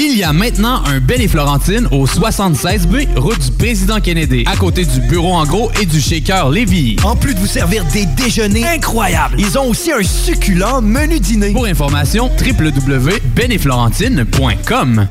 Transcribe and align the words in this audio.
Il 0.00 0.16
y 0.16 0.22
a 0.22 0.32
maintenant 0.32 0.84
un 0.84 1.00
Ben 1.00 1.20
et 1.20 1.26
Florentine 1.26 1.88
au 1.90 2.06
76B, 2.06 3.18
route 3.18 3.40
du 3.40 3.50
président 3.50 4.00
Kennedy, 4.00 4.44
à 4.46 4.54
côté 4.54 4.84
du 4.84 5.00
bureau 5.00 5.34
en 5.34 5.44
gros 5.44 5.72
et 5.82 5.86
du 5.86 6.00
shaker 6.00 6.50
Lévis. 6.50 6.98
En 7.02 7.16
plus 7.16 7.34
de 7.34 7.40
vous 7.40 7.48
servir 7.48 7.84
des 7.86 8.06
déjeuners 8.06 8.64
incroyables, 8.64 9.40
ils 9.40 9.58
ont 9.58 9.68
aussi 9.68 9.90
un 9.90 10.04
succulent 10.04 10.80
menu 10.82 11.18
dîner. 11.18 11.50
Pour 11.50 11.66
information, 11.66 12.30
www.benetflorentine.com. 12.40 15.08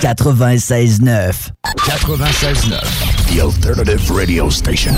96.9. 0.00 1.32
96.9, 1.76 3.21
The 3.28 3.40
Alternative 3.42 4.10
Radio 4.10 4.48
Station. 4.50 4.94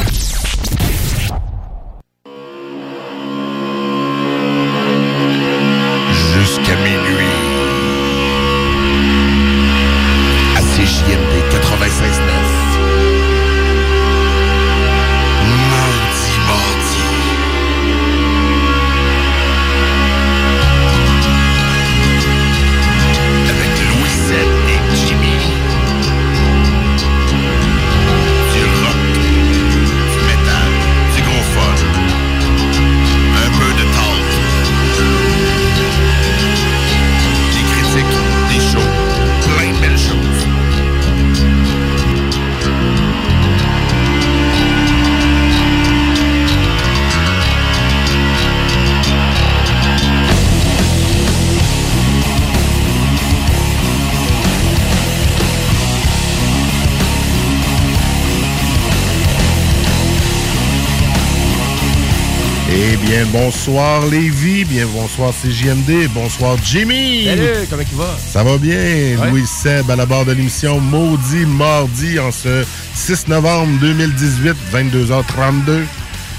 Bien, 63.06 63.26
bonsoir 63.26 64.06
Lévi, 64.06 64.64
bien 64.64 64.86
bonsoir 64.86 65.32
CJMD, 65.42 66.08
bonsoir 66.14 66.56
Jimmy. 66.64 67.24
Salut, 67.26 67.66
comment 67.70 67.82
il 67.90 67.96
va? 67.98 68.16
Ça 68.32 68.42
va 68.42 68.56
bien, 68.58 68.74
Ouais. 68.74 69.30
Louis 69.30 69.46
Seb 69.46 69.90
à 69.90 69.96
la 69.96 70.06
barre 70.06 70.24
de 70.24 70.32
l'émission 70.32 70.80
Maudit 70.80 71.46
Mardi 71.46 72.18
en 72.18 72.30
ce 72.32 72.64
6 72.94 73.28
novembre 73.28 73.78
2018, 73.80 74.54
22h32. 74.72 75.84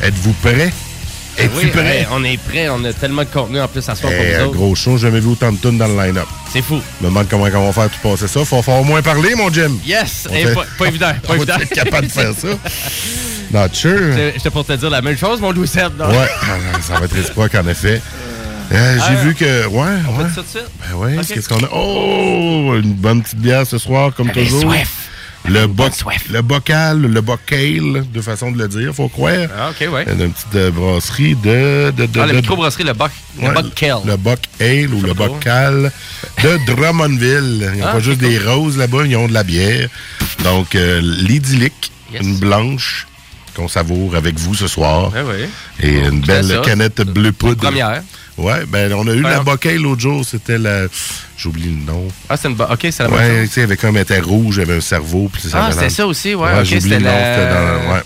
Êtes-vous 0.04 0.34
prêts? 0.42 0.74
Es-tu 1.38 1.52
Oui, 1.58 1.66
prêt? 1.68 2.00
hey, 2.00 2.08
on 2.12 2.24
est 2.24 2.38
prêt, 2.38 2.70
on 2.70 2.84
a 2.86 2.94
tellement 2.94 3.24
de 3.24 3.30
contenu 3.30 3.60
en 3.60 3.68
plus 3.68 3.88
à 3.90 3.96
soir 3.96 4.12
Eh, 4.14 4.18
pour 4.18 4.26
vous 4.26 4.44
autres. 4.46 4.58
gros 4.58 4.76
show, 4.76 4.98
jamais 4.98 5.20
vu 5.20 5.28
autant 5.28 5.52
de 5.52 5.58
tunes 5.58 5.78
dans 5.78 5.88
le 5.88 5.96
line-up. 6.02 6.28
C'est 6.52 6.62
fou. 6.62 6.80
Je 7.02 7.06
me 7.06 7.10
demande 7.12 7.28
comment 7.30 7.44
on 7.44 7.70
va 7.70 7.74
faire 7.74 7.90
tout 7.90 8.00
passer 8.10 8.28
ça. 8.28 8.46
Faut, 8.46 8.62
faut 8.62 8.72
au 8.72 8.84
moins 8.86 9.02
parler, 9.02 9.36
mon 9.36 9.52
Jim. 9.52 9.74
Yes! 9.86 10.28
On 10.30 10.34
Eh, 10.34 10.46
fait- 10.46 10.54
pas, 10.54 10.66
pas 10.78 10.88
évident, 10.88 11.12
On 11.24 11.28
pas 11.28 11.36
va 11.36 11.56
évident. 11.56 11.76
capable 11.76 12.08
de 12.08 12.12
faire 12.12 12.32
ça. 12.34 12.48
Not 13.56 13.70
sure. 13.74 14.14
J'étais 14.36 14.50
pour 14.50 14.66
te 14.66 14.74
dire 14.74 14.90
la 14.90 15.02
même 15.02 15.18
chose, 15.18 15.40
mon 15.40 15.52
Louis 15.52 15.68
Seb. 15.68 15.98
non? 15.98 16.10
Ouais, 16.10 16.28
ça 16.82 17.00
va 17.00 17.06
être 17.06 17.16
réciproque, 17.16 17.56
en 17.56 17.66
effet. 17.68 18.02
Euh, 18.72 18.96
J'ai 18.98 19.16
Ah, 19.18 19.24
vu 19.24 19.34
que. 19.36 19.66
Ouais, 19.68 19.88
On 20.10 20.18
ouais. 20.18 20.28
fait 20.28 20.36
ça 20.36 20.42
de 20.42 20.48
suite? 20.48 20.66
Ben 20.90 20.96
ouais, 20.98 21.16
qu'est-ce 21.26 21.48
qu'on 21.48 21.64
a? 21.64 21.70
Oh! 21.72 22.76
Une 22.76 22.94
bonne 22.94 23.22
petite 23.22 23.40
bière 23.40 23.66
ce 23.66 23.78
soir, 23.78 24.14
comme 24.14 24.30
toujours. 24.32 24.62
soif. 24.62 24.90
Le, 25.48 25.68
bo 25.68 25.86
le 26.32 26.42
bocal, 26.42 27.02
le 27.02 27.22
bocal, 27.22 28.04
de 28.12 28.22
façon 28.22 28.52
de 28.52 28.58
le 28.58 28.68
dire, 28.68 28.94
faut 28.96 29.08
croire. 29.10 29.48
Ah, 29.56 29.70
ok, 29.70 29.94
ouais. 29.94 30.04
Une 30.12 30.32
petite 30.34 30.56
euh, 30.56 30.72
brasserie 30.72 31.36
de. 31.36 31.92
de, 31.96 32.08
de 32.08 32.20
Ah, 32.20 32.26
la 32.26 32.34
microbrasserie, 32.34 32.84
le. 32.84 32.94
Le 32.94 33.48
Ouais, 33.48 33.54
Kell. 33.76 33.98
Le 34.08 34.18
Buck 34.18 34.40
Ale 34.60 34.92
ou 34.94 35.02
le 35.02 35.14
Bocal 35.14 35.92
de 36.44 36.60
Drummondville. 36.66 37.72
Ils 37.76 37.80
n'ont 37.80 37.86
Ah, 37.88 37.92
pas 37.94 38.00
juste 38.00 38.20
des 38.20 38.40
roses 38.40 38.78
là-bas, 38.80 39.04
ils 39.06 39.16
ont 39.16 39.28
de 39.28 39.34
la 39.34 39.44
bière. 39.44 39.88
Donc, 40.44 40.74
euh, 40.74 41.00
l'idyllique, 41.02 41.92
une 42.20 42.38
blanche 42.38 43.06
qu'on 43.56 43.68
savoure 43.68 44.16
avec 44.16 44.38
vous 44.38 44.54
ce 44.56 44.68
soir. 44.68 45.12
Ouais, 45.14 45.22
ouais. 45.22 45.50
Et 45.82 46.00
une 46.00 46.22
belle 46.22 46.46
ça. 46.46 46.58
canette 46.60 47.02
bleu 47.02 47.32
poudre. 47.32 47.62
première. 47.62 48.02
Ouais, 48.38 48.66
ben 48.68 48.92
on 48.94 49.08
a 49.08 49.14
eu 49.14 49.24
Ouais. 49.24 49.30
la 49.30 49.40
Bocale 49.44 49.78
l'autre 49.78 50.02
jour, 50.02 50.26
c'était 50.26 50.58
la. 50.58 50.88
J'oublie 51.38 51.70
le 51.70 51.86
nom. 51.92 52.08
Ah, 52.30 52.36
c'est 52.38 52.50
une. 52.50 52.62
Ok, 52.62 52.80
c'est 52.92 53.00
la 53.04 53.10
Ouais, 53.10 53.44
tu 53.48 53.54
sais, 53.54 53.62
avec 53.64 53.84
un 53.86 53.96
était 53.96 54.20
rouge, 54.20 54.56
il 54.58 54.60
y 54.60 54.62
avait 54.64 54.76
un 54.78 54.82
cerveau. 54.82 55.30
Puis 55.32 55.44
ça 55.44 55.68
Ah, 55.68 55.72
c'était 55.72 55.90
ça 55.90 56.06
aussi, 56.06 56.36
ouais. 56.36 56.50
ok, 56.60 56.64
j'oublie 56.66 56.82
c'était 56.82 57.00
le 57.00 57.06
nom, 57.06 57.12
la- 57.12 57.54
dans. 57.54 57.94
Ouais. 57.94 58.02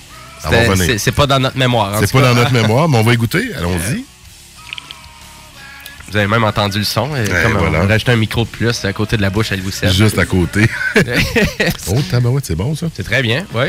C'est- 1.00 1.12
pas 1.12 1.26
dans 1.28 1.40
notre 1.40 1.58
mémoire. 1.58 1.98
C'est 2.00 2.12
pas 2.12 2.22
cas. 2.22 2.28
dans 2.30 2.36
notre 2.36 2.54
mémoire, 2.62 2.88
mais 2.88 2.98
on 2.98 3.04
va 3.04 3.14
y 3.14 3.18
goûter. 3.18 3.50
Allons-y. 3.58 4.06
Vous 6.12 6.18
avez 6.18 6.28
même 6.28 6.44
entendu 6.44 6.80
le 6.80 6.84
son. 6.86 7.08
Et 7.16 7.22
Ouais, 7.22 7.44
comme 7.44 7.58
voilà. 7.58 7.80
on 7.82 7.86
a 7.86 7.88
rajouté 7.88 8.12
un 8.12 8.16
micro 8.16 8.44
de 8.44 8.50
plus 8.50 8.84
à 8.84 8.94
côté 8.94 9.16
de 9.18 9.22
la 9.22 9.30
bouche 9.30 9.52
à 9.52 9.56
Louis 9.56 9.72
Seb. 9.72 9.92
Juste 9.92 10.18
à 10.18 10.26
côté. 10.26 10.68
oh, 11.88 12.02
tabarouette, 12.10 12.46
c'est 12.48 12.56
bon 12.56 12.76
ça. 12.76 12.88
C'est 12.96 13.04
très 13.04 13.22
bien, 13.22 13.46
oui. 13.54 13.66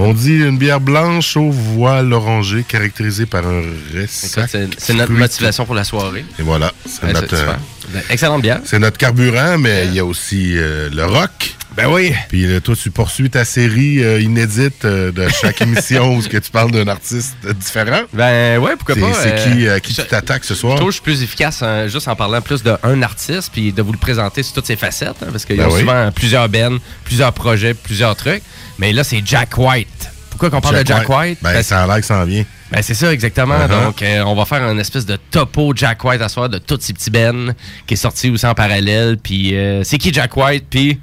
On 0.00 0.12
dit 0.12 0.36
une 0.38 0.58
bière 0.58 0.80
blanche 0.80 1.36
au 1.36 1.50
voile 1.50 2.12
orangé 2.12 2.62
caractérisée 2.62 3.26
par 3.26 3.44
un 3.44 3.62
ressac. 3.92 4.48
C'est 4.78 4.94
notre 4.94 5.10
motivation 5.10 5.66
pour 5.66 5.74
la 5.74 5.82
soirée. 5.82 6.24
Et 6.38 6.42
voilà, 6.42 6.72
c'est 6.86 7.04
Ouais, 7.06 7.12
notre, 7.12 7.34
euh, 7.34 8.00
Excellente 8.08 8.42
bière. 8.42 8.60
c'est 8.64 8.78
notre 8.78 8.96
carburant, 8.96 9.58
mais 9.58 9.86
il 9.86 9.94
y 9.94 9.98
a 9.98 10.04
aussi 10.04 10.56
euh, 10.56 10.88
le 10.92 11.04
rock. 11.04 11.56
Ben 11.78 11.86
oui. 11.92 12.12
Puis 12.28 12.44
euh, 12.46 12.60
toi, 12.60 12.74
tu 12.74 12.90
poursuis 12.90 13.30
ta 13.30 13.44
série 13.44 14.02
euh, 14.02 14.20
inédite 14.20 14.84
euh, 14.84 15.12
de 15.12 15.28
chaque 15.28 15.60
émission 15.62 16.16
où 16.16 16.22
que 16.22 16.36
tu 16.38 16.50
parles 16.50 16.72
d'un 16.72 16.88
artiste 16.88 17.36
différent. 17.56 18.00
Ben 18.12 18.58
ouais, 18.58 18.72
pourquoi 18.76 18.96
pas. 18.96 19.14
C'est 19.14 19.36
qui, 19.52 19.68
à 19.68 19.78
qui 19.78 19.94
je- 19.94 20.02
tu 20.02 20.08
t'attaques 20.08 20.44
ce 20.44 20.54
Je 20.54 20.58
soir? 20.58 20.74
trouve 20.76 20.88
que 20.88 20.92
je 20.92 20.96
suis 20.96 21.02
plus 21.04 21.22
efficace 21.22 21.62
hein, 21.62 21.86
juste 21.86 22.08
en 22.08 22.16
parlant 22.16 22.40
plus 22.42 22.62
d'un 22.64 23.02
artiste 23.02 23.50
puis 23.52 23.72
de 23.72 23.80
vous 23.80 23.92
le 23.92 23.98
présenter 23.98 24.42
sur 24.42 24.54
toutes 24.54 24.66
ses 24.66 24.74
facettes 24.76 25.16
hein, 25.22 25.28
parce 25.30 25.44
qu'il 25.44 25.56
y 25.56 25.60
a 25.60 25.66
Ben 25.68 25.72
oui. 25.72 25.80
souvent 25.80 26.10
plusieurs 26.12 26.48
bennes, 26.48 26.78
plusieurs 27.04 27.32
projets, 27.32 27.74
plusieurs 27.74 28.16
trucs. 28.16 28.42
Mais 28.78 28.92
là, 28.92 29.04
c'est 29.04 29.22
Jack 29.24 29.56
White. 29.56 30.10
Pourquoi 30.30 30.50
qu'on 30.50 30.60
parle 30.60 30.82
de 30.82 30.86
Jack 30.86 31.08
White? 31.08 31.38
Ben, 31.42 31.52
Parce- 31.52 31.66
ça 31.66 31.82
a 31.82 31.86
l'air 31.86 31.96
que 32.00 32.06
ça 32.06 32.18
en 32.18 32.24
vient. 32.24 32.44
Ben, 32.70 32.82
c'est 32.82 32.94
ça, 32.94 33.12
exactement. 33.12 33.54
Uh-huh. 33.56 33.84
Donc, 33.84 34.02
euh, 34.02 34.22
on 34.24 34.34
va 34.34 34.44
faire 34.44 34.62
un 34.62 34.76
espèce 34.78 35.06
de 35.06 35.16
topo 35.30 35.72
Jack 35.74 36.04
White 36.04 36.20
à 36.22 36.28
soir 36.28 36.48
de 36.48 36.58
tous 36.58 36.78
ces 36.80 36.92
petits 36.92 37.10
Ben 37.10 37.54
qui 37.86 37.94
est 37.94 37.96
sorti 37.96 38.30
aussi 38.30 38.46
en 38.46 38.54
parallèle. 38.54 39.16
Puis, 39.22 39.56
euh, 39.56 39.82
c'est 39.84 39.96
qui 39.98 40.12
Jack 40.12 40.36
White? 40.36 40.66
Puis, 40.68 41.00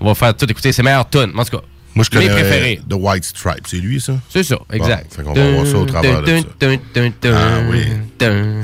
on 0.00 0.06
va 0.06 0.14
faire 0.14 0.34
tout 0.36 0.50
écouter 0.50 0.72
ses 0.72 0.82
meilleures 0.82 1.08
tunes. 1.08 1.32
En 1.36 1.44
tout 1.44 1.56
cas, 1.56 1.62
Moi, 1.94 2.04
je 2.10 2.18
mes 2.18 2.26
connais 2.26 2.40
préférés. 2.40 2.80
The 2.90 2.94
White 2.94 3.24
Stripe. 3.24 3.66
C'est 3.66 3.76
lui, 3.76 4.00
ça? 4.00 4.14
C'est 4.28 4.42
ça, 4.42 4.56
exact. 4.72 5.06
Bon, 5.10 5.16
fait 5.16 5.22
qu'on 5.22 5.32
va 5.32 5.50
voir 5.52 5.66
ça 5.66 5.78
au 5.78 5.84
travers 5.84 6.22
de 6.22 6.36
ça. 6.38 6.66
Ah 7.32 7.60
oui. 7.70 7.84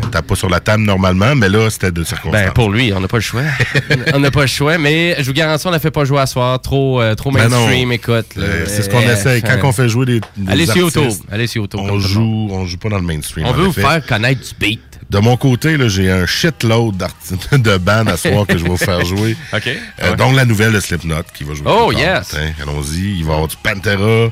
On 0.03 0.09
tape 0.09 0.27
pas 0.27 0.35
sur 0.35 0.49
la 0.49 0.59
table 0.61 0.83
normalement, 0.83 1.35
mais 1.37 1.49
là, 1.49 1.71
c'était 1.71 1.93
de 1.93 2.03
circonstance. 2.03 2.33
Ben, 2.43 2.51
pour 2.53 2.71
lui, 2.71 2.93
on 2.93 3.01
n'a 3.01 3.09
pas 3.09 3.19
le 3.19 3.23
choix. 3.23 3.43
on 4.15 4.19
n'a 4.21 4.31
pas 4.31 4.41
le 4.43 4.47
choix, 4.49 4.79
mais 4.79 5.17
je 5.21 5.27
vous 5.27 5.33
garantis, 5.33 5.67
on 5.67 5.71
ne 5.71 5.79
fait 5.79 5.91
pas 5.91 6.05
jouer 6.05 6.21
à 6.21 6.27
soir. 6.27 6.61
Trop, 6.61 7.01
euh, 7.01 7.15
trop 7.15 7.31
Ben 7.31 7.49
mainstream, 7.49 7.93
écoute. 7.93 8.27
Euh, 8.37 8.65
c'est 8.67 8.83
ce 8.83 8.91
qu'on 8.91 8.99
Euh, 9.01 9.13
essaie. 9.13 9.41
Quand 9.43 9.51
euh, 9.51 9.61
on 9.65 9.73
fait 9.73 9.89
jouer 9.89 10.07
des, 10.07 10.21
des 10.37 10.51
Allez 10.51 10.67
sur 10.67 10.77
YouTube. 10.79 11.13
Allez 11.31 11.47
sur 11.47 11.63
YouTube. 11.63 11.81
on 11.83 11.99
joue, 12.01 12.49
on 12.51 12.67
joue 12.67 12.79
pas 12.79 12.89
dans 12.89 12.99
le 12.99 13.03
mainstream. 13.07 13.47
On 13.47 13.53
veut 13.53 13.67
vous 13.67 13.73
faire 13.73 14.05
connaître 14.07 14.41
du 14.41 14.55
beat. 14.59 14.81
De 15.11 15.19
mon 15.19 15.37
côté, 15.37 15.77
j'ai 15.89 16.11
un 16.11 16.25
shitload 16.25 16.97
de 17.53 17.77
bandes 17.79 18.09
à 18.09 18.17
soir 18.17 18.47
que 18.47 18.57
je 18.57 18.63
vais 18.63 18.69
vous 18.71 18.77
faire 18.77 19.05
jouer. 19.05 19.37
OK. 19.53 19.67
Euh, 19.67 20.11
Ouais. 20.11 20.17
dont 20.17 20.33
la 20.33 20.45
nouvelle 20.45 20.73
de 20.73 20.79
Slipknot 20.81 21.25
qui 21.35 21.43
va 21.45 21.55
jouer. 21.55 21.67
Oh, 21.69 21.91
yes. 21.93 22.35
Allons-y. 22.63 23.19
Il 23.19 23.25
va 23.25 23.33
y 23.33 23.35
avoir 23.35 23.49
du 23.49 23.57
Pantera. 23.57 24.31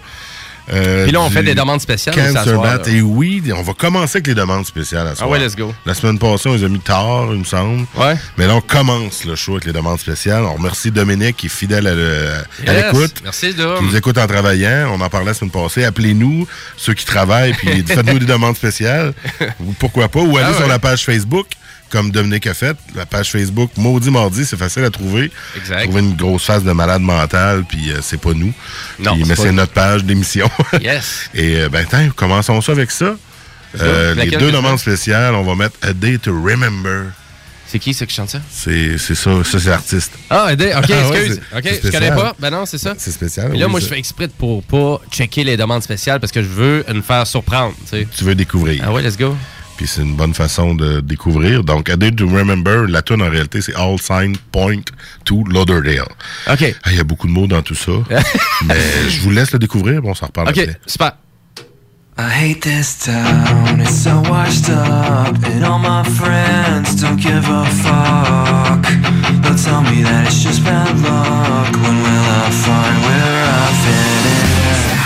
Euh, 0.73 1.05
Puis 1.05 1.13
là, 1.13 1.21
on 1.21 1.31
fait 1.31 1.43
des 1.43 1.55
demandes 1.55 1.81
spéciales 1.81 2.15
Cancer 2.15 2.45
soir, 2.45 2.63
Bat. 2.63 2.89
Et 2.91 3.01
oui, 3.01 3.43
on 3.57 3.63
va 3.63 3.73
commencer 3.73 4.17
avec 4.19 4.27
les 4.27 4.35
demandes 4.35 4.67
spéciales 4.67 5.07
à 5.07 5.15
soir. 5.15 5.29
Ah 5.29 5.33
ouais, 5.33 5.39
let's 5.39 5.57
go. 5.57 5.73
La 5.87 5.95
semaine 5.95 6.19
passée, 6.19 6.49
on 6.49 6.55
les 6.55 6.65
a 6.65 6.69
mis 6.69 6.81
tard, 6.81 7.29
il 7.33 7.39
me 7.39 7.45
semble. 7.45 7.87
Ouais. 7.97 8.15
Mais 8.37 8.47
là, 8.47 8.57
on 8.57 8.61
commence 8.61 9.25
le 9.25 9.35
show 9.35 9.53
avec 9.53 9.65
les 9.65 9.73
demandes 9.73 9.99
spéciales. 9.99 10.45
On 10.45 10.55
remercie 10.55 10.91
Dominique 10.91 11.37
qui 11.39 11.47
est 11.47 11.51
fidèle 11.51 11.87
à 11.87 11.93
Yes. 11.95 12.93
l'écoute. 12.93 13.15
Merci, 13.25 13.49
qui 13.49 13.55
Dom. 13.55 13.85
nous 13.85 13.97
écoute 13.97 14.19
en 14.19 14.27
travaillant. 14.27 14.91
On 14.95 15.01
en 15.01 15.09
parlait 15.09 15.27
la 15.27 15.35
semaine 15.35 15.51
passée. 15.51 15.85
Appelez-nous, 15.85 16.47
ceux 16.77 16.95
qui 16.95 17.05
travaillent, 17.05 17.55
puis 17.55 17.83
faites-nous 17.87 18.19
des 18.19 18.27
demandes 18.27 18.57
spéciales. 18.57 19.15
Ou 19.61 19.73
pourquoi 19.79 20.09
pas. 20.09 20.21
Ou 20.21 20.37
allez 20.37 20.49
Ah 20.51 20.55
sur 20.55 20.63
ouais. 20.63 20.69
la 20.69 20.79
page 20.79 21.05
Facebook, 21.05 21.47
comme 21.91 22.11
Dominique 22.11 22.47
a 22.47 22.55
fait. 22.55 22.77
La 22.95 23.07
page 23.07 23.31
Facebook 23.31 23.71
Maudit 23.77 24.11
Mardi, 24.11 24.45
c'est 24.45 24.57
facile 24.57 24.85
à 24.85 24.91
trouver. 24.91 25.31
Exact. 25.57 25.85
Trouver 25.85 26.01
une 26.01 26.17
grosse 26.17 26.45
face 26.45 26.63
de 26.65 26.73
malade 26.73 27.03
mental, 27.03 27.65
puis 27.69 27.91
euh, 27.91 27.99
c'est 28.03 28.21
pas 28.21 28.33
nous. 28.35 28.53
Non, 28.99 29.15
Puis- 29.15 29.25
mais 29.27 29.37
c'est 29.37 29.53
notre 29.53 29.73
page 29.73 30.05
d'émission. 30.05 30.49
Yes. 30.81 31.31
Et 31.35 31.57
euh, 31.57 31.69
ben, 31.69 31.85
tiens, 31.89 32.11
commençons 32.15 32.61
ça 32.61 32.73
avec 32.73 32.91
ça. 32.91 33.17
Euh, 33.81 34.15
les 34.15 34.31
deux 34.31 34.51
demandes 34.53 34.79
spéciales, 34.79 35.35
on 35.35 35.43
va 35.43 35.55
mettre 35.55 35.77
A 35.83 35.93
Day 35.93 36.19
to 36.19 36.33
Remember. 36.33 37.07
C'est 37.71 37.79
qui, 37.79 37.93
ça, 37.93 38.07
qui 38.07 38.15
chante 38.15 38.31
ça? 38.31 38.41
C'est 38.51 38.97
c'est 38.97 39.15
ça, 39.15 39.31
ça 39.45 39.59
c'est 39.61 39.69
l'artiste. 39.69 40.13
Ah, 40.31 40.47
aidez. 40.51 40.73
OK, 40.75 40.85
Ah 40.91 41.09
ouais, 41.11 41.19
excuse. 41.27 41.41
OK, 41.55 41.81
je 41.85 41.91
connais 41.91 42.09
pas. 42.13 42.35
Ben 42.39 42.49
non, 42.51 42.65
c'est 42.65 42.79
ça. 42.79 42.95
C'est 42.97 43.11
spécial. 43.11 43.51
Puis 43.51 43.59
là, 43.59 43.67
oui, 43.67 43.73
moi, 43.73 43.81
je 43.81 43.85
fais 43.87 43.99
exprès 43.99 44.27
pour 44.29 44.63
pas 44.63 45.01
checker 45.11 45.45
les 45.45 45.59
demandes 45.59 45.83
spéciales 45.83 46.19
parce 46.19 46.33
que 46.33 46.43
je 46.43 46.49
veux 46.49 46.85
me 46.95 47.03
faire 47.03 47.27
surprendre, 47.27 47.75
tu 47.85 47.99
sais. 47.99 48.09
Tu 48.17 48.25
veux 48.25 48.35
découvrir. 48.35 48.83
Ah 48.87 48.93
ouais, 48.93 49.03
let's 49.03 49.19
go. 49.19 49.37
Puis 49.79 49.87
c'est 49.87 50.03
une 50.03 50.17
bonne 50.17 50.35
façon 50.35 50.75
de 50.75 50.99
découvrir. 50.99 51.63
Donc, 51.63 51.89
A 51.89 51.97
Day 51.97 52.11
to 52.11 52.27
Remember, 52.27 52.89
la 52.89 53.01
tune 53.01 53.23
en 53.23 53.31
réalité, 53.31 53.61
c'est 53.61 53.77
All 53.77 53.97
Sign 54.01 54.37
Point 54.51 54.83
to 55.25 55.45
Lauderdale. 55.45 56.03
OK. 56.51 56.75
Ah, 56.83 56.91
Il 56.91 56.97
y 56.97 57.01
a 57.01 57.05
beaucoup 57.05 57.29
de 57.29 57.33
mots 57.33 57.47
dans 57.47 57.63
tout 57.63 57.77
ça. 57.77 57.93
mais 58.67 58.75
je 59.09 59.21
vous 59.21 59.31
laisse 59.31 59.53
le 59.53 59.61
découvrir, 59.61 60.03
bon, 60.03 60.11
on 60.11 60.15
s'en 60.15 60.27
reparle 60.27 60.49
OK, 60.49 60.69
super. 60.85 61.13
I 62.19 62.29
hate 62.29 62.61
this 62.61 62.99
town, 63.05 63.81
it's 63.81 63.95
so 63.95 64.21
washed 64.29 64.69
up, 64.69 65.37
and 65.47 65.65
all 65.65 65.79
my 65.79 66.03
friends 66.03 67.01
don't 67.01 67.17
give 67.17 67.49
a 67.49 67.65
fuck. 67.67 68.83
They'll 69.45 69.55
tell 69.55 69.83
me 69.83 70.03
that 70.03 70.27
it's 70.27 70.43
just 70.43 70.65
bad 70.65 70.91
luck. 70.99 71.73
When 71.73 72.03
will 72.03 72.27
I 72.27 72.51
find 72.51 72.97
where 73.07 73.45
I 73.47 73.73
fit 73.85 74.93
in? 74.95 74.98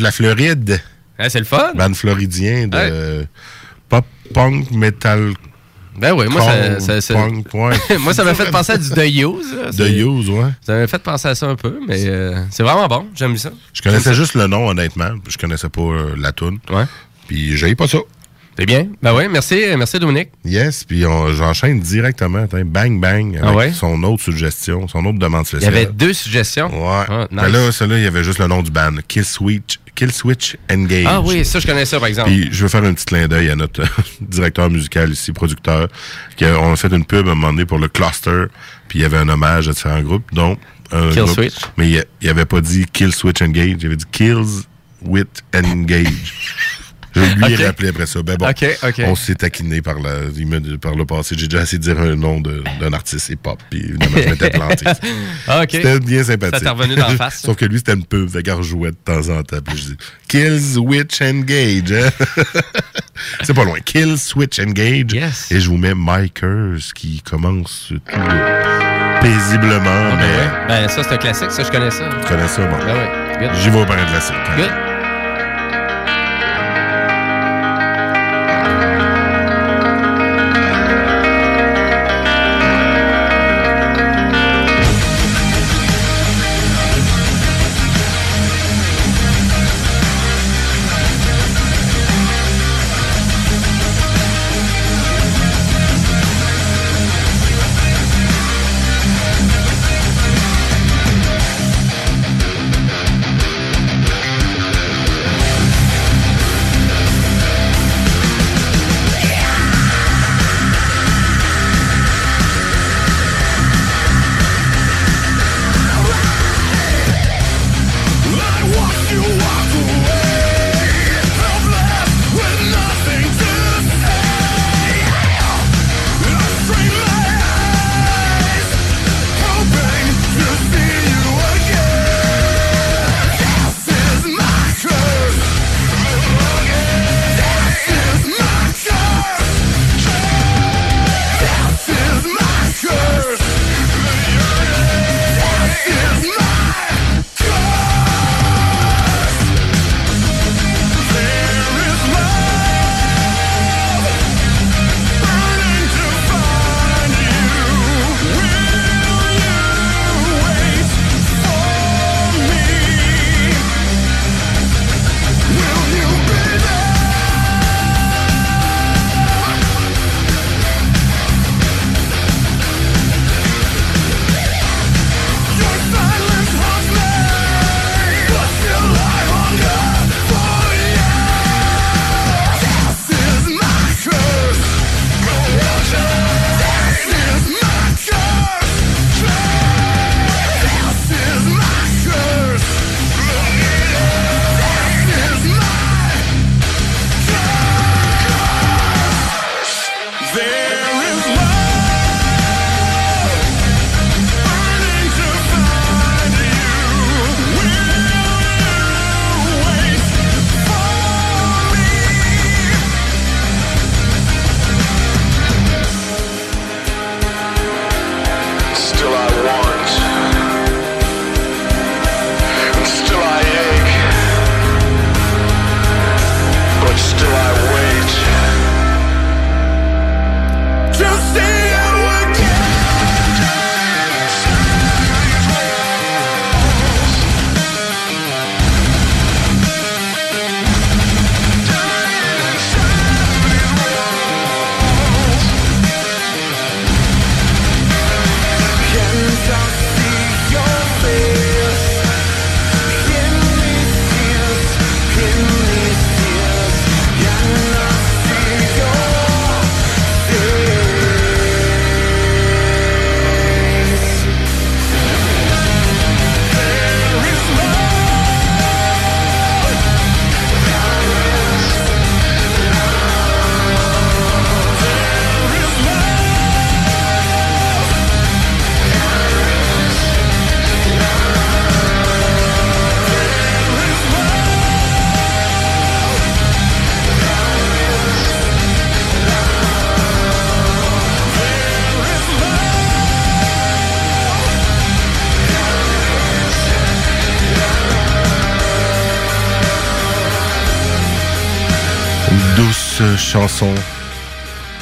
La 0.00 0.10
Floride. 0.10 0.80
Ah, 1.18 1.28
c'est 1.28 1.38
le 1.38 1.44
fun. 1.44 1.72
Band 1.74 1.94
floridien 1.94 2.66
de 2.68 3.26
pop, 3.88 4.04
punk, 4.32 4.70
metal. 4.70 5.32
Ben 5.96 6.12
oui, 6.12 6.26
moi, 6.28 6.40
ça, 6.40 6.80
ça, 6.80 7.00
ça- 7.00 7.14
Punk, 7.14 7.46
ouais. 7.54 7.76
moi, 8.00 8.12
ça 8.12 8.24
m'a 8.24 8.34
fait 8.34 8.50
penser 8.50 8.72
à 8.72 8.78
du 8.78 8.88
The 8.90 9.06
Use. 9.06 9.76
The 9.76 9.90
Use, 9.90 10.28
ouais. 10.28 10.50
Ça 10.60 10.74
m'a 10.74 10.86
fait 10.88 10.98
penser 10.98 11.28
à 11.28 11.34
ça 11.36 11.46
un 11.46 11.54
peu, 11.54 11.78
mais 11.86 12.04
euh, 12.06 12.42
c'est 12.50 12.64
vraiment 12.64 12.88
bon. 12.88 13.06
J'aime 13.14 13.36
ça. 13.36 13.52
Je 13.72 13.80
connaissais 13.80 14.12
juste 14.12 14.34
le 14.34 14.48
nom, 14.48 14.68
honnêtement. 14.68 15.10
Je 15.28 15.38
connaissais 15.38 15.68
pas 15.68 15.82
euh, 15.82 16.14
la 16.18 16.32
tune. 16.32 16.58
Ouais. 16.68 16.84
Puis 17.28 17.56
j'ai 17.56 17.76
pas 17.76 17.86
ça. 17.86 17.98
C'est 18.56 18.66
bien? 18.66 18.86
Ben 19.02 19.12
oui, 19.14 19.24
merci, 19.30 19.60
merci 19.76 19.98
Dominique. 19.98 20.28
Yes, 20.44 20.84
puis 20.84 21.00
j'enchaîne 21.02 21.80
directement. 21.80 22.46
bang, 22.64 23.00
bang, 23.00 23.36
avec 23.36 23.42
Ah 23.48 23.52
ouais? 23.52 23.72
son 23.72 24.00
autre 24.04 24.22
suggestion, 24.22 24.86
son 24.86 25.04
autre 25.06 25.18
demande 25.18 25.42
Il 25.44 25.56
y 25.56 25.60
spéciale. 25.62 25.74
avait 25.74 25.86
deux 25.86 26.12
suggestions. 26.12 26.66
Ouais. 26.68 27.04
Ah, 27.08 27.26
nice. 27.32 27.52
là, 27.52 27.72
celui-là, 27.72 27.98
il 27.98 28.04
y 28.04 28.06
avait 28.06 28.22
juste 28.22 28.38
le 28.38 28.46
nom 28.46 28.62
du 28.62 28.70
band. 28.70 28.92
Kill 29.08 29.24
Switch, 29.24 29.80
Kill 29.96 30.12
Switch 30.12 30.56
Engage. 30.70 31.04
Ah 31.08 31.20
oui, 31.20 31.44
ça, 31.44 31.58
je 31.58 31.66
connais 31.66 31.84
ça, 31.84 31.98
par 31.98 32.06
exemple. 32.08 32.30
Puis 32.30 32.48
je 32.52 32.62
veux 32.62 32.68
faire 32.68 32.84
un 32.84 32.94
petit 32.94 33.06
clin 33.06 33.26
d'œil 33.26 33.50
à 33.50 33.56
notre 33.56 33.82
directeur 34.20 34.70
musical 34.70 35.10
ici, 35.10 35.32
producteur, 35.32 35.88
qui 36.36 36.44
a, 36.44 36.56
on 36.60 36.72
a 36.72 36.76
fait 36.76 36.92
une 36.92 37.04
pub 37.04 37.26
à 37.26 37.32
un 37.32 37.34
moment 37.34 37.52
donné 37.52 37.64
pour 37.64 37.78
le 37.78 37.88
Cluster, 37.88 38.44
puis 38.86 39.00
il 39.00 39.02
y 39.02 39.04
avait 39.04 39.18
un 39.18 39.28
hommage 39.28 39.68
à 39.68 39.72
différents 39.72 40.02
groupes, 40.02 40.32
dont 40.32 40.56
un 40.92 41.10
Kill 41.10 41.22
groupe- 41.22 41.34
Switch. 41.34 41.54
Mais 41.76 41.90
il, 41.90 42.04
il 42.22 42.28
avait 42.28 42.44
pas 42.44 42.60
dit 42.60 42.86
Kill 42.92 43.12
Switch 43.12 43.42
Engage, 43.42 43.76
il 43.80 43.86
avait 43.86 43.96
dit 43.96 44.06
Kills 44.12 44.62
with 45.02 45.42
Engage. 45.52 46.06
Je 47.14 47.20
lui 47.46 47.52
ai 47.52 47.66
rappelé 47.66 47.88
après 47.90 48.06
ça. 48.06 48.22
Ben 48.22 48.36
bon, 48.36 48.48
on 49.06 49.14
s'est 49.14 49.34
taquiné 49.36 49.82
par, 49.82 50.00
la, 50.00 50.12
par 50.80 50.94
le 50.94 51.04
passé. 51.04 51.34
J'ai 51.38 51.46
déjà 51.46 51.62
essayé 51.62 51.78
de 51.78 51.82
dire 51.84 51.98
un 52.00 52.16
nom 52.16 52.40
d'un 52.40 52.92
artiste 52.92 53.28
hip-hop, 53.28 53.60
puis 53.70 53.80
évidemment, 53.80 54.16
je 54.24 54.28
m'étais 54.30 54.50
planté. 54.50 54.84
Ah. 55.46 55.62
C'était 55.70 56.00
bien 56.00 56.24
sympathique. 56.24 56.56
Ça 56.56 56.60
t'est 56.64 56.68
revenu 56.70 56.94
d'en 56.96 57.08
face. 57.10 57.40
Sauf 57.44 57.56
que 57.56 57.64
lui, 57.66 57.78
c'était 57.78 57.92
une 57.92 58.04
pub, 58.06 58.28
fait 58.30 58.42
qu'il 58.42 58.52
rejouait 58.52 58.90
de 58.90 58.96
temps 58.96 59.28
en 59.28 59.42
temps. 59.42 59.58
Puis 59.64 59.76
je 59.76 59.82
dis, 59.84 59.96
Kill 60.28 60.60
Switch 60.60 61.20
Engage. 61.20 61.92
hein? 61.92 62.10
C'est 63.42 63.54
pas 63.54 63.64
loin. 63.64 63.78
Kill 63.84 64.18
Switch 64.18 64.58
Engage. 64.58 65.12
Yes. 65.12 65.52
Et 65.52 65.60
je 65.60 65.68
vous 65.68 65.76
mets 65.76 65.94
Mikers 65.94 66.92
qui 66.94 67.20
commence 67.22 67.88
tout 67.90 68.00
paisiblement. 69.20 69.80
Ah, 69.86 70.10
ben, 70.10 70.18
mais 70.18 70.36
ouais. 70.36 70.82
ben 70.82 70.88
ça, 70.88 71.02
c'est 71.02 71.14
un 71.14 71.16
classique, 71.18 71.50
ça, 71.50 71.62
je 71.62 71.70
connais 71.70 71.90
ça. 71.90 72.08
tu 72.22 72.28
connais 72.28 72.48
ça, 72.48 72.66
bon. 72.66 72.76
Ben 72.78 72.94
ouais. 72.94 73.50
J'y 73.62 73.70
vais 73.70 73.78
au 73.80 73.86
suite. 73.86 74.32
hein. 74.32 74.56
Good. 74.56 74.83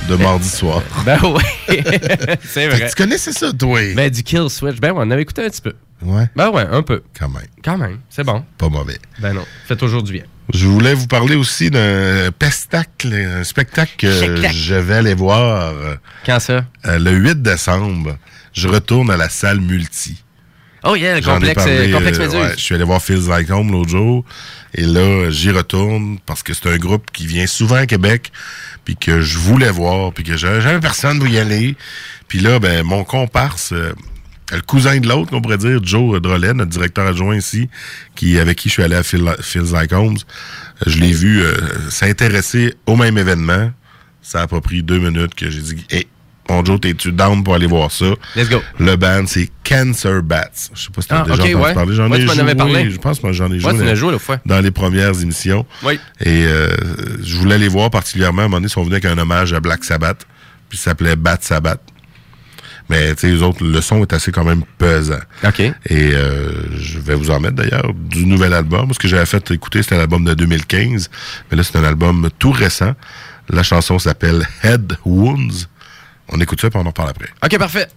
De 0.08 0.16
mardi 0.16 0.48
soir. 0.48 0.82
Ben 1.04 1.18
oui. 1.24 1.42
c'est 2.44 2.68
vrai. 2.68 2.88
tu 2.88 2.94
connaissais 2.96 3.32
ça, 3.32 3.52
toi? 3.52 3.80
Ben, 3.94 4.10
du 4.10 4.22
Kill 4.22 4.48
Switch, 4.50 4.78
ben, 4.80 4.92
on 4.94 5.10
avait 5.10 5.22
écouté 5.22 5.44
un 5.44 5.48
petit 5.50 5.62
peu. 5.62 5.74
Ouais. 6.02 6.28
Ben 6.34 6.50
ouais, 6.50 6.66
un 6.70 6.82
peu. 6.82 7.02
Quand 7.18 7.28
même. 7.28 7.46
Quand 7.64 7.78
même, 7.78 8.00
c'est 8.10 8.24
bon. 8.24 8.44
Pas 8.58 8.68
mauvais. 8.68 8.98
Ben 9.20 9.32
non, 9.34 9.44
fait 9.66 9.76
toujours 9.76 10.02
du 10.02 10.12
bien. 10.12 10.24
Je 10.52 10.66
voulais 10.66 10.94
vous 10.94 11.06
parler 11.06 11.36
aussi 11.36 11.70
d'un 11.70 12.30
pestacle, 12.36 13.14
un 13.14 13.44
spectacle 13.44 13.92
que 13.96 14.10
je 14.52 14.74
vais 14.74 14.94
aller 14.96 15.14
voir. 15.14 15.72
Quand 16.26 16.40
ça? 16.40 16.64
euh, 16.86 16.98
le 16.98 17.12
8 17.12 17.42
décembre. 17.42 18.18
Je 18.52 18.68
retourne 18.68 19.10
à 19.10 19.16
la 19.16 19.28
salle 19.30 19.60
multi. 19.60 20.22
Oh 20.84 20.96
yeah, 20.96 21.14
le 21.14 21.22
complexe, 21.24 21.54
parlé, 21.54 21.88
euh, 21.88 21.92
complexe 21.92 22.18
euh, 22.18 22.22
Méduse. 22.22 22.36
ouais, 22.40 22.52
je 22.56 22.60
suis 22.60 22.74
allé 22.74 22.84
voir 22.84 23.00
Feels 23.00 23.28
Like 23.28 23.48
Home 23.50 23.70
l'autre 23.70 23.88
jour. 23.90 24.24
Et 24.74 24.82
là, 24.82 25.30
j'y 25.30 25.50
retourne 25.52 26.18
parce 26.26 26.42
que 26.42 26.52
c'est 26.52 26.68
un 26.68 26.76
groupe 26.76 27.10
qui 27.12 27.24
vient 27.26 27.46
souvent 27.46 27.76
à 27.76 27.86
Québec, 27.86 28.32
puis 28.84 28.96
que 28.96 29.20
je 29.20 29.38
voulais 29.38 29.70
voir, 29.70 30.12
puis 30.12 30.24
que 30.24 30.36
j'avais 30.36 30.80
personne 30.80 31.18
pour 31.18 31.28
y 31.28 31.38
aller. 31.38 31.76
Puis 32.28 32.40
là, 32.40 32.58
ben, 32.58 32.82
mon 32.84 33.04
comparse, 33.04 33.72
euh, 33.72 33.92
le 34.52 34.60
cousin 34.60 34.98
de 34.98 35.08
l'autre, 35.08 35.30
on 35.32 35.40
pourrait 35.40 35.58
dire, 35.58 35.80
Joe 35.82 36.20
Drolet, 36.20 36.52
notre 36.52 36.70
directeur 36.70 37.06
adjoint 37.06 37.36
ici, 37.36 37.68
qui, 38.14 38.38
avec 38.38 38.58
qui 38.58 38.68
je 38.68 38.74
suis 38.74 38.82
allé 38.82 38.96
à 38.96 39.02
Feels 39.02 39.72
Like 39.72 39.92
Homes, 39.92 40.16
euh, 40.16 40.90
je 40.90 40.98
l'ai 40.98 41.12
vu 41.12 41.42
euh, 41.42 41.54
s'intéresser 41.90 42.74
au 42.86 42.96
même 42.96 43.18
événement. 43.18 43.70
Ça 44.20 44.42
a 44.42 44.46
pas 44.46 44.60
pris 44.60 44.82
deux 44.82 44.98
minutes 44.98 45.34
que 45.34 45.50
j'ai 45.50 45.60
dit, 45.60 45.86
mon 46.50 46.64
Joe, 46.64 46.80
t'es-tu 46.80 47.12
down 47.12 47.42
pour 47.44 47.54
aller 47.54 47.66
voir 47.66 47.90
ça? 47.90 48.06
Let's 48.36 48.48
go. 48.50 48.60
Le 48.78 48.96
band, 48.96 49.24
c'est 49.26 49.48
Cancer 49.64 50.22
Bats. 50.22 50.48
Je 50.74 50.82
sais 50.82 50.88
pas 50.90 51.02
si 51.02 51.08
t'as 51.08 51.20
Ah, 51.20 51.22
déjà 51.22 51.34
ok, 51.34 51.40
entendu 51.40 51.54
ouais. 51.54 51.74
parler. 51.74 51.94
J'en 51.94 52.10
Ouais, 52.10 52.16
ai 52.18 52.20
tu 52.20 52.26
m'en 52.26 52.32
joué, 52.34 52.42
avais 52.42 52.54
parlé. 52.54 52.90
Je 52.90 52.98
pense 52.98 53.20
que 53.20 53.32
j'en 53.32 53.46
ai 53.48 53.54
Ouais, 53.54 53.58
joué 53.60 53.72
dans, 53.86 53.94
joué 53.94 54.16
dans 54.44 54.60
les 54.60 54.70
premières 54.70 55.20
émissions. 55.22 55.64
Oui. 55.82 55.98
Et 56.20 56.44
euh, 56.46 56.68
je 57.22 57.36
voulais 57.36 57.58
les 57.58 57.68
voir 57.68 57.90
particulièrement. 57.90 58.42
À 58.42 58.44
un 58.44 58.48
moment 58.48 58.56
donné, 58.58 58.66
ils 58.66 58.70
sont 58.70 58.82
venus 58.82 58.94
avec 59.02 59.06
un 59.06 59.16
hommage 59.18 59.52
à 59.52 59.60
Black 59.60 59.84
Sabbath. 59.84 60.26
Puis 60.68 60.78
ça 60.78 60.84
s'appelait 60.90 61.16
Bat 61.16 61.38
Sabbath. 61.40 61.80
Mais, 62.90 63.14
tu 63.14 63.20
sais, 63.20 63.26
les 63.28 63.42
autres, 63.42 63.64
le 63.64 63.80
son 63.80 64.02
est 64.02 64.12
assez 64.12 64.32
quand 64.32 64.44
même 64.44 64.64
pesant. 64.76 65.20
OK. 65.44 65.60
Et 65.60 65.72
euh, 65.90 66.50
je 66.76 66.98
vais 66.98 67.14
vous 67.14 67.30
en 67.30 67.40
mettre 67.40 67.54
d'ailleurs 67.54 67.92
du 67.94 68.26
nouvel 68.26 68.52
album. 68.52 68.92
Ce 68.92 68.98
que 68.98 69.08
j'avais 69.08 69.24
fait 69.24 69.50
écouter, 69.52 69.82
c'était 69.82 69.96
l'album 69.96 70.24
de 70.24 70.34
2015. 70.34 71.08
Mais 71.50 71.56
là, 71.56 71.62
c'est 71.62 71.78
un 71.78 71.84
album 71.84 72.28
tout 72.38 72.50
récent. 72.50 72.92
La 73.48 73.62
chanson 73.62 73.98
s'appelle 73.98 74.46
Head 74.62 74.94
Wounds. 75.04 75.68
On 76.32 76.40
écoute 76.40 76.60
ça, 76.60 76.70
puis 76.70 76.80
on 76.82 76.86
en 76.86 76.92
parle 76.92 77.10
après. 77.10 77.28
OK, 77.44 77.58
parfait. 77.58 77.88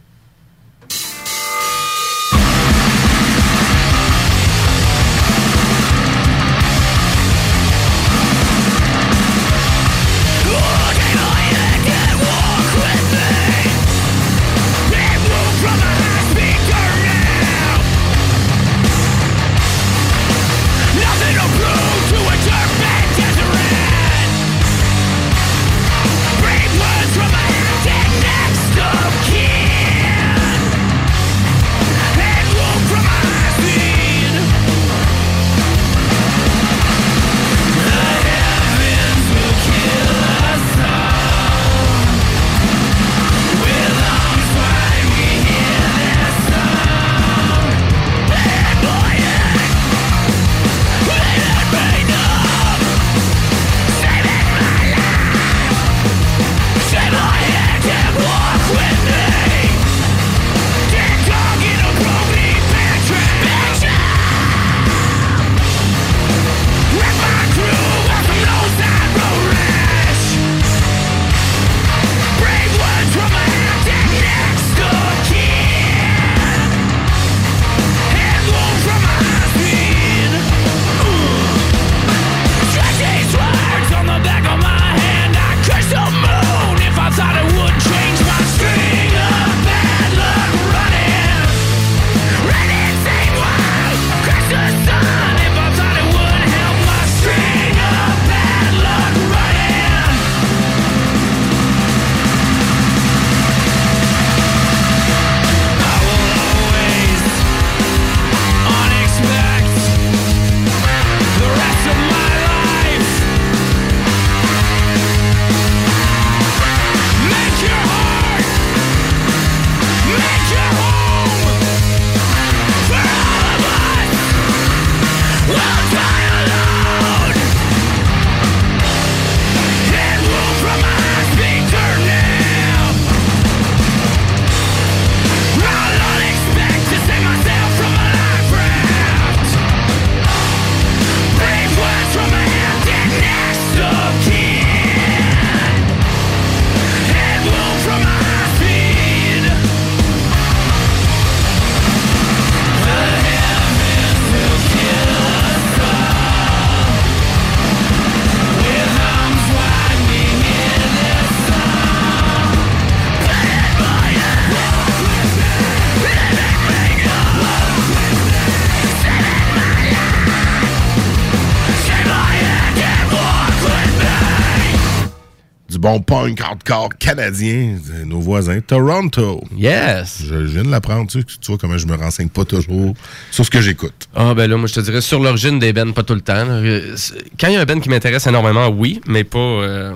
Hardcore 176.69 176.89
canadien, 176.97 177.77
nos 178.05 178.19
voisins, 178.19 178.59
Toronto. 178.61 179.43
Yes. 179.57 180.19
Je, 180.21 180.27
je 180.47 180.51
viens 180.53 180.63
de 180.63 180.71
l'apprendre, 180.71 181.09
tu, 181.09 181.23
vois 181.47 181.57
comment 181.57 181.77
je 181.77 181.85
me 181.87 181.95
renseigne 181.95 182.29
pas 182.29 182.45
toujours 182.45 182.93
sur 183.31 183.45
ce 183.45 183.49
que 183.51 183.61
j'écoute. 183.61 184.07
Ah 184.15 184.33
ben 184.33 184.49
là, 184.49 184.57
moi 184.57 184.67
je 184.67 184.73
te 184.73 184.79
dirais 184.79 185.01
sur 185.01 185.19
l'origine 185.19 185.59
des 185.59 185.73
bands, 185.73 185.91
pas 185.91 186.03
tout 186.03 186.15
le 186.15 186.21
temps. 186.21 186.33
Euh, 186.35 186.95
Quand 187.39 187.47
il 187.47 187.53
y 187.53 187.57
a 187.57 187.61
un 187.61 187.65
band 187.65 187.79
qui 187.79 187.89
m'intéresse 187.89 188.27
énormément, 188.27 188.67
oui, 188.69 189.01
mais 189.07 189.23
pas 189.23 189.37
euh, 189.39 189.93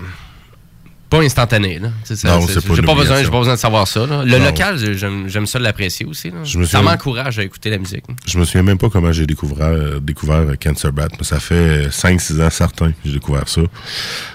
pas 1.09 1.21
instantané. 1.21 1.79
Là. 1.79 1.89
C'est 2.03 2.15
ça, 2.15 2.35
Non, 2.37 2.45
c'est 2.47 2.65
pas 2.65 2.75
J'ai 2.75 2.81
pas 2.83 2.93
besoin, 2.95 3.23
j'ai 3.23 3.29
pas 3.31 3.39
besoin 3.39 3.55
de 3.55 3.59
savoir 3.59 3.87
ça. 3.87 4.05
là. 4.05 4.23
Le 4.23 4.37
Non. 4.37 4.45
local, 4.45 4.77
j'aime 4.95 5.27
j'aime 5.27 5.47
ça 5.47 5.57
l'apprécier 5.59 6.05
aussi. 6.05 6.29
là. 6.29 6.43
Je 6.43 6.59
me 6.59 6.65
Ça 6.65 6.77
souviens- 6.77 6.91
m'encourage 6.91 7.39
à 7.39 7.43
écouter 7.43 7.69
la 7.71 7.79
musique. 7.79 8.03
Je 8.27 8.37
me 8.37 8.45
souviens 8.45 8.63
même 8.63 8.77
pas 8.77 8.89
comment 8.89 9.11
j'ai 9.11 9.25
découvert, 9.25 9.67
euh, 9.67 9.99
découvert 9.99 10.45
Cancer 10.61 10.91
Bat, 10.93 11.07
mais 11.17 11.23
ça 11.25 11.39
fait 11.39 11.89
5-6 11.89 12.39
ans 12.41 12.49
certain 12.51 12.91
que 12.91 12.97
j'ai 13.05 13.13
découvert 13.13 13.47
ça. 13.49 13.61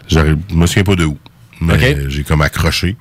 Je 0.08 0.18
me 0.52 0.66
souviens 0.66 0.82
pas 0.84 0.96
de 0.96 1.04
où, 1.04 1.16
mais 1.60 1.96
j'ai 2.08 2.24
comme 2.24 2.42
accroché. 2.42 2.96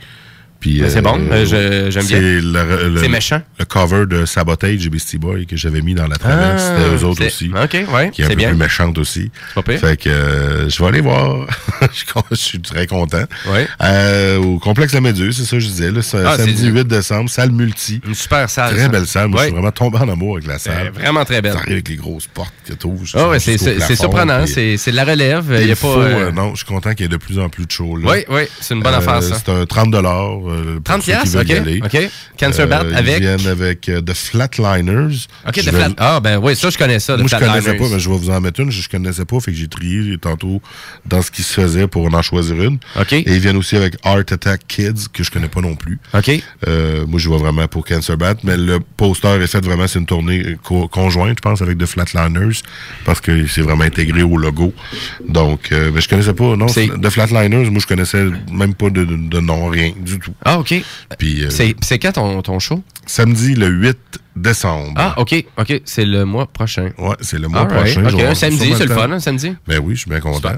Puis, 0.64 0.82
c'est 0.88 1.02
bon, 1.02 1.20
euh, 1.30 1.92
j'aime 1.92 2.06
bien. 2.06 2.98
c'est 3.02 3.10
méchant. 3.10 3.42
Le 3.60 3.66
cover 3.66 4.06
de 4.06 4.26
Sabotage 4.26 4.86
et 4.86 4.90
Beastie 4.90 5.18
Boy 5.18 5.46
que 5.46 5.58
j'avais 5.58 5.82
mis 5.82 5.94
dans 5.94 6.08
la 6.08 6.16
traverse, 6.16 6.64
Ah, 6.66 6.78
c'était 6.78 6.96
eux 6.96 7.06
autres 7.06 7.26
aussi. 7.26 7.52
OK, 7.54 7.78
ouais, 7.94 8.12
Qui 8.12 8.22
est 8.22 8.26
un 8.26 8.30
peu 8.30 8.36
bien. 8.36 8.48
plus 8.48 8.58
méchante 8.58 8.98
aussi. 8.98 9.30
pas 9.56 9.62
pire. 9.62 9.78
Fait 9.82 9.98
que 9.98 10.08
euh, 10.10 10.70
je 10.70 10.82
vais 10.82 10.88
aller 10.88 11.02
voir. 11.02 11.48
je 12.32 12.36
suis 12.36 12.62
très 12.62 12.88
content. 12.88 13.26
Ouais. 13.52 13.68
Euh, 13.82 14.38
au 14.38 14.58
complexe 14.58 14.94
La 14.94 15.02
Méduse, 15.02 15.36
c'est 15.36 15.44
ça 15.44 15.58
que 15.58 15.60
je 15.60 15.68
disais. 15.68 15.92
Là, 15.92 16.00
Ah, 16.26 16.38
samedi 16.38 16.58
c'est- 16.64 16.72
8 16.72 16.88
décembre, 16.88 17.30
salle 17.30 17.52
multi. 17.52 18.00
Une 18.08 18.16
super 18.16 18.50
salle. 18.50 18.74
Très 18.74 18.84
ça. 18.84 18.88
belle 18.88 19.06
salle. 19.06 19.28
Moi, 19.28 19.40
je 19.42 19.46
suis 19.48 19.54
vraiment 19.54 19.72
tombé 19.72 19.98
en 19.98 20.08
amour 20.08 20.38
avec 20.38 20.48
la 20.48 20.60
salle. 20.60 20.88
Euh, 20.88 20.92
vraiment 20.98 21.26
très 21.26 21.42
belle. 21.42 21.58
Avec 21.68 21.90
les 21.90 21.96
grosses 21.98 22.28
portes 22.28 22.54
que 22.66 22.72
tu 22.74 22.88
ouvres. 22.88 23.04
Ah 23.16 23.28
ouais, 23.28 23.40
c'est 23.40 23.58
surprenant. 23.98 24.48
C'est 24.48 24.78
c'est 24.78 24.92
de 24.92 24.96
la 24.96 25.04
relève. 25.04 25.58
Il 25.62 25.68
y 25.68 25.72
a 25.72 25.76
pas. 25.76 25.88
euh, 25.88 26.32
non, 26.32 26.52
je 26.52 26.58
suis 26.58 26.66
content 26.66 26.92
qu'il 26.94 27.02
y 27.02 27.06
ait 27.06 27.10
de 27.10 27.18
plus 27.18 27.38
en 27.38 27.50
plus 27.50 27.66
de 27.66 27.72
shows. 27.72 28.00
Oui, 28.02 28.24
oui, 28.30 28.42
c'est 28.62 28.74
une 28.76 28.82
bonne 28.82 28.94
Euh, 28.94 28.98
affaire, 29.00 29.22
ça. 29.22 29.36
C'est 29.44 29.52
un 29.52 29.66
30 29.66 29.92
euh, 30.54 30.76
pour 30.76 30.84
30 30.84 31.02
ceux 31.04 31.12
qui 31.12 31.18
piastres, 31.18 31.38
veulent 31.38 31.42
OK, 31.46 31.50
y 31.50 31.58
aller. 31.58 31.82
OK. 31.84 32.10
Cancer 32.40 32.68
Bat 32.68 32.84
Euh, 32.86 32.96
avec? 32.96 33.16
Ils 33.18 33.22
viennent 33.22 33.48
avec 33.48 33.90
euh, 33.90 34.02
The 34.02 34.14
Flatliners. 34.14 35.28
OK, 35.48 35.54
Je 35.58 35.62
de 35.66 35.72
vais- 35.72 35.78
flat. 35.78 35.90
Ah, 35.98 36.20
ben 36.20 36.38
oui, 36.42 36.56
ça, 36.56 36.70
je 36.70 36.78
connais 36.78 37.00
ça. 37.00 37.18
Moi, 37.18 37.28
je 37.30 37.36
connaissais 37.36 37.74
pas, 37.76 37.86
mais 37.92 38.00
je 38.00 38.10
vais 38.10 38.18
vous 38.18 38.30
en 38.30 38.42
mettre 38.42 38.60
une. 38.60 38.72
Je, 38.72 38.88
connaissais 38.90 39.26
pas, 39.26 39.40
fait 39.40 39.52
que 39.52 39.58
j'ai 39.58 39.68
trié 39.68 40.18
tantôt 40.20 40.62
dans 41.06 41.22
ce 41.22 41.32
qui 41.32 41.44
se 41.44 41.54
faisait 41.62 41.88
pour 41.88 42.14
en 42.14 42.22
choisir 42.22 42.62
une. 42.62 42.78
OK. 43.00 43.14
Et 43.14 43.24
ils 43.28 43.40
viennent 43.40 43.58
aussi 43.58 43.76
avec 43.76 43.96
Art 44.04 44.18
Attack 44.20 44.62
Kids, 44.68 45.08
que 45.12 45.24
je 45.24 45.32
connais 45.32 45.48
pas 45.48 45.62
non 45.62 45.76
plus. 45.76 46.00
OK. 46.14 46.32
Euh, 46.68 47.06
moi, 47.08 47.20
je 47.20 47.28
vois 47.30 47.38
vraiment 47.38 47.68
pour 47.68 47.86
Cancer 47.86 48.18
Bat, 48.18 48.36
mais 48.44 48.58
le 48.58 48.80
poster 48.80 49.42
est 49.42 49.48
fait 49.48 49.64
vraiment, 49.64 49.88
c'est 49.88 50.00
une 50.00 50.06
tournée 50.06 50.44
euh, 50.46 50.56
co- 50.64 50.88
conjointe, 50.88 51.38
je 51.38 51.42
pense, 51.42 51.62
avec 51.62 51.78
The 51.78 51.86
Flatliners, 51.86 52.62
parce 53.06 53.22
que 53.22 53.48
c'est 53.48 53.62
vraiment 53.62 53.84
intégré 53.84 54.24
au 54.24 54.38
logo. 54.38 54.74
Donc, 55.28 55.72
euh, 55.72 55.92
mais 55.94 56.02
je 56.02 56.10
connaissais 56.10 56.34
pas, 56.34 56.56
non, 56.56 56.68
The 56.68 57.10
Flatliners, 57.10 57.70
moi, 57.70 57.80
je 57.82 57.88
connaissais 57.88 58.26
même 58.52 58.74
pas 58.74 58.90
de, 58.90 59.04
de, 59.06 59.16
de 59.16 59.40
nom, 59.40 59.68
rien 59.68 59.92
du 60.00 60.20
tout. 60.20 60.34
Ah, 60.46 60.60
OK. 60.60 60.74
Puis, 61.18 61.46
euh, 61.46 61.50
C'est 61.50 62.00
quand 62.00 62.12
ton, 62.14 62.42
ton 62.42 62.60
show? 62.60 62.84
samedi, 63.06 63.54
le 63.56 63.68
8 63.68 63.98
décembre. 64.36 64.94
Ah, 64.96 65.14
OK. 65.18 65.46
OK. 65.58 65.82
C'est 65.86 66.06
le 66.06 66.26
mois 66.26 66.48
prochain. 66.48 66.92
Ouais, 66.98 67.16
c'est 67.22 67.38
le 67.40 67.48
mois 67.48 67.62
All 67.62 67.68
right. 67.68 67.94
prochain. 67.94 68.02
Vais 68.02 68.24
OK, 68.24 68.30
un 68.30 68.36
samedi, 68.36 68.74
c'est 68.78 68.86
le 68.86 68.96
fun, 68.96 69.12
un 69.12 69.20
samedi? 69.20 69.56
Ben 69.68 69.80
oui, 69.84 69.96
je 69.96 70.02
suis 70.02 70.10
bien 70.10 70.20
content. 70.20 70.54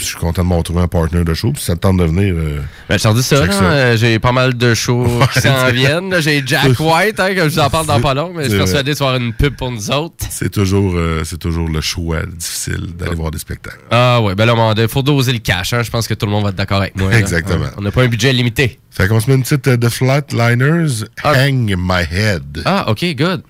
Puis 0.00 0.06
Je 0.06 0.12
suis 0.12 0.18
content 0.18 0.42
de 0.42 0.48
m'en 0.48 0.56
retrouver 0.56 0.80
un 0.80 0.88
partner 0.88 1.24
de 1.24 1.34
show. 1.34 1.52
Puis 1.52 1.62
ça 1.62 1.74
te 1.74 1.80
tente 1.80 1.98
de 1.98 2.04
venir. 2.04 2.34
euh, 2.34 2.60
Ben, 2.88 2.96
je 2.98 3.02
t'en 3.02 3.12
dis 3.12 3.22
ça, 3.22 3.36
euh, 3.36 3.98
j'ai 3.98 4.18
pas 4.18 4.32
mal 4.32 4.54
de 4.56 4.72
shows 4.72 5.06
qui 5.34 5.40
s'en 5.42 5.70
viennent. 5.70 6.14
J'ai 6.20 6.42
Jack 6.46 6.70
White, 6.80 7.20
hein, 7.20 7.34
comme 7.36 7.50
je 7.50 7.54
vous 7.54 7.58
en 7.58 7.68
parle 7.68 7.86
dans 7.86 8.00
pas 8.00 8.14
long, 8.14 8.32
mais 8.34 8.44
je 8.44 8.48
suis 8.48 8.56
persuadé 8.58 8.92
de 8.92 8.96
faire 8.96 9.14
une 9.16 9.34
pub 9.34 9.56
pour 9.56 9.70
nous 9.70 9.90
autres. 9.90 10.24
c'est 10.30 10.48
toujours, 10.50 10.94
euh, 10.96 11.20
c'est 11.24 11.36
toujours 11.38 11.68
le 11.68 11.82
choix 11.82 12.20
difficile 12.24 12.86
d'aller 12.98 13.14
voir 13.14 13.30
des 13.30 13.36
spectacles. 13.38 13.80
Ah 13.90 14.22
ouais, 14.22 14.34
ben 14.34 14.46
là, 14.46 14.54
il 14.78 14.88
faut 14.88 15.02
doser 15.02 15.34
le 15.34 15.38
cash. 15.40 15.74
Hein. 15.74 15.82
Je 15.82 15.90
pense 15.90 16.08
que 16.08 16.14
tout 16.14 16.24
le 16.24 16.32
monde 16.32 16.44
va 16.44 16.48
être 16.48 16.56
d'accord 16.56 16.78
avec 16.80 16.96
moi. 16.96 17.10
là. 17.10 17.18
Exactement. 17.18 17.66
On 17.76 17.82
n'a 17.82 17.90
pas 17.90 18.02
un 18.02 18.08
budget 18.08 18.32
limité. 18.32 18.78
Fait 18.90 19.06
qu'on 19.06 19.20
se 19.20 19.28
met 19.28 19.36
une 19.36 19.42
petite 19.42 19.78
The 19.78 19.88
Flatliners, 19.90 21.04
Hang 21.22 21.74
My 21.78 22.02
Head. 22.10 22.62
Ah, 22.64 22.90
OK, 22.90 23.04
good. 23.16 23.42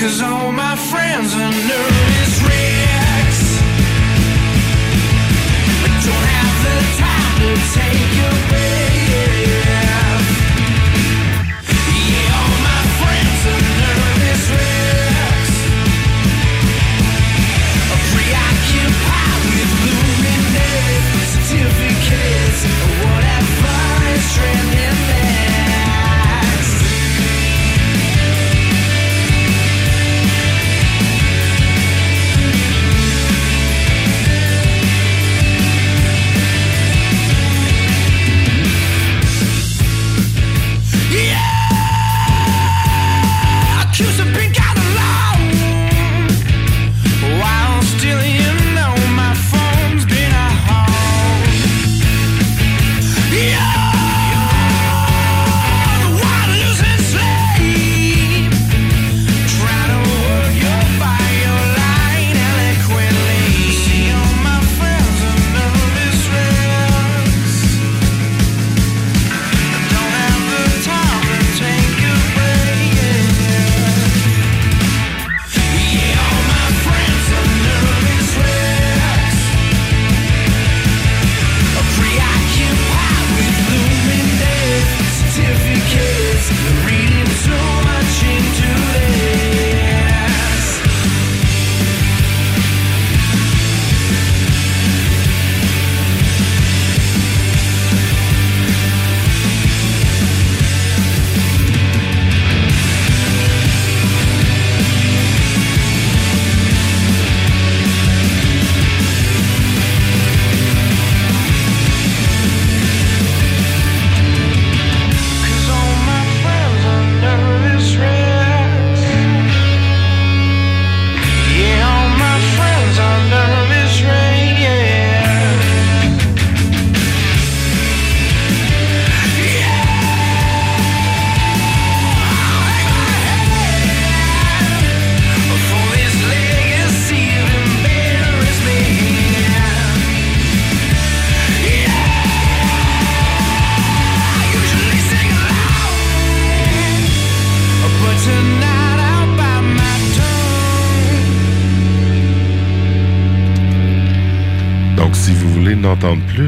Cause 0.00 0.22
all 0.22 0.50
my 0.50 0.76
friends 0.76 1.34
are 1.34 1.52
nervous 1.52 2.42
wrecks. 2.42 3.60
Don't 6.06 6.26
have 6.34 6.56
the 6.64 6.76
time 6.96 7.36
to 7.42 7.52
take 7.74 8.18
a 8.24 8.48
breath. 8.48 8.89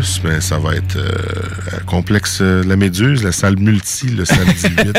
Plus, 0.02 0.20
mais 0.24 0.40
ça 0.40 0.58
va 0.58 0.74
être 0.74 0.96
euh, 0.96 1.78
complexe 1.86 2.38
euh, 2.40 2.64
La 2.66 2.74
Méduse, 2.76 3.22
la 3.22 3.30
salle 3.30 3.56
multi, 3.58 4.08
le 4.08 4.24
samedi 4.24 4.66
8. 4.84 4.96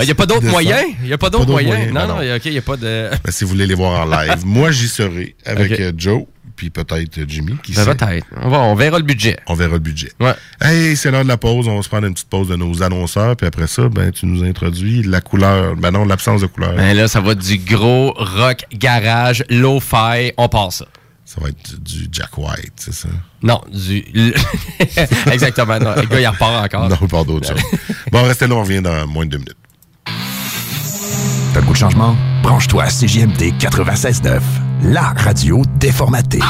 Il 0.00 0.04
n'y 0.06 0.10
a 0.10 0.14
pas 0.14 0.26
d'autres 0.26 0.46
moyens? 0.48 0.84
Il 1.02 1.06
n'y 1.06 1.12
a 1.12 1.18
pas 1.18 1.30
d'autres 1.30 1.50
moyens? 1.52 1.92
Non, 1.92 2.08
non. 2.08 2.16
OK, 2.16 2.44
il 2.46 2.52
n'y 2.52 2.58
a 2.58 2.62
pas 2.62 2.76
de... 2.76 3.10
Ben, 3.24 3.30
si 3.30 3.44
vous 3.44 3.50
voulez 3.50 3.66
les 3.66 3.74
voir 3.74 4.06
en 4.06 4.10
live, 4.10 4.34
moi 4.44 4.70
j'y 4.72 4.88
serai 4.88 5.36
avec 5.46 5.78
euh, 5.78 5.92
Joe, 5.96 6.24
puis 6.56 6.70
peut-être 6.70 7.20
Jimmy. 7.28 7.54
Qui 7.62 7.72
Ben, 7.74 7.84
peut-être. 7.84 8.26
On, 8.42 8.48
va- 8.48 8.58
on 8.60 8.74
verra 8.74 8.98
le 8.98 9.04
budget. 9.04 9.38
On 9.46 9.54
verra 9.54 9.74
le 9.74 9.78
budget. 9.78 10.10
Ouais. 10.20 10.34
Hey, 10.60 10.96
c'est 10.96 11.10
l'heure 11.12 11.22
de 11.22 11.28
la 11.28 11.36
pause. 11.36 11.68
On 11.68 11.76
va 11.76 11.82
se 11.82 11.88
prendre 11.88 12.06
une 12.06 12.14
petite 12.14 12.28
pause 12.28 12.48
de 12.48 12.56
nos 12.56 12.82
annonceurs, 12.82 13.36
puis 13.36 13.46
après 13.46 13.68
ça, 13.68 13.88
ben 13.88 14.10
tu 14.10 14.26
nous 14.26 14.42
introduis 14.42 15.02
la 15.04 15.20
couleur. 15.20 15.76
Ben 15.76 15.92
non, 15.92 16.04
l'absence 16.04 16.40
de 16.40 16.46
couleur. 16.46 16.74
Ben 16.74 16.96
là, 16.96 17.06
ça 17.06 17.20
va 17.20 17.34
du 17.36 17.58
gros 17.58 18.12
rock 18.16 18.64
garage, 18.72 19.44
lo-fi, 19.48 20.32
on 20.36 20.48
passe 20.48 20.78
ça. 20.78 20.86
Ça 21.24 21.40
va 21.40 21.48
être 21.48 21.82
du 21.82 22.06
Jack 22.12 22.36
White, 22.36 22.74
c'est 22.76 22.92
ça? 22.92 23.08
Non, 23.42 23.60
du... 23.72 24.04
Exactement. 25.32 25.78
Non, 25.78 25.94
le 25.96 26.06
gars, 26.06 26.20
il 26.20 26.26
repart 26.26 26.64
encore. 26.66 26.88
Non, 26.88 27.08
pas 27.08 27.24
d'autre 27.24 27.48
chose. 27.48 27.62
Bon, 28.12 28.22
restez 28.22 28.46
là, 28.46 28.54
on 28.54 28.60
revient 28.62 28.82
dans 28.82 29.06
moins 29.06 29.24
de 29.24 29.30
deux 29.30 29.38
minutes. 29.38 29.56
T'as 31.52 31.60
le 31.60 31.66
goût 31.66 31.72
de 31.72 31.78
changement? 31.78 32.16
Branche-toi 32.42 32.84
à 32.84 32.88
CJMD 32.88 33.54
96.9, 33.58 34.40
la 34.84 35.12
radio 35.16 35.62
déformatée. 35.78 36.40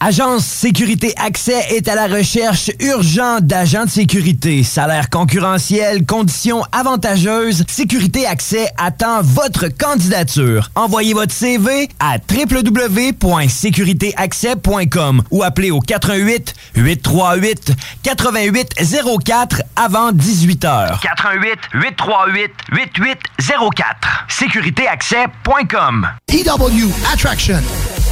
Agence 0.00 0.44
Sécurité 0.44 1.12
Accès 1.16 1.58
est 1.70 1.88
à 1.88 1.96
la 1.96 2.06
recherche 2.06 2.70
urgente 2.78 3.46
d'agents 3.46 3.84
de 3.84 3.90
sécurité. 3.90 4.62
Salaire 4.62 5.10
concurrentiel, 5.10 6.06
conditions 6.06 6.62
avantageuses. 6.70 7.64
Sécurité 7.68 8.24
Accès 8.24 8.68
attend 8.76 9.22
votre 9.22 9.66
candidature. 9.66 10.70
Envoyez 10.76 11.14
votre 11.14 11.32
CV 11.32 11.88
à 11.98 12.18
www.sécuritéaccès.com 12.30 15.22
ou 15.32 15.42
appelez 15.42 15.72
au 15.72 15.80
88 15.80 16.54
838 16.76 17.72
8804 18.06 19.62
avant 19.74 20.12
18 20.12 20.64
heures. 20.64 21.00
88 21.02 21.58
838 21.74 22.52
8804. 22.70 24.26
Sécuritéaccès.com. 24.28 26.08
EW 26.30 26.92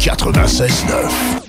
96.9. 0.00 1.43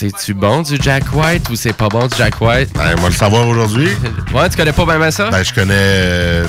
C'est-tu 0.00 0.32
bon 0.32 0.62
du 0.62 0.78
Jack 0.80 1.02
White 1.12 1.50
ou 1.50 1.56
c'est 1.56 1.72
pas 1.72 1.88
bon 1.88 2.06
du 2.06 2.16
Jack 2.16 2.40
White? 2.40 2.70
Ben, 2.72 2.94
on 2.96 3.00
va 3.00 3.08
le 3.08 3.14
savoir 3.14 3.48
aujourd'hui. 3.48 3.88
Ouais, 4.32 4.48
tu 4.48 4.56
connais 4.56 4.72
pas 4.72 4.84
bien 4.84 5.10
ça? 5.10 5.28
Ben, 5.28 5.42
je 5.42 5.52
connais. 5.52 5.74
euh, 5.74 6.46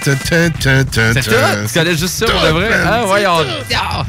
C'est 0.00 1.22
tout? 1.22 1.34
Tu 1.66 1.74
connais 1.74 1.96
juste 1.96 2.14
ça 2.14 2.26
pour 2.26 2.40
de 2.40 2.48
vrai? 2.50 2.68
Ah, 2.86 3.02
voyons. 3.04 3.38
c'est. 3.68 3.74
Ah! 3.74 4.06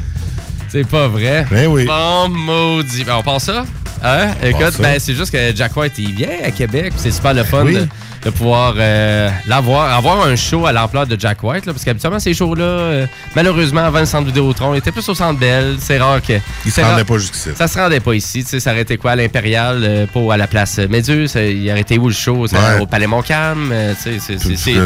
C'est 0.68 0.86
pas 0.86 1.08
vrai. 1.08 1.44
Ben 1.50 1.66
oui. 1.66 1.84
Bon 1.86 2.28
maudit. 2.28 3.02
Ben, 3.02 3.16
on 3.16 3.22
pense 3.24 3.44
ça? 3.44 3.64
Hein? 4.04 4.28
Écoute, 4.40 4.74
ben, 4.78 5.00
c'est 5.00 5.14
juste 5.14 5.32
que 5.32 5.56
Jack 5.56 5.76
White, 5.76 5.94
il 5.98 6.14
vient 6.14 6.28
à 6.44 6.52
Québec. 6.52 6.92
C'est 6.96 7.10
super 7.10 7.34
le 7.34 7.42
fun 7.42 7.64
oui. 7.64 7.74
de, 7.74 7.88
de 8.24 8.30
pouvoir 8.30 8.74
euh, 8.76 9.30
l'avoir, 9.46 9.92
avoir 9.96 10.26
un 10.26 10.36
show 10.36 10.66
à 10.66 10.72
l'ampleur 10.72 11.06
de 11.06 11.18
Jack 11.18 11.42
White. 11.42 11.66
Là, 11.66 11.72
parce 11.72 11.84
qu'habituellement, 11.84 12.18
ces 12.18 12.34
shows-là, 12.34 12.62
euh, 12.64 13.06
malheureusement, 13.34 13.80
avant 13.82 14.00
le 14.00 14.06
centre 14.06 14.26
Vidéotron, 14.26 14.74
il 14.74 14.78
était 14.78 14.92
plus 14.92 15.08
au 15.08 15.14
centre 15.14 15.38
Bell. 15.38 15.76
C'est 15.80 15.98
rare 15.98 16.20
que. 16.20 16.34
Il 16.66 16.70
se 16.72 16.80
rendait 16.80 16.94
rare- 16.96 17.04
pas 17.06 17.18
jusqu'ici. 17.18 17.50
Ça 17.54 17.66
se 17.68 17.78
rendait 17.78 18.00
pas 18.00 18.14
ici. 18.14 18.44
Tu 18.44 18.50
sais, 18.50 18.60
ça 18.60 18.70
été 18.80 18.96
quoi 18.98 19.12
à 19.12 19.16
l'Impérial, 19.16 19.80
euh, 19.82 20.06
pas 20.06 20.34
à 20.34 20.36
la 20.36 20.46
place 20.46 20.78
Méduse. 20.78 21.34
Il 21.36 21.68
été 21.76 21.98
où 21.98 22.08
le 22.08 22.14
show? 22.14 22.46
Ça, 22.46 22.56
Ouais. 22.76 22.80
Au 22.80 22.86
Palais 22.86 23.06
Montcalm. 23.06 23.72
tu 24.02 24.20
sais, 24.20 24.38
c'est- 24.56 24.76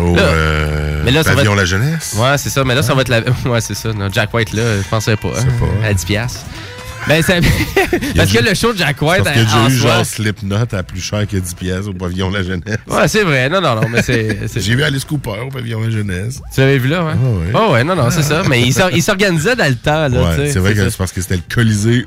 au 0.00 0.14
Là- 0.16 0.22
mais 1.04 1.10
là, 1.10 1.22
ça 1.22 1.34
va 1.34 1.42
être- 1.42 1.54
La 1.54 1.64
Jeunesse. 1.64 2.16
Ouais, 2.18 2.36
c'est 2.38 2.48
ça. 2.48 2.64
Mais 2.64 2.74
là, 2.74 2.82
ça 2.82 2.94
va 2.94 3.02
être 3.02 3.08
la. 3.08 3.20
Ouais, 3.44 3.60
c'est 3.60 3.74
ça. 3.74 3.92
Non, 3.92 4.08
Jack 4.10 4.32
White, 4.34 4.52
là, 4.54 4.62
je 4.82 4.88
pensais 4.88 5.16
pas. 5.16 5.28
hein, 5.28 5.44
pas, 5.60 5.86
À 5.88 5.92
10 5.92 6.04
piastres. 6.04 6.40
Ben, 7.08 7.22
ça... 7.22 7.34
Parce 8.16 8.32
que 8.32 8.38
le 8.42 8.54
show 8.54 8.72
de 8.72 8.78
Jack 8.78 9.00
White, 9.02 9.24
Parce 9.24 9.36
en 9.36 9.42
déjà 9.42 9.68
eu 9.68 9.78
soi- 9.78 9.90
genre 9.96 10.06
Slipknot 10.06 10.56
à 10.72 10.82
plus 10.82 11.00
cher 11.00 11.26
que 11.26 11.36
10 11.36 11.54
pièces 11.54 11.86
au 11.86 11.92
pavillon 11.92 12.30
La 12.30 12.42
Jeunesse. 12.42 12.78
Ouais, 12.88 13.08
c'est 13.08 13.22
vrai. 13.24 13.48
Non, 13.48 13.60
non, 13.60 13.74
non, 13.74 13.88
mais 13.88 14.02
c'est. 14.02 14.38
J'ai 14.56 14.74
vu 14.74 14.82
Alice 14.82 15.04
Cooper 15.04 15.40
au 15.46 15.48
pavillon 15.48 15.80
La 15.82 15.90
Jeunesse. 15.90 16.40
Tu 16.54 16.60
l'avais 16.60 16.78
vu 16.78 16.88
là, 16.88 17.04
ouais? 17.04 17.12
ouais. 17.12 17.52
Oh, 17.54 17.72
ouais, 17.72 17.84
non, 17.84 17.96
non, 17.96 18.10
c'est 18.10 18.22
ça. 18.22 18.42
Mais 18.48 18.62
il 18.62 18.72
s'or- 18.72 18.90
il 18.92 19.02
s'organisait 19.02 19.56
dans 19.56 19.68
le 19.68 19.74
temps, 19.76 20.08
là. 20.08 20.36
Ouais, 20.36 20.50
c'est 20.50 20.58
vrai 20.58 20.74
que 20.74 20.88
c'est 20.88 20.96
parce 20.96 21.12
que 21.12 21.20
c'était 21.20 21.36
le 21.36 21.42
Colisée 21.54 22.06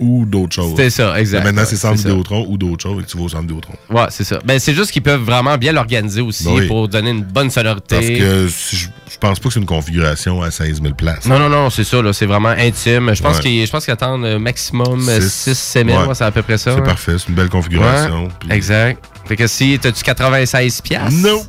ou 0.00 0.24
d'autres 0.24 0.54
choses. 0.54 0.70
C'était 0.70 0.90
ça, 0.90 1.18
exact. 1.20 1.40
Mais 1.40 1.52
Maintenant, 1.52 1.64
c'est 1.66 1.76
Centre 1.76 1.98
c'est. 1.98 2.08
Vidéotron 2.08 2.46
ou 2.48 2.56
d'autres 2.58 2.82
choses 2.82 3.02
et 3.02 3.06
tu 3.06 3.16
vas 3.16 3.24
au 3.24 3.28
Centre 3.28 3.42
Vidéotron. 3.42 3.74
Ouais, 3.90 4.06
c'est 4.10 4.24
ça. 4.24 4.38
Ben, 4.44 4.58
c'est 4.58 4.74
juste 4.74 4.90
qu'ils 4.90 5.02
peuvent 5.02 5.22
vraiment 5.22 5.56
bien 5.56 5.72
l'organiser 5.72 6.20
aussi 6.20 6.44
Ben 6.44 6.52
oui. 6.52 6.66
pour 6.66 6.88
donner 6.88 7.10
une 7.10 7.22
bonne 7.22 7.50
sonorité. 7.50 7.96
Parce 7.96 8.06
que 8.08 8.48
si 8.48 8.76
je, 8.76 8.88
je 9.12 9.18
pense 9.18 9.38
pas 9.38 9.48
que 9.48 9.54
c'est 9.54 9.60
une 9.60 9.66
configuration 9.66 10.42
à 10.42 10.50
16 10.50 10.82
000 10.82 10.94
places. 10.94 11.26
Non, 11.26 11.38
non, 11.38 11.48
non, 11.48 11.70
c'est 11.70 11.84
ça, 11.84 12.02
là. 12.02 12.12
C'est 12.12 12.26
vraiment 12.26 12.48
intime. 12.48 13.14
Je 13.14 13.22
pense 13.22 13.36
Ouais. 13.36 13.42
qu'ils 13.42 13.68
qu'ils 13.68 13.90
attendent 13.92 14.24
euh, 14.24 14.38
maximum 14.38 15.00
Six. 15.02 15.50
6-7 15.76 15.86
000. 15.86 16.06
Ouais. 16.08 16.14
c'est 16.14 16.24
à 16.24 16.30
peu 16.30 16.42
près 16.42 16.58
ça. 16.58 16.72
C'est 16.74 16.80
hein. 16.80 16.84
parfait, 16.84 17.16
c'est 17.18 17.28
une 17.28 17.34
belle 17.34 17.48
configuration. 17.48 18.24
Ouais, 18.48 18.56
Exact. 18.56 19.04
Fait 19.26 19.36
que 19.36 19.46
si 19.46 19.78
t'as-tu 19.80 20.02
96 20.02 20.80
piastres? 20.82 21.18
Non. 21.20 21.42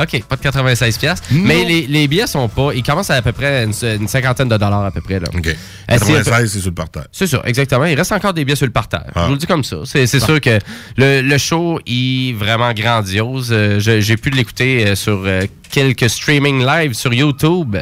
OK, 0.00 0.22
pas 0.24 0.36
de 0.36 0.40
96 0.42 0.98
piastres. 0.98 1.28
Non. 1.32 1.42
Mais 1.44 1.64
les, 1.64 1.86
les 1.86 2.08
billets 2.08 2.26
sont 2.26 2.48
pas... 2.48 2.70
Ils 2.74 2.82
commencent 2.82 3.10
à, 3.10 3.16
à 3.16 3.22
peu 3.22 3.32
près 3.32 3.64
une, 3.64 3.72
une 4.00 4.08
cinquantaine 4.08 4.48
de 4.48 4.56
dollars 4.56 4.84
à 4.84 4.90
peu 4.90 5.00
près. 5.00 5.20
Là. 5.20 5.26
OK. 5.34 5.46
Euh, 5.46 5.52
c'est 5.88 5.94
à 5.94 5.98
peu- 5.98 6.06
96, 6.14 6.52
c'est 6.52 6.58
sur 6.60 6.70
le 6.70 6.74
parterre. 6.74 7.06
C'est 7.12 7.26
ça, 7.26 7.42
exactement. 7.44 7.84
Il 7.84 7.94
reste 7.96 8.12
encore 8.12 8.32
des 8.32 8.44
billets 8.44 8.56
sur 8.56 8.66
le 8.66 8.72
parterre. 8.72 9.04
Ah. 9.14 9.22
Je 9.22 9.26
vous 9.26 9.32
le 9.32 9.38
dis 9.38 9.46
comme 9.46 9.64
ça. 9.64 9.76
C'est 9.84 10.02
Ah. 10.14 10.20
sûr 10.20 10.40
que 10.40 10.58
le, 10.96 11.20
le 11.20 11.38
show 11.38 11.78
est 11.86 12.32
vraiment 12.36 12.72
grandiose. 12.72 13.50
Euh, 13.52 13.78
J'ai 13.80 14.16
pu 14.16 14.30
l'écouter 14.30 14.86
euh, 14.86 14.94
sur 14.94 15.22
euh, 15.24 15.42
quelques 15.70 16.08
streaming 16.08 16.64
live 16.64 16.94
sur 16.94 17.12
YouTube. 17.12 17.76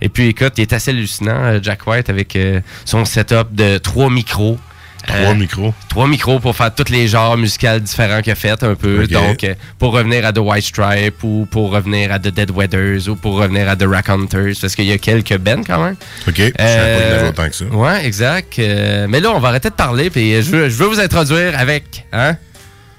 Et 0.00 0.08
puis, 0.08 0.28
écoute, 0.28 0.54
il 0.56 0.62
est 0.62 0.72
assez 0.72 0.90
hallucinant, 0.90 1.62
Jack 1.62 1.86
White, 1.86 2.10
avec 2.10 2.34
euh, 2.34 2.60
son 2.84 3.04
setup 3.04 3.52
de 3.54 3.78
trois 3.78 4.10
micros. 4.10 4.58
Trois 5.06 5.34
micros. 5.34 5.74
Trois 5.88 6.06
micros 6.06 6.38
pour 6.40 6.54
faire 6.56 6.74
tous 6.74 6.90
les 6.90 7.08
genres 7.08 7.36
musicaux 7.36 7.78
différents 7.80 8.22
qu'il 8.22 8.32
a 8.32 8.36
fait 8.36 8.62
un 8.62 8.74
peu. 8.74 9.06
Donc, 9.06 9.44
euh, 9.44 9.54
pour 9.78 9.92
revenir 9.92 10.24
à 10.24 10.32
The 10.32 10.38
White 10.38 10.64
Stripe 10.64 11.22
ou 11.22 11.46
pour 11.50 11.70
revenir 11.72 12.12
à 12.12 12.18
The 12.18 12.28
Dead 12.28 12.50
Weathers 12.50 13.08
ou 13.08 13.16
pour 13.16 13.34
revenir 13.34 13.68
à 13.68 13.76
The 13.76 13.84
Raconteurs 13.86 14.54
parce 14.60 14.74
qu'il 14.74 14.84
y 14.86 14.92
a 14.92 14.98
quelques 14.98 15.36
bands 15.38 15.62
quand 15.66 15.82
même. 15.84 15.96
OK. 16.28 16.34
Je 16.36 16.52
savais 16.56 17.18
pas 17.20 17.28
autant 17.28 17.48
que 17.48 17.54
ça. 17.56 17.64
Ouais, 17.66 18.06
exact. 18.06 18.58
Euh, 18.58 19.06
mais 19.08 19.20
là, 19.20 19.32
on 19.32 19.40
va 19.40 19.48
arrêter 19.48 19.70
de 19.70 19.74
parler 19.74 20.08
puis 20.10 20.34
je 20.42 20.50
veux, 20.50 20.68
je 20.68 20.76
veux 20.76 20.86
vous 20.86 21.00
introduire 21.00 21.58
avec 21.58 22.06
hein, 22.12 22.36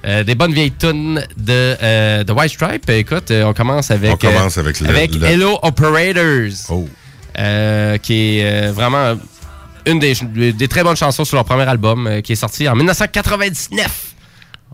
euh, 0.05 0.23
des 0.23 0.35
bonnes 0.35 0.53
vieilles 0.53 0.73
tunes 0.73 1.25
de 1.37 1.75
euh, 1.81 2.23
The 2.25 2.31
White 2.31 2.51
Stripe. 2.51 2.89
Écoute, 2.89 3.31
euh, 3.31 3.45
on 3.45 3.53
commence 3.53 3.89
avec... 3.91 4.11
On 4.11 4.17
commence 4.17 4.57
avec 4.57 4.79
le- 4.81 4.89
avec 4.89 5.15
le- 5.15 5.25
Hello 5.25 5.57
Operators. 5.61 6.51
Oh. 6.69 6.87
Euh, 7.39 7.97
qui 7.97 8.37
est 8.39 8.43
euh, 8.67 8.71
vraiment 8.71 9.15
une 9.85 9.99
des, 9.99 10.13
des 10.53 10.67
très 10.67 10.83
bonnes 10.83 10.95
chansons 10.95 11.25
sur 11.25 11.35
leur 11.35 11.45
premier 11.45 11.63
album 11.67 12.07
euh, 12.07 12.21
qui 12.21 12.33
est 12.33 12.37
sorti 12.37 12.67
en 12.67 12.75
1999. 12.75 14.13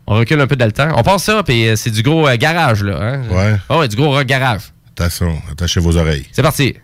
On 0.08 0.16
recule 0.16 0.40
un 0.42 0.48
peu 0.48 0.56
dans 0.56 0.66
le 0.66 0.72
temps. 0.72 0.90
On 0.96 1.04
pense 1.04 1.24
ça, 1.24 1.44
puis 1.44 1.68
euh, 1.68 1.76
c'est 1.76 1.92
du 1.92 2.02
gros 2.02 2.28
euh, 2.28 2.36
garage, 2.36 2.84
là. 2.84 2.98
Hein? 3.00 3.22
Ouais. 3.30 3.56
Oh, 3.70 3.80
ouais, 3.80 3.88
du 3.88 3.96
gros 3.96 4.12
rock 4.12 4.26
garage. 4.26 4.62
Attention, 4.98 5.40
attachez 5.52 5.80
vos 5.80 5.96
oreilles. 5.98 6.26
C'est 6.32 6.42
parti. 6.42 6.76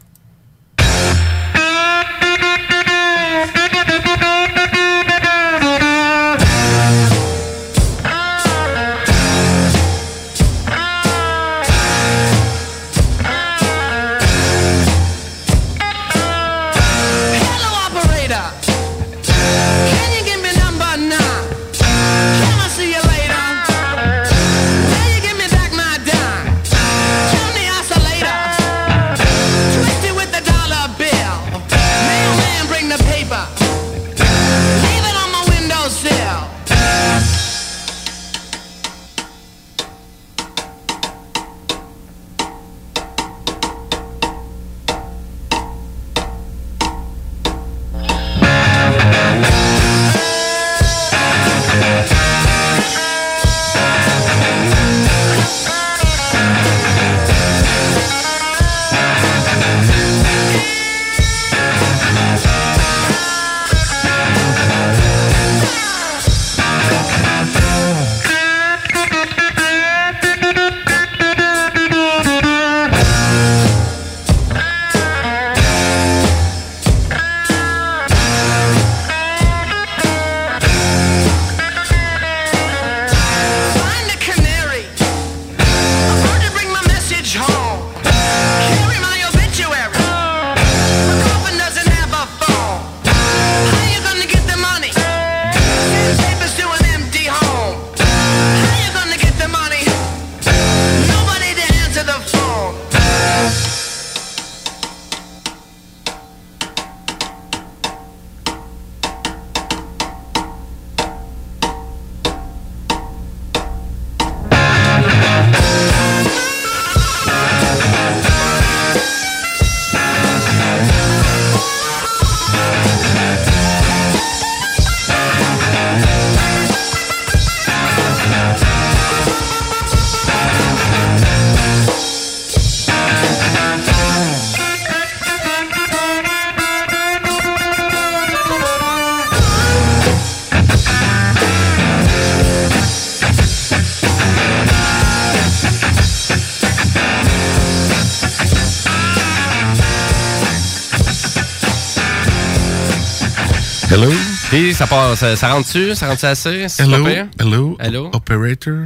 Ça, 154.76 154.88
part, 154.88 155.16
ça, 155.16 155.36
ça 155.36 155.54
rentre-tu? 155.54 155.96
Ça 155.96 156.08
rentre-tu 156.08 156.26
assez? 156.26 156.66
Hello? 156.80 157.04
pas 157.04 157.10
pire? 157.10 157.28
Hello? 157.40 157.78
Hello? 157.80 158.10
Operator? 158.14 158.84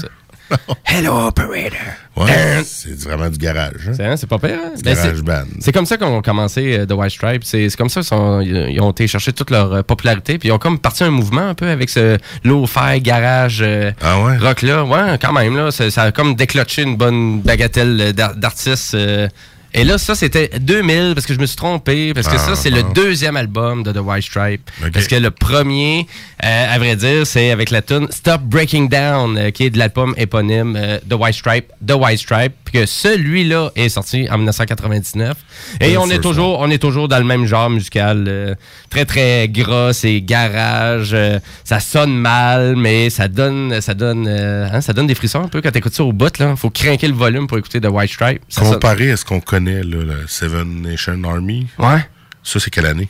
Hello, 0.86 1.28
operator. 1.28 1.78
Ouais, 2.18 2.62
c'est 2.66 3.00
vraiment 3.04 3.30
du 3.30 3.38
garage. 3.38 3.88
Hein? 3.88 3.92
C'est 3.96 4.06
hein, 4.06 4.16
c'est 4.18 4.28
pas 4.28 4.40
pire, 4.40 4.58
hein? 4.66 4.72
Ben, 4.84 4.96
garage 4.96 5.16
c'est- 5.18 5.22
band. 5.24 5.44
C'est 5.60 5.72
comme 5.72 5.86
ça 5.86 5.98
qu'on 5.98 6.18
a 6.20 6.22
commencé 6.24 6.78
euh, 6.80 6.86
The 6.88 6.94
White 6.94 7.12
Stripe. 7.12 7.44
C'est 7.44 7.70
c'est 7.70 7.78
comme 7.78 7.90
ça 7.90 8.02
qu'ils 8.02 8.82
ont 8.82 8.90
été 8.92 9.08
chercher 9.08 9.32
toute 9.32 9.52
leur 9.52 9.72
euh, 9.74 9.82
popularité. 9.84 10.40
Puis 10.40 10.50
ils 10.50 10.52
ont 10.52 10.58
comme 10.58 10.80
parti 10.80 11.04
un 11.04 11.12
mouvement 11.12 11.50
un 11.50 11.54
peu 11.54 11.70
avec 11.70 11.90
ce 11.92 12.18
low-fi 12.44 13.00
garage 13.00 13.60
euh, 13.62 13.92
rock-là. 14.02 14.86
Ouais, 14.86 15.18
quand 15.22 15.34
même. 15.34 15.56
Là, 15.56 15.70
ça, 15.72 16.02
a 16.04 16.12
comme 16.12 16.34
déclenché 16.36 16.82
une 16.82 16.98
bonne 16.98 17.42
bagatelle 17.42 18.14
d'ar- 18.14 18.36
d'artistes. 18.36 18.96
euh. 18.96 19.28
Et 19.74 19.84
là, 19.84 19.98
ça, 19.98 20.16
c'était 20.16 20.50
2000, 20.60 21.14
parce 21.16 21.26
que 21.26 21.34
je 21.34 21.40
me 21.40 21.46
suis 21.46 21.56
trompé, 21.56 22.14
parce 22.14 22.28
que 22.28 22.36
Ah, 22.36 22.40
ça, 22.40 22.56
c'est 22.56 22.72
ah. 22.74 22.78
le 22.78 22.84
deuxième 22.94 23.36
album 23.38 23.84
de 23.84 23.92
The 23.92 24.00
White 24.04 24.24
Stripe. 24.24 24.70
Parce 24.94 25.08
que 25.08 25.16
le 25.16 25.32
premier, 25.32 26.08
euh, 26.44 26.74
à 26.76 26.78
vrai 26.80 26.96
dire, 26.96 27.26
c'est 27.28 27.52
avec 27.52 27.70
la 27.70 27.82
tune 27.82 28.08
Stop 28.10 28.42
Breaking 28.42 28.86
Down, 28.86 29.38
euh, 29.38 29.52
qui 29.52 29.66
est 29.66 29.70
de 29.70 29.78
l'album 29.78 30.14
éponyme 30.18 30.76
euh, 30.78 30.98
The 31.10 31.14
White 31.14 31.36
Stripe, 31.36 31.66
The 31.86 31.94
White 31.94 32.20
Stripe, 32.20 32.54
puis 32.66 32.80
que 32.82 32.86
celui-là 32.86 33.72
est 33.76 33.90
sorti 33.90 34.28
en 34.32 34.38
1999. 34.38 35.36
Et 35.82 35.98
on 35.98 36.10
est 36.10 36.20
toujours, 36.20 36.60
on 36.60 36.70
est 36.70 36.78
toujours 36.78 37.08
dans 37.08 37.18
le 37.20 37.24
même 37.26 37.46
genre 37.46 37.70
musical, 37.70 38.58
très 38.90 39.06
très 39.06 39.48
gras, 39.50 39.94
c'est 39.94 40.22
garage, 40.22 41.16
ça 41.64 41.80
sonne 41.80 42.16
mal, 42.16 42.76
mais 42.76 43.10
ça 43.10 43.28
donne, 43.28 43.82
ça 43.82 43.94
donne, 43.94 44.28
hein, 44.28 44.82
ça 44.82 44.94
donne 44.94 45.08
des 45.08 45.16
frissons 45.16 45.44
un 45.44 45.48
peu 45.48 45.62
quand 45.62 45.72
t'écoutes 45.72 45.94
ça 45.96 46.04
au 46.04 46.14
bout 46.14 46.38
là. 46.40 46.56
Faut 46.56 46.70
craquer 46.70 47.08
le 47.08 47.14
volume 47.14 47.48
pour 47.48 47.58
écouter 47.58 47.82
The 47.82 47.88
White 47.90 48.12
Stripe. 48.12 48.42
Ça 48.50 48.62
sonne- 48.62 48.74
Comparé 48.74 49.12
à 49.12 49.18
ce 49.18 49.26
qu'on 49.26 49.40
connaît, 49.42 49.59
là, 49.66 49.82
le 49.84 50.28
Seven 50.28 50.82
Nation 50.82 51.22
Army. 51.24 51.68
Ouais. 51.78 52.06
Ça, 52.44 52.60
c'est 52.60 52.70
quelle 52.70 52.86
année? 52.86 53.10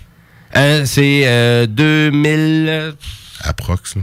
Euh, 0.55 0.83
c'est 0.85 1.23
euh, 1.25 1.65
2000. 1.67 2.93
Approx. 3.41 3.95
là. 3.95 4.01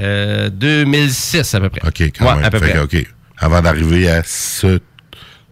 Euh, 0.00 0.48
2006 0.50 1.54
à 1.54 1.60
peu 1.60 1.68
près. 1.70 1.80
OK, 1.86 2.12
quand 2.16 2.26
Ouais, 2.26 2.34
même. 2.36 2.44
à 2.44 2.50
peu 2.50 2.58
Fait 2.58 2.70
près. 2.70 2.78
que, 2.86 2.98
OK. 2.98 3.06
Avant 3.38 3.60
d'arriver 3.62 4.08
à 4.08 4.22
ce, 4.24 4.78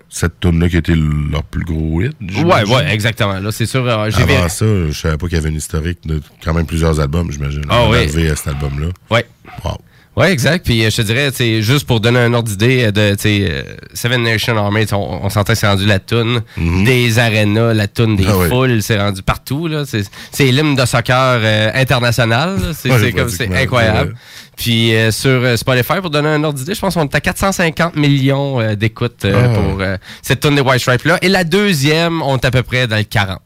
cette 0.08 0.38
tune-là 0.40 0.68
qui 0.68 0.76
était 0.76 0.94
leur 0.94 1.42
plus 1.44 1.64
gros 1.64 2.02
hit. 2.02 2.12
Ouais, 2.44 2.64
ouais, 2.68 2.92
exactement. 2.92 3.38
Là, 3.40 3.50
c'est 3.50 3.66
sûr. 3.66 3.84
euh, 3.86 4.10
Avant 4.12 4.48
ça, 4.48 4.64
je 4.66 4.92
savais 4.92 5.16
pas 5.16 5.26
qu'il 5.26 5.36
y 5.36 5.40
avait 5.40 5.48
une 5.50 5.56
historique 5.56 5.98
de 6.06 6.20
quand 6.44 6.54
même 6.54 6.66
plusieurs 6.66 7.00
albums, 7.00 7.30
j'imagine. 7.32 7.62
Ah 7.68 7.84
oui. 7.88 7.92
d'arriver 8.06 8.30
à 8.30 8.36
cet 8.36 8.48
album-là. 8.48 8.88
Ouais. 9.10 9.26
Wow. 9.64 9.78
Ouais, 10.16 10.32
exact. 10.32 10.64
Puis 10.64 10.82
euh, 10.82 10.88
je 10.90 10.96
te 10.96 11.02
dirais, 11.02 11.30
sais, 11.30 11.60
juste 11.60 11.86
pour 11.86 12.00
donner 12.00 12.20
un 12.20 12.32
ordre 12.32 12.48
d'idée 12.48 12.84
euh, 12.84 12.90
de 12.90 13.16
euh, 13.26 13.62
Seven 13.92 14.22
Nation 14.22 14.56
Army, 14.56 14.86
on, 14.92 15.26
on 15.26 15.28
s'entend 15.28 15.52
que 15.52 15.58
c'est 15.58 15.66
rendu 15.66 15.84
la 15.84 15.98
toune 15.98 16.42
des 16.56 17.18
arénas, 17.18 17.74
la 17.74 17.86
toune 17.86 18.16
des 18.16 18.24
Mhm. 18.24 18.30
Ah 18.32 18.38
oui. 18.38 18.48
foules, 18.48 18.82
c'est 18.82 18.98
rendu 18.98 19.22
partout. 19.22 19.66
là. 19.68 19.84
C'est 19.86 20.04
c'est 20.32 20.50
l'hymne 20.50 20.74
de 20.74 20.84
soccer 20.86 21.40
euh, 21.42 21.70
international. 21.74 22.58
C'est 22.74 22.90
Ouais, 22.90 23.12
c'est 23.14 23.28
c'est 23.28 23.54
incroyable. 23.56 24.14
Puis 24.56 24.94
euh, 24.94 25.10
sur 25.10 25.58
Spotify, 25.58 26.00
pour 26.00 26.08
donner 26.08 26.28
un 26.28 26.42
ordre 26.44 26.58
d'idée, 26.58 26.74
je 26.74 26.80
pense 26.80 26.94
qu'on 26.94 27.04
est 27.04 27.14
à 27.14 27.20
450 27.20 27.96
millions 27.96 28.58
euh, 28.58 28.74
d'écoutes 28.74 29.26
Ah. 29.26 29.48
pour 29.50 29.82
cette 30.22 30.40
toune 30.40 30.54
des 30.54 30.62
White 30.62 30.80
Stripes 30.80 31.04
là. 31.04 31.18
Et 31.20 31.28
la 31.28 31.44
deuxième, 31.44 32.22
on 32.22 32.36
est 32.38 32.44
à 32.46 32.50
peu 32.50 32.62
près 32.62 32.86
dans 32.86 32.96
le 32.96 33.02
40. 33.04 33.40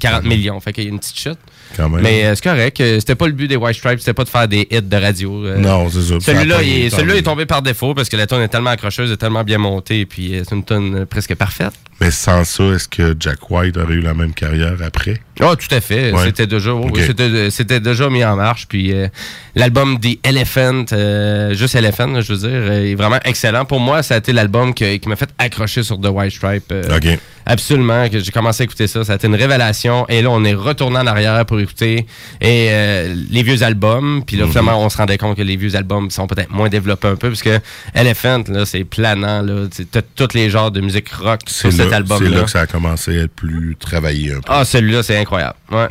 40 0.00 0.24
millions. 0.24 0.60
Fait 0.60 0.72
qu'il 0.74 0.84
y 0.84 0.86
a 0.86 0.90
une 0.90 0.98
petite 1.00 1.18
chute. 1.18 1.38
Quand 1.76 1.88
même. 1.88 2.02
Mais 2.02 2.24
euh, 2.24 2.34
c'est 2.34 2.42
correct. 2.44 2.80
euh, 2.80 2.98
C'était 3.00 3.14
pas 3.14 3.26
le 3.26 3.32
but 3.32 3.48
des 3.48 3.56
White 3.56 3.76
Stripes, 3.76 4.00
c'était 4.00 4.12
pas 4.14 4.24
de 4.24 4.28
faire 4.28 4.48
des 4.48 4.66
hits 4.70 4.82
de 4.82 4.96
radio. 4.96 5.44
euh. 5.46 5.56
Non, 5.58 5.88
c'est 5.90 6.02
ça. 6.02 6.14
Celui-là, 6.20 6.56
est- 6.62 6.90
est 7.18 7.22
tombé 7.22 7.46
par 7.46 7.62
défaut 7.62 7.94
parce 7.94 8.08
que 8.08 8.16
la 8.16 8.26
tonne 8.26 8.42
est 8.42 8.48
tellement 8.48 8.70
accrocheuse, 8.70 9.10
est 9.12 9.16
tellement 9.16 9.44
bien 9.44 9.58
montée, 9.58 10.04
puis 10.06 10.40
c'est 10.46 10.54
une 10.54 10.64
tonne 10.64 11.06
presque 11.06 11.34
parfaite. 11.34 11.72
Mais 12.00 12.10
sans 12.10 12.44
ça, 12.44 12.64
est-ce 12.64 12.88
que 12.88 13.14
Jack 13.20 13.50
White 13.50 13.76
aurait 13.76 13.94
eu 13.94 14.00
la 14.00 14.14
même 14.14 14.32
carrière 14.32 14.74
après? 14.82 15.20
Oh, 15.42 15.54
tout 15.56 15.74
à 15.74 15.80
fait. 15.80 16.12
Ouais. 16.12 16.24
C'était 16.26 16.46
déjà, 16.46 16.70
c'était, 17.06 17.50
c'était 17.50 17.80
déjà 17.80 18.08
mis 18.10 18.24
en 18.24 18.36
marche. 18.36 18.66
Puis 18.68 18.92
euh, 18.92 19.08
l'album 19.54 19.98
The 20.00 20.18
Elephant, 20.26 20.84
euh, 20.92 21.54
juste 21.54 21.74
Elephant, 21.74 22.20
je 22.20 22.32
veux 22.32 22.48
dire, 22.48 22.72
est 22.72 22.94
vraiment 22.94 23.18
excellent. 23.24 23.64
Pour 23.64 23.80
moi, 23.80 24.02
ça 24.02 24.14
a 24.14 24.18
été 24.18 24.32
l'album 24.32 24.74
que- 24.74 24.96
qui 24.96 25.08
m'a 25.08 25.16
fait 25.16 25.30
accrocher 25.38 25.82
sur 25.82 26.00
The 26.00 26.08
White 26.08 26.32
Stripe. 26.32 26.64
euh, 26.72 26.96
OK. 26.96 27.18
Absolument, 27.46 28.08
que 28.08 28.20
j'ai 28.20 28.30
commencé 28.30 28.62
à 28.62 28.64
écouter 28.64 28.86
ça. 28.86 29.02
Ça 29.02 29.14
a 29.14 29.16
été 29.16 29.26
une 29.26 29.34
révélation. 29.34 30.06
Et 30.08 30.20
là, 30.22 30.28
on 30.30 30.44
est 30.44 30.52
retourné 30.54 30.98
en 30.98 31.06
arrière 31.06 31.44
pour 31.46 31.58
écouter 31.58 32.06
et, 32.40 32.68
euh, 32.70 33.14
les 33.30 33.42
vieux 33.42 33.62
albums. 33.62 34.22
Puis 34.26 34.36
là, 34.36 34.44
Mhm. 34.44 34.50
finalement, 34.50 34.84
on 34.84 34.88
se 34.90 34.96
rendait 34.98 35.16
compte 35.18 35.36
que 35.38 35.42
les 35.42 35.56
vieux 35.56 35.74
albums 35.74 36.10
sont 36.10 36.26
peut-être 36.26 36.50
moins 36.50 36.68
développés 36.68 37.08
un 37.08 37.16
peu. 37.16 37.28
Parce 37.30 37.42
que 37.42 37.58
Elephant, 37.94 38.44
là, 38.48 38.66
c'est 38.66 38.84
planant. 38.84 39.40
Là, 39.42 39.66
C'est- 39.72 39.90
tous 40.14 40.28
les 40.34 40.50
genres 40.50 40.70
de 40.70 40.80
musique 40.80 41.08
rock 41.12 41.40
C'est 41.46 41.70
cet 41.90 42.08
là, 42.08 42.14
album-là. 42.14 42.28
c'est 42.30 42.36
là 42.36 42.44
que 42.44 42.50
ça 42.50 42.60
a 42.60 42.66
commencé 42.66 43.18
à 43.18 43.22
être 43.24 43.34
plus 43.34 43.76
travaillé 43.78 44.32
un 44.32 44.40
peu. 44.40 44.48
Ah, 44.48 44.64
celui-là, 44.64 45.02
c'est 45.02 45.18
incroyable. 45.18 45.56
Ouais. 45.70 45.88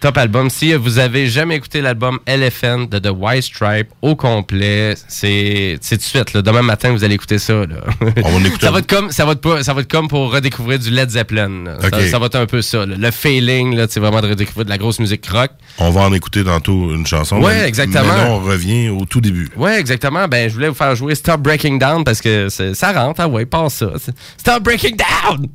Top 0.00 0.16
album. 0.16 0.48
Si 0.48 0.72
vous 0.72 0.98
avez 0.98 1.26
jamais 1.26 1.56
écouté 1.56 1.82
l'album 1.82 2.18
Elephant 2.26 2.84
de 2.84 2.98
The 2.98 3.10
White 3.14 3.42
Stripe 3.44 3.88
au 4.00 4.16
complet, 4.16 4.94
c'est 5.08 5.76
c'est 5.82 5.96
tout 5.96 6.02
de 6.02 6.06
suite. 6.06 6.32
Là. 6.32 6.40
Demain 6.40 6.62
matin, 6.62 6.90
vous 6.92 7.04
allez 7.04 7.16
écouter 7.16 7.38
ça. 7.38 7.52
Là. 7.52 7.76
On 8.24 8.38
va 8.38 8.38
écouter 8.48 8.64
ça, 8.66 8.72
va 8.72 8.78
être 8.78 8.86
comme, 8.88 9.10
ça, 9.10 9.26
va 9.26 9.32
être 9.32 9.62
ça 9.62 9.74
va 9.74 9.82
être 9.82 9.90
comme 9.90 10.08
pour 10.08 10.32
redécouvrir 10.32 10.78
du 10.78 10.90
Led 10.90 11.10
Zeppelin. 11.10 11.64
Ça, 11.82 12.08
ça 12.08 12.18
va 12.18 12.26
être 12.26 12.36
un 12.36 12.46
peu 12.46 12.62
ça. 12.62 12.86
là. 12.86 12.94
Le 12.98 13.10
feeling, 13.10 13.78
c'est 13.90 14.00
vraiment 14.00 14.22
de 14.22 14.28
redécouvrir 14.28 14.64
de 14.64 14.70
la 14.70 14.78
grosse 14.78 15.00
musique 15.00 15.26
rock. 15.26 15.50
On 15.78 15.90
va 15.90 16.00
en 16.02 16.12
écouter 16.14 16.44
tantôt 16.44 16.94
une 16.94 17.06
chanson. 17.06 17.38
Mais- 17.38 17.66
exactement. 17.68 18.02
Mais 18.04 18.24
là, 18.24 18.30
on 18.30 18.38
revient 18.40 18.88
au 18.88 19.04
tout 19.04 19.20
début. 19.20 19.50
Ouais, 19.56 19.78
exactement. 19.78 20.26
Ben, 20.28 20.48
je 20.48 20.54
voulais 20.54 20.68
vous 20.68 20.74
faire 20.74 20.96
jouer 20.96 21.14
Stop 21.14 21.42
Breaking 21.42 21.76
Down 21.76 22.04
parce 22.04 22.22
que 22.22 22.48
ça 22.48 22.92
rentre. 22.92 23.20
Ah 23.20 23.28
ouais, 23.28 23.44
passe 23.44 23.74
ça. 23.74 23.90
Stop 24.38 24.62
Breaking 24.62 24.96
Down! 24.96 25.46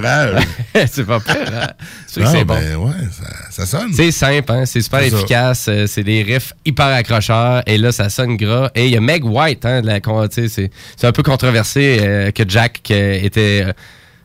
Garage. 0.00 0.42
c'est 0.86 1.04
pas 1.04 1.20
pire, 1.20 1.36
hein? 1.52 1.68
C'est 2.06 2.26
c'est 2.26 2.44
bon. 2.44 2.54
ben 2.54 2.76
ouais, 2.76 2.92
ça, 3.10 3.64
ça 3.64 3.66
sonne. 3.66 3.92
C'est 3.92 4.10
simple, 4.10 4.52
hein? 4.52 4.66
c'est 4.66 4.80
super 4.80 5.02
efficace, 5.02 5.66
euh, 5.68 5.86
c'est 5.86 6.02
des 6.04 6.22
riffs 6.22 6.52
hyper 6.64 6.86
accrocheurs 6.86 7.62
et 7.66 7.78
là 7.78 7.92
ça 7.92 8.08
sonne 8.08 8.36
gras. 8.36 8.70
Et 8.74 8.86
il 8.86 8.92
y 8.92 8.96
a 8.96 9.00
Meg 9.00 9.24
White, 9.24 9.64
hein, 9.64 9.82
c'est 10.30 10.48
c'est 10.48 11.06
un 11.06 11.12
peu 11.12 11.22
controversé 11.22 11.98
euh, 12.00 12.30
que 12.30 12.42
Jack 12.46 12.80
euh, 12.90 13.18
était 13.22 13.64
euh, 13.66 13.72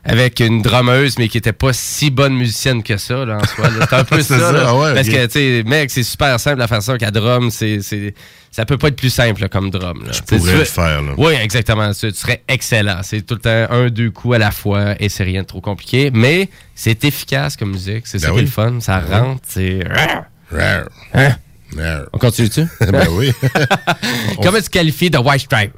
avec 0.08 0.40
une 0.40 0.62
drummeuse 0.62 1.18
mais 1.18 1.28
qui 1.28 1.38
était 1.38 1.52
pas 1.52 1.72
si 1.72 2.10
bonne 2.10 2.34
musicienne 2.34 2.82
que 2.82 2.96
ça 2.96 3.24
là, 3.24 3.36
en 3.38 3.46
soi. 3.46 3.68
C'est 3.88 3.92
un 3.94 4.04
peu 4.04 4.20
ça, 4.22 4.38
ça, 4.38 4.52
là. 4.52 4.64
ah 4.68 4.74
ouais, 4.76 4.94
parce 4.94 5.08
que 5.08 5.26
tu 5.26 5.32
sais, 5.32 5.62
Meg 5.64 5.90
c'est 5.90 6.02
super 6.02 6.38
simple 6.40 6.60
à 6.62 6.66
faire 6.66 6.82
ça 6.82 6.96
qu'à 6.98 7.10
drum, 7.10 7.50
c'est 7.50 7.80
c'est 7.82 8.14
ça 8.50 8.64
peut 8.64 8.78
pas 8.78 8.88
être 8.88 8.96
plus 8.96 9.10
simple 9.10 9.42
là, 9.42 9.48
comme 9.48 9.70
drum. 9.70 10.02
Là. 10.04 10.10
Tu 10.10 10.14
sais, 10.14 10.22
pourrais 10.24 10.38
tu 10.40 10.46
le 10.46 10.58
veux- 10.60 10.64
faire, 10.64 11.02
là. 11.02 11.12
Oui, 11.18 11.34
exactement. 11.34 11.92
Tu, 11.92 12.10
tu 12.12 12.18
serais 12.18 12.42
excellent. 12.48 13.00
C'est 13.02 13.20
tout 13.22 13.34
le 13.34 13.40
temps 13.40 13.66
un, 13.74 13.88
deux 13.90 14.10
coups 14.10 14.36
à 14.36 14.38
la 14.38 14.50
fois 14.50 14.94
et 14.98 15.08
c'est 15.10 15.22
rien 15.24 15.42
de 15.42 15.46
trop 15.46 15.60
compliqué. 15.60 16.10
Mais 16.12 16.48
c'est 16.74 17.04
efficace 17.04 17.56
comme 17.56 17.70
musique. 17.72 18.06
C'est 18.06 18.18
ça 18.18 18.28
Ben 18.28 18.32
qui 18.32 18.38
est 18.38 18.42
oui. 18.42 18.46
le 18.46 18.50
fun. 18.50 18.80
Ça 18.80 19.00
Ben 19.00 19.18
rentre. 19.20 19.42
C'est. 19.46 19.80
Rare. 19.86 20.24
Hein? 21.14 21.36
Rare. 21.76 22.06
On 22.14 22.18
continue-tu? 22.18 22.62
ben 22.80 23.06
oui. 23.12 23.30
Comment 24.42 24.60
tu 24.60 24.70
qualifies 24.70 25.10
de 25.10 25.18
White 25.18 25.42
Stripe? 25.42 25.72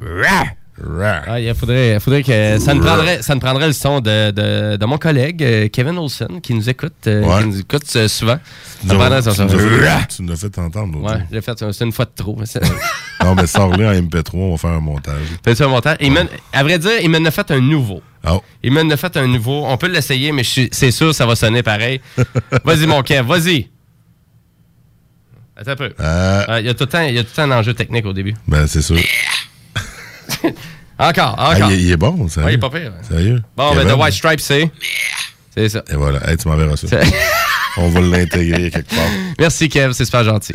Ah, 1.26 1.40
il 1.40 1.54
faudrait, 1.54 2.00
faudrait 2.00 2.22
que 2.22 2.58
ça 2.58 2.74
nous 2.74 2.80
prendrait, 2.82 3.22
ça 3.22 3.34
nous 3.34 3.40
prendrait 3.40 3.66
le 3.66 3.72
son 3.72 4.00
de, 4.00 4.30
de, 4.30 4.76
de 4.76 4.86
mon 4.86 4.96
collègue 4.98 5.42
euh, 5.42 5.68
Kevin 5.68 5.98
Olson 5.98 6.40
qui 6.42 6.54
nous 6.54 6.68
écoute, 6.70 6.92
euh, 7.06 7.22
Ouais. 7.22 7.42
qui 7.42 7.48
nous 7.48 7.60
écoute 7.60 7.82
euh, 7.96 8.08
souvent. 8.08 8.38
Tu 8.80 8.86
nous 8.86 9.00
as- 10.32 10.36
fait- 10.36 10.54
fait 10.54 10.60
entendre. 10.60 11.00
Ouais, 11.02 11.18
j'ai 11.30 11.40
fait, 11.40 11.64
c'est 11.72 11.84
une 11.84 11.92
fois 11.92 12.04
de 12.06 12.12
trop. 12.16 12.38
Non, 13.22 13.34
mais 13.34 13.46
sors-le 13.46 13.86
en 13.86 13.92
MP3, 13.92 14.30
on 14.34 14.50
va 14.52 14.56
faire 14.56 14.70
un 14.70 14.80
montage. 14.80 15.20
Fais-tu 15.44 15.62
un 15.62 15.68
montage? 15.68 15.98
À 16.54 16.62
vrai 16.62 16.78
dire, 16.78 17.00
il 17.02 17.10
m'en 17.10 17.22
a 17.22 17.30
fait 17.30 17.50
un 17.50 17.60
nouveau. 17.60 18.00
Oh. 18.26 18.40
Il 18.62 18.72
m'en 18.72 18.88
a 18.88 18.96
fait 18.96 19.14
un 19.18 19.26
nouveau. 19.26 19.64
On 19.66 19.76
peut 19.76 19.88
l'essayer, 19.88 20.32
mais 20.32 20.42
c'est 20.44 20.90
sûr 20.90 21.14
ça 21.14 21.26
va 21.26 21.36
sonner 21.36 21.62
pareil. 21.62 22.00
vas-y, 22.64 22.86
mon 22.86 23.02
Kev, 23.02 23.26
vas-y. 23.28 23.68
Attends 25.56 25.72
un 25.72 25.76
peu. 25.76 25.92
Euh, 26.00 26.44
Il 26.60 26.64
y, 26.66 26.68
a 26.70 26.74
tout 26.74 26.84
le 26.84 26.88
temps- 26.88 27.02
il 27.02 27.14
y 27.14 27.18
a 27.18 27.22
tout 27.22 27.28
le 27.32 27.36
temps 27.36 27.50
un 27.52 27.58
enjeu 27.58 27.74
technique 27.74 28.06
au 28.06 28.14
début. 28.14 28.34
ben, 28.48 28.66
c'est 28.66 28.80
sûr. 28.80 28.96
Encore, 30.98 31.34
Ah, 31.38 31.52
encore. 31.56 31.70
il, 31.70 31.78
est- 31.78 31.82
il 31.82 31.90
est 31.92 31.96
bon, 31.96 32.28
sérieux. 32.28 32.46
Ouais, 32.46 32.52
il 32.52 32.56
est 32.56 32.58
pas 32.58 32.68
pire. 32.70 32.92
Sérieux? 33.08 33.42
Bon, 33.56 33.70
ben, 33.74 33.82
Kevin? 33.84 33.94
The 33.96 34.00
White 34.00 34.12
Stripe, 34.14 34.40
c'est. 34.40 34.70
C'est 35.54 35.68
ça. 35.70 35.82
Et 35.90 35.94
voilà. 35.96 36.20
Hey, 36.30 36.36
tu 36.36 36.46
m'enverras 36.46 36.76
ça. 36.76 36.86
On 37.78 37.88
va 37.88 38.00
l'intégrer 38.00 38.70
quelque 38.70 38.90
part. 38.94 39.08
Merci, 39.38 39.68
Kev, 39.70 39.92
c'est 39.94 40.04
super 40.04 40.24
gentil. 40.24 40.54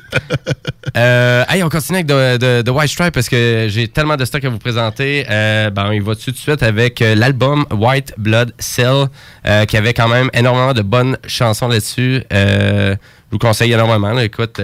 euh, 0.97 1.43
hey, 1.49 1.63
on 1.63 1.69
continue 1.69 1.97
avec 1.99 2.07
The, 2.07 2.39
The- 2.39 2.63
The 2.63 2.69
White 2.69 2.89
Stripe 2.91 3.13
parce 3.13 3.27
que 3.27 3.65
j'ai 3.69 3.88
tellement 3.88 4.17
de 4.17 4.23
stock 4.25 4.43
à 4.45 4.49
vous 4.49 4.59
présenter. 4.59 5.25
Euh, 5.29 5.69
ben, 5.71 5.91
il 5.93 6.01
va 6.03 6.15
tout 6.15 6.29
de 6.31 6.38
suite 6.38 6.61
avec 6.61 7.01
euh, 7.01 7.15
l'album 7.15 7.65
White 7.71 8.13
Blood 8.17 8.53
Cell, 8.59 9.07
euh, 9.47 9.65
qui 9.65 9.77
avait 9.77 9.93
quand 9.93 10.07
même 10.07 10.29
énormément 10.33 10.73
de 10.73 10.81
bonnes 10.83 11.17
chansons 11.27 11.67
là-dessus. 11.67 12.23
Je 12.31 12.95
vous 13.31 13.39
conseille 13.39 13.73
énormément. 13.73 14.11
là. 14.13 14.23
Écoute, 14.23 14.61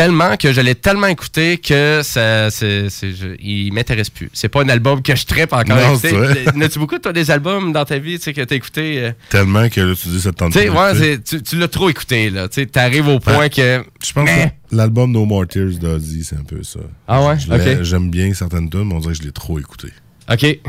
tellement 0.00 0.36
que 0.38 0.50
je 0.52 0.60
l'ai 0.62 0.74
tellement 0.74 1.08
écouté 1.08 1.58
que 1.58 2.00
ça, 2.02 2.50
c'est, 2.50 2.88
c'est- 2.88 3.12
je- 3.12 3.36
il 3.38 3.70
m'intéresse 3.74 4.08
plus. 4.08 4.30
C'est 4.32 4.48
pas 4.48 4.62
un 4.62 4.68
album 4.70 5.02
que 5.02 5.14
je 5.14 5.26
trippe 5.26 5.52
encore. 5.52 5.76
Non, 5.76 5.96
c'est 5.98 6.12
vrai. 6.12 6.44
N'as-tu 6.54 6.78
beaucoup, 6.78 6.98
toi, 6.98 7.12
des 7.12 7.30
albums 7.30 7.70
dans 7.72 7.84
ta 7.84 7.98
vie 7.98 8.16
tu 8.18 8.24
sais, 8.24 8.32
que 8.32 8.40
t'as 8.40 8.54
écouté? 8.56 8.98
euh? 9.04 9.12
Tellement 9.28 9.68
que 9.68 9.80
là, 9.82 9.94
tu 9.94 10.08
dis 10.08 10.20
ça 10.22 10.32
te 10.32 10.36
tente 10.36 10.52
Tu 10.52 10.70
ouais, 10.70 10.94
c'est- 10.94 11.22
tu, 11.22 11.42
tu 11.42 11.56
l'as 11.58 11.68
trop 11.68 11.90
écouté, 11.90 12.30
là. 12.30 12.48
Tu 12.48 12.62
sais, 12.62 12.66
t'arrives 12.66 13.08
au 13.08 13.20
point 13.20 13.50
que. 13.50 13.84
Je 14.02 14.12
pense 14.14 14.24
Mais- 14.24 14.54
que 14.70 14.76
l'album 14.76 15.12
No 15.12 15.26
More 15.26 15.46
Tears 15.46 15.78
d'Ozzy, 15.78 16.24
c'est 16.24 16.36
un 16.36 16.44
peu 16.44 16.62
ça. 16.62 16.80
Ah 17.06 17.22
ouais? 17.26 17.36
Je. 17.38 17.82
J'aime 17.84 18.10
bien 18.10 18.32
certaines 18.32 18.70
tunes, 18.70 18.84
mais 18.84 18.94
on 18.94 19.00
dirait 19.00 19.12
que 19.12 19.18
je 19.18 19.24
l'ai 19.24 19.32
trop 19.32 19.58
écouté. 19.58 19.88
OK. 20.32 20.42
Ouais. 20.42 20.60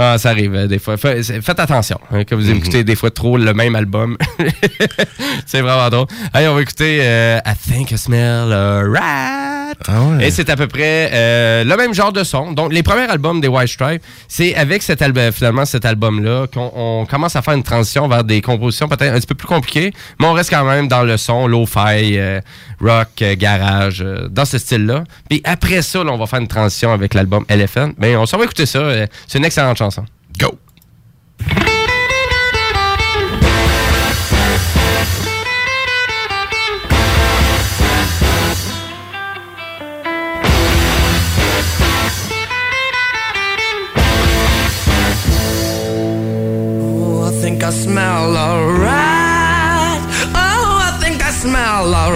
Ah, 0.00 0.16
ça 0.16 0.30
arrive 0.30 0.54
euh, 0.54 0.66
des 0.68 0.78
fois. 0.78 0.96
Faites 0.96 1.58
attention 1.58 1.98
hein, 2.12 2.22
que 2.22 2.36
vous 2.36 2.48
écoutez 2.48 2.84
des 2.84 2.94
fois 2.94 3.10
trop 3.10 3.36
le 3.36 3.52
même 3.52 3.74
album. 3.74 4.16
c'est 5.46 5.60
vraiment 5.60 5.90
drôle. 5.90 6.06
Allez, 6.32 6.46
on 6.46 6.54
va 6.54 6.62
écouter 6.62 7.00
euh, 7.02 7.40
I 7.44 7.52
Think 7.56 7.90
I 7.90 7.98
Smell 7.98 8.52
a 8.52 8.82
Rat. 8.84 9.58
Ah 9.86 10.02
ouais. 10.02 10.26
Et 10.26 10.30
c'est 10.30 10.48
à 10.50 10.56
peu 10.56 10.66
près 10.66 11.10
euh, 11.12 11.64
le 11.64 11.76
même 11.76 11.94
genre 11.94 12.12
de 12.12 12.24
son. 12.24 12.52
Donc, 12.52 12.72
les 12.72 12.82
premiers 12.82 13.10
albums 13.10 13.40
des 13.40 13.48
White 13.48 13.68
Stripes, 13.68 14.02
c'est 14.28 14.54
avec 14.54 14.82
cet 14.82 15.02
album, 15.02 15.32
finalement 15.32 15.64
cet 15.64 15.84
album-là 15.84 16.46
qu'on 16.52 16.70
on 16.74 17.06
commence 17.06 17.36
à 17.36 17.42
faire 17.42 17.54
une 17.54 17.62
transition 17.62 18.08
vers 18.08 18.24
des 18.24 18.40
compositions 18.40 18.88
peut-être 18.88 19.14
un 19.14 19.18
petit 19.18 19.26
peu 19.26 19.34
plus 19.34 19.48
compliquées, 19.48 19.92
mais 20.20 20.26
on 20.26 20.32
reste 20.32 20.50
quand 20.50 20.64
même 20.64 20.88
dans 20.88 21.02
le 21.02 21.16
son 21.16 21.48
euh, 21.48 22.40
rock, 22.80 23.24
garage, 23.36 24.04
dans 24.30 24.44
ce 24.44 24.58
style-là. 24.58 25.04
Puis 25.28 25.40
après 25.44 25.82
ça, 25.82 26.02
là, 26.04 26.12
on 26.12 26.18
va 26.18 26.26
faire 26.26 26.40
une 26.40 26.48
transition 26.48 26.92
avec 26.92 27.14
l'album 27.14 27.44
Elephant. 27.48 27.90
Mais 27.98 28.16
on 28.16 28.26
s'en 28.26 28.38
va 28.38 28.44
écouter 28.44 28.66
ça. 28.66 28.80
c'est 29.26 29.38
une 29.38 29.44
excellente 29.44 29.76
chanson. 29.76 29.87
Go! 29.88 30.58
Oh, 46.90 47.24
I 47.24 47.30
think 47.40 47.64
I 47.64 47.70
smell 47.70 48.36
a 48.36 48.78
rat. 48.78 50.02
Oh, 50.34 50.80
I 50.84 50.98
think 51.00 51.24
I 51.24 51.30
smell 51.30 51.94
a 51.94 52.12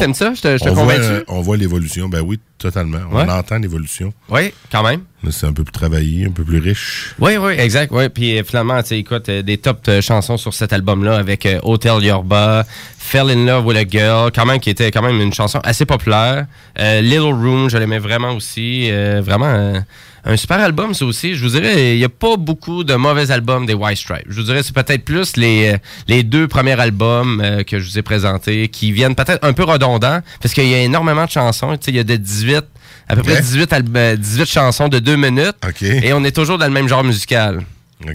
t'aimes 0.00 0.14
ça? 0.14 0.34
Je 0.34 0.40
te, 0.40 0.68
convaincu? 0.70 1.02
euh, 1.02 1.24
on 1.28 1.40
voit 1.40 1.56
l'évolution. 1.56 2.08
Ben 2.08 2.20
oui, 2.20 2.40
totalement. 2.58 2.98
Ouais. 3.12 3.24
On 3.26 3.28
entend 3.28 3.58
l'évolution. 3.58 4.12
Oui, 4.28 4.52
quand 4.72 4.82
même. 4.82 5.02
Là, 5.22 5.30
c'est 5.32 5.46
un 5.46 5.52
peu 5.52 5.64
plus 5.64 5.72
travaillé, 5.72 6.26
un 6.26 6.30
peu 6.30 6.44
plus 6.44 6.58
riche. 6.58 7.14
Oui, 7.18 7.36
oui, 7.36 7.52
exact. 7.58 7.92
Oui. 7.94 8.08
Puis 8.08 8.38
euh, 8.38 8.42
finalement, 8.44 8.82
tu 8.82 8.94
écoute, 8.94 9.28
euh, 9.28 9.42
des 9.42 9.58
top 9.58 9.80
euh, 9.88 10.00
chansons 10.00 10.36
sur 10.38 10.54
cet 10.54 10.72
album-là 10.72 11.16
avec 11.16 11.46
Hotel 11.62 12.02
Yorba, 12.02 12.64
Fell 12.98 13.30
in 13.30 13.44
Love 13.44 13.66
with 13.66 13.76
a 13.76 13.84
Girl, 13.86 14.30
quand 14.34 14.46
même, 14.46 14.60
qui 14.60 14.70
était 14.70 14.90
quand 14.90 15.02
même 15.02 15.20
une 15.20 15.34
chanson 15.34 15.60
assez 15.62 15.84
populaire. 15.84 16.46
Little 16.78 17.34
Room, 17.34 17.68
je 17.68 17.76
l'aimais 17.76 17.98
vraiment 17.98 18.32
aussi. 18.32 18.90
Vraiment 18.90 19.82
un 20.24 20.36
super 20.36 20.58
album, 20.60 20.92
ça 20.94 21.04
aussi. 21.04 21.34
Je 21.34 21.42
vous 21.42 21.50
dirais, 21.58 21.94
il 21.94 21.98
n'y 21.98 22.04
a 22.04 22.08
pas 22.10 22.36
beaucoup 22.36 22.84
de 22.84 22.94
mauvais 22.94 23.30
albums 23.30 23.64
des 23.66 23.74
White 23.74 23.98
Stripes. 23.98 24.26
Je 24.28 24.36
vous 24.40 24.46
dirais, 24.46 24.62
c'est 24.62 24.74
peut-être 24.74 25.04
plus 25.04 25.36
les, 25.36 25.72
euh, 25.74 25.78
les 26.08 26.22
deux 26.22 26.46
premiers 26.48 26.78
albums 26.78 27.40
euh, 27.42 27.62
que 27.62 27.78
je 27.80 27.88
vous 27.90 27.98
ai 27.98 28.02
présentés 28.02 28.68
qui 28.68 28.92
viennent 28.92 29.14
peut-être 29.14 29.44
un 29.44 29.52
peu 29.52 29.64
redondants 29.64 30.20
parce 30.42 30.52
qu'il 30.54 30.68
y 30.68 30.74
a 30.74 30.80
énormément 30.82 31.24
de 31.24 31.30
chansons. 31.30 31.72
Tu 31.78 31.86
sais, 31.86 31.90
il 31.92 31.96
y 31.96 32.00
a 32.00 32.04
de 32.04 32.16
18, 32.16 32.64
à 33.08 33.16
peu 33.16 33.22
près 33.22 33.36
Ok. 33.36 33.42
18, 33.42 33.72
alb- 33.72 33.96
euh, 33.96 34.16
18 34.16 34.46
chansons 34.46 34.88
de 34.88 34.98
deux 34.98 35.16
minutes. 35.16 35.56
Et 35.82 36.12
on 36.12 36.22
est 36.24 36.32
toujours 36.34 36.58
dans 36.58 36.66
le 36.66 36.72
même 36.72 36.88
genre 36.88 37.02
musical. 37.04 37.60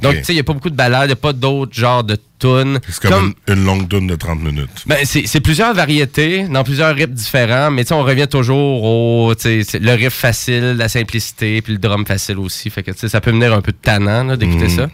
Donc, 0.01 0.15
tu 0.15 0.23
sais, 0.23 0.33
il 0.33 0.35
n'y 0.35 0.39
a 0.39 0.43
pas 0.43 0.53
beaucoup 0.53 0.69
de 0.69 0.75
ballades, 0.75 1.03
il 1.05 1.07
n'y 1.07 1.13
a 1.13 1.15
pas 1.17 1.33
d'autres 1.33 1.73
genres 1.73 2.03
de 2.03 2.17
tunes. 2.39 2.79
C'est 2.89 3.07
comme, 3.09 3.33
Une, 3.47 3.53
une 3.57 3.65
longue 3.65 3.87
tune 3.87 4.07
de 4.07 4.15
30 4.15 4.41
minutes. 4.41 4.69
Ben, 4.85 4.97
c'est 5.05 5.39
plusieurs 5.41 5.73
variétés, 5.73 6.47
dans 6.49 6.63
plusieurs 6.63 6.93
riffs 6.95 7.09
différents, 7.11 7.71
mais 7.71 7.83
tu 7.83 7.89
sais, 7.89 7.93
on 7.93 8.03
revient 8.03 8.27
toujours 8.27 8.83
au 8.83 9.33
le 9.33 9.91
riff 9.95 10.13
facile, 10.13 10.73
la 10.77 10.89
simplicité, 10.89 11.61
puis 11.61 11.73
le 11.73 11.79
drum 11.79 12.05
facile 12.05 12.39
aussi. 12.39 12.69
Fait 12.69 12.83
que 12.83 12.91
tu 12.91 12.99
sais, 12.99 13.09
ça 13.09 13.21
peut 13.21 13.31
venir 13.31 13.53
un 13.53 13.61
peu 13.61 13.71
de 13.71 13.77
tannant 13.81 14.35
d'écouter 14.35 14.65
Mhm. 14.65 14.69
ça. 14.69 14.87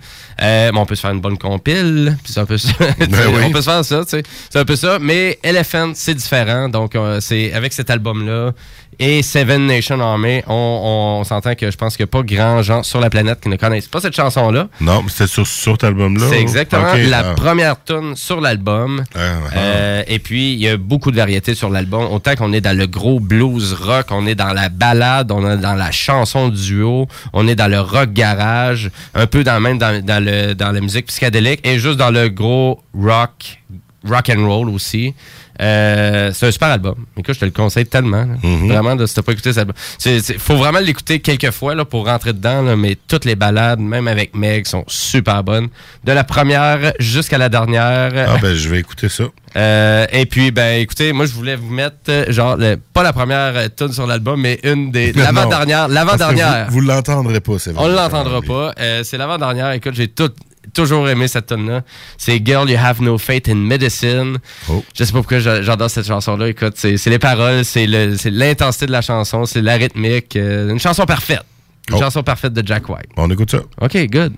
Euh, 0.44 0.72
mais 0.74 0.80
on 0.80 0.86
peut 0.86 0.96
se 0.96 1.02
faire 1.02 1.12
une 1.12 1.22
bonne 1.22 1.38
compile, 1.38 2.18
puis 2.24 2.34
c'est 2.34 2.39
un 2.39 2.46
peu 2.46 2.58
ça. 2.58 2.72
Ben 3.00 3.08
oui. 3.34 3.42
On 3.46 3.52
peut 3.52 3.62
se 3.62 3.70
faire 3.70 3.86
ça, 3.86 4.04
tu 4.04 4.10
sais. 4.12 4.24
C'est 4.50 4.60
un 4.60 4.66
peu 4.66 4.76
ça. 4.76 4.98
Mais 5.00 5.39
Elephant, 5.44 5.92
c'est 5.96 6.16
différent. 6.16 6.68
Donc, 6.70 6.96
euh, 6.96 7.20
c'est 7.22 7.54
avec 7.54 7.74
cet 7.74 7.89
album-là 7.89 8.52
et 9.00 9.24
Seven 9.24 9.66
Nation 9.68 10.00
Army, 10.00 10.42
on, 10.48 11.20
on 11.20 11.24
s'entend 11.24 11.56
que 11.56 11.72
je 11.72 11.78
pense 11.78 11.98
qu'il 11.98 12.04
n'y 12.04 12.10
a 12.10 12.12
pas 12.12 12.24
grand 12.24 12.62
gens 12.62 12.84
sur 12.84 13.00
la 13.00 13.10
planète 13.10 13.39
qui 13.42 13.50
ne 13.50 13.56
connaissent 13.56 13.88
pas 13.88 14.02
cette 14.02 14.16
chanson-là. 14.16 14.68
Non, 14.80 15.02
mais 15.04 15.10
c'était 15.10 15.28
sur, 15.28 15.48
sur 15.48 15.74
cet 15.74 15.86
album-là. 15.86 16.26
C'est 16.30 16.39
exactement 16.42 16.94
la 17.10 17.32
ah. 17.32 17.34
première 17.34 17.84
tune 17.84 18.16
sur 18.16 18.42
l'album. 18.42 19.04
ah. 19.16 19.20
Euh, 19.56 20.04
et 20.08 20.20
puis, 20.20 20.54
il 20.54 20.60
y 20.60 20.68
a 20.68 20.78
beaucoup 20.78 21.12
de 21.12 21.16
variétés 21.16 21.56
sur 21.56 21.70
l'album. 21.70 22.04
Autant 22.12 22.36
qu'on 22.36 22.54
est 22.54 22.62
dans 22.62 22.78
le 22.78 22.88
gros 22.88 23.20
blues 23.20 23.74
rock, 23.74 24.08
on 24.12 24.28
est 24.28 24.36
dans 24.36 24.54
la 24.54 24.70
balade, 24.70 25.32
on 25.32 25.50
est 25.50 25.58
dans 25.58 25.76
la 25.76 25.92
chanson 25.92 26.50
duo, 26.50 27.08
on 27.34 27.48
est 27.48 27.56
dans 27.56 27.68
le 27.68 27.80
rock 27.80 28.14
garage, 28.14 28.92
un 29.14 29.28
peu 29.28 29.44
dans 29.44 29.60
même 29.60 29.78
dans, 29.78 30.04
dans 30.04 30.24
le, 30.24 30.54
dans 30.54 30.72
la 30.72 30.82
musique 30.82 31.08
psychédélique 31.08 31.66
et 31.66 31.80
juste 31.80 31.98
dans 31.98 32.12
le 32.12 32.30
gros 32.30 32.82
rock 32.94 33.60
rock 34.08 34.30
and 34.30 34.48
roll 34.48 34.70
aussi. 34.70 35.14
Euh, 35.62 36.32
c'est 36.34 36.47
un 36.47 36.51
super 36.51 36.70
album. 36.70 36.95
Écoute, 37.18 37.36
je 37.36 37.39
te 37.39 37.45
le 37.45 37.51
conseille 37.51 37.86
tellement. 37.86 38.26
là. 38.26 38.36
Vraiment, 38.68 38.95
là, 38.95 39.05
si 39.05 39.14
t'as 39.14 39.22
pas 39.22 39.32
écouté 39.34 39.53
cet 39.53 39.59
album. 39.59 39.76
Il 40.05 40.22
faut 40.39 40.55
vraiment 40.55 40.80
l'écouter 40.80 41.20
quelques 41.20 41.51
fois 41.51 41.76
là, 41.76 41.86
pour 41.86 42.05
rentrer 42.07 42.34
dedans, 42.34 42.62
là, 42.64 42.76
mais 42.76 42.97
toutes 43.07 43.26
les 43.26 43.36
balades, 43.36 43.80
même 43.80 44.07
avec 44.07 44.36
Meg, 44.36 44.66
sont 44.66 44.84
super 44.88 45.43
bonnes. 45.43 45.68
De 46.03 46.12
la 46.12 46.24
première 46.24 46.93
jusqu'à 46.99 47.38
la 47.38 47.49
dernière. 47.49 48.12
Ah, 48.28 48.38
ben, 48.41 48.55
je 48.55 48.70
vais 48.70 48.80
écouter 48.80 49.07
ça. 49.09 49.26
Euh, 49.57 50.05
et 50.12 50.26
puis, 50.26 50.51
ben, 50.51 50.80
écoutez, 50.82 51.12
moi, 51.14 51.26
je 51.26 51.34
voulais 51.34 51.55
vous 51.57 51.70
mettre, 51.70 51.95
euh, 52.09 52.26
genre, 52.32 52.55
le- 52.55 52.78
pas 52.78 53.03
la 53.03 53.12
première 53.14 53.51
euh, 53.55 53.68
tune 53.76 53.91
sur 53.91 54.07
l'album, 54.07 54.39
mais 54.41 54.59
une 54.64 54.91
des. 54.91 55.12
L'avant-dernière. 55.14 55.88
L'avant-dernière. 55.89 56.68
Vous, 56.70 56.76
vous 56.76 56.82
l'entendrez 56.82 57.39
pas, 57.41 57.59
c'est 57.59 57.72
vrai. 57.72 57.84
On 57.84 57.88
l'entendra 57.89 58.41
pas. 58.41 58.74
Euh, 58.80 59.03
c'est 59.03 59.18
l'avant-dernière. 59.18 59.72
Écoute, 59.74 59.93
j'ai 59.93 60.07
tout- 60.07 60.32
toujours 60.74 61.07
aimé 61.09 61.28
cette 61.28 61.47
tune-là. 61.47 61.82
C'est 62.18 62.41
Girl, 62.45 62.70
You 62.70 62.78
Have 62.80 63.01
No 63.01 63.18
Faith 63.18 63.49
in 63.49 63.55
Medicine. 63.55 64.38
Oh. 64.70 64.84
Je 64.95 65.03
sais 65.03 65.12
pas 65.12 65.20
pourquoi 65.20 65.39
j'a- 65.39 65.62
j'adore 65.62 65.89
cette 65.89 66.07
chanson-là. 66.07 66.49
Écoute, 66.49 66.74
c'est 66.78 67.05
les 67.07 67.20
paroles, 67.20 67.66
c'est 67.66 67.86
l'intensité 67.88 68.86
de 68.86 68.91
la 68.91 69.01
chanson, 69.01 69.45
c'est 69.45 69.62
la 69.62 69.76
rythmique. 69.76 70.36
euh, 70.36 70.70
une 70.72 70.80
chanson 70.80 71.05
parfaite. 71.05 71.43
Une 71.89 71.95
Oh. 71.95 71.99
chanson 71.99 72.24
parfaite 72.24 72.53
de 72.53 72.66
Jack 72.66 72.88
White. 72.89 73.09
On 73.18 73.30
écoute 73.32 73.51
ça. 73.51 73.62
OK, 73.82 73.97
good. 74.09 74.34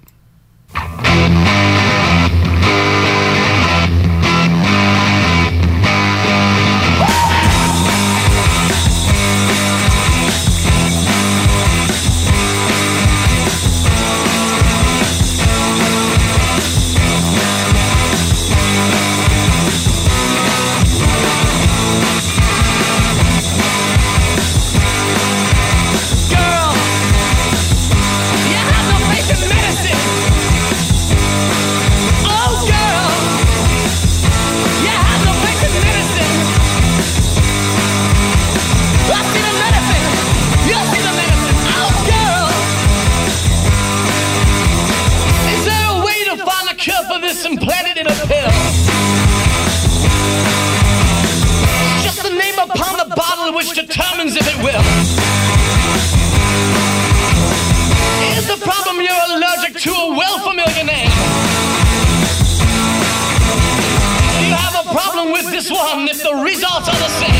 This 65.64 65.72
one 65.72 66.08
if 66.10 66.22
the 66.22 66.36
results 66.36 66.90
are 66.90 66.96
the 66.96 67.08
same? 67.08 67.33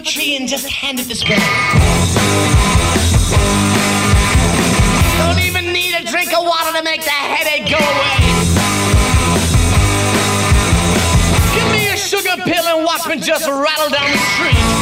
Tree 0.00 0.36
and 0.36 0.48
just 0.48 0.68
hand 0.68 0.98
it 1.00 1.06
this 1.06 1.22
way. 1.24 1.36
Don't 5.18 5.40
even 5.44 5.72
need 5.72 5.94
a 5.94 6.04
drink 6.04 6.32
of 6.32 6.44
water 6.44 6.78
to 6.78 6.82
make 6.82 7.02
the 7.02 7.10
headache 7.10 7.68
go 7.68 7.76
away. 7.76 8.16
Give 11.54 11.70
me 11.72 11.92
a 11.92 11.96
sugar 11.96 12.42
pill 12.42 12.64
and 12.64 12.84
watch 12.84 13.06
me 13.06 13.16
just 13.16 13.46
rattle 13.46 13.90
down 13.90 14.10
the 14.10 14.18
street. 14.18 14.79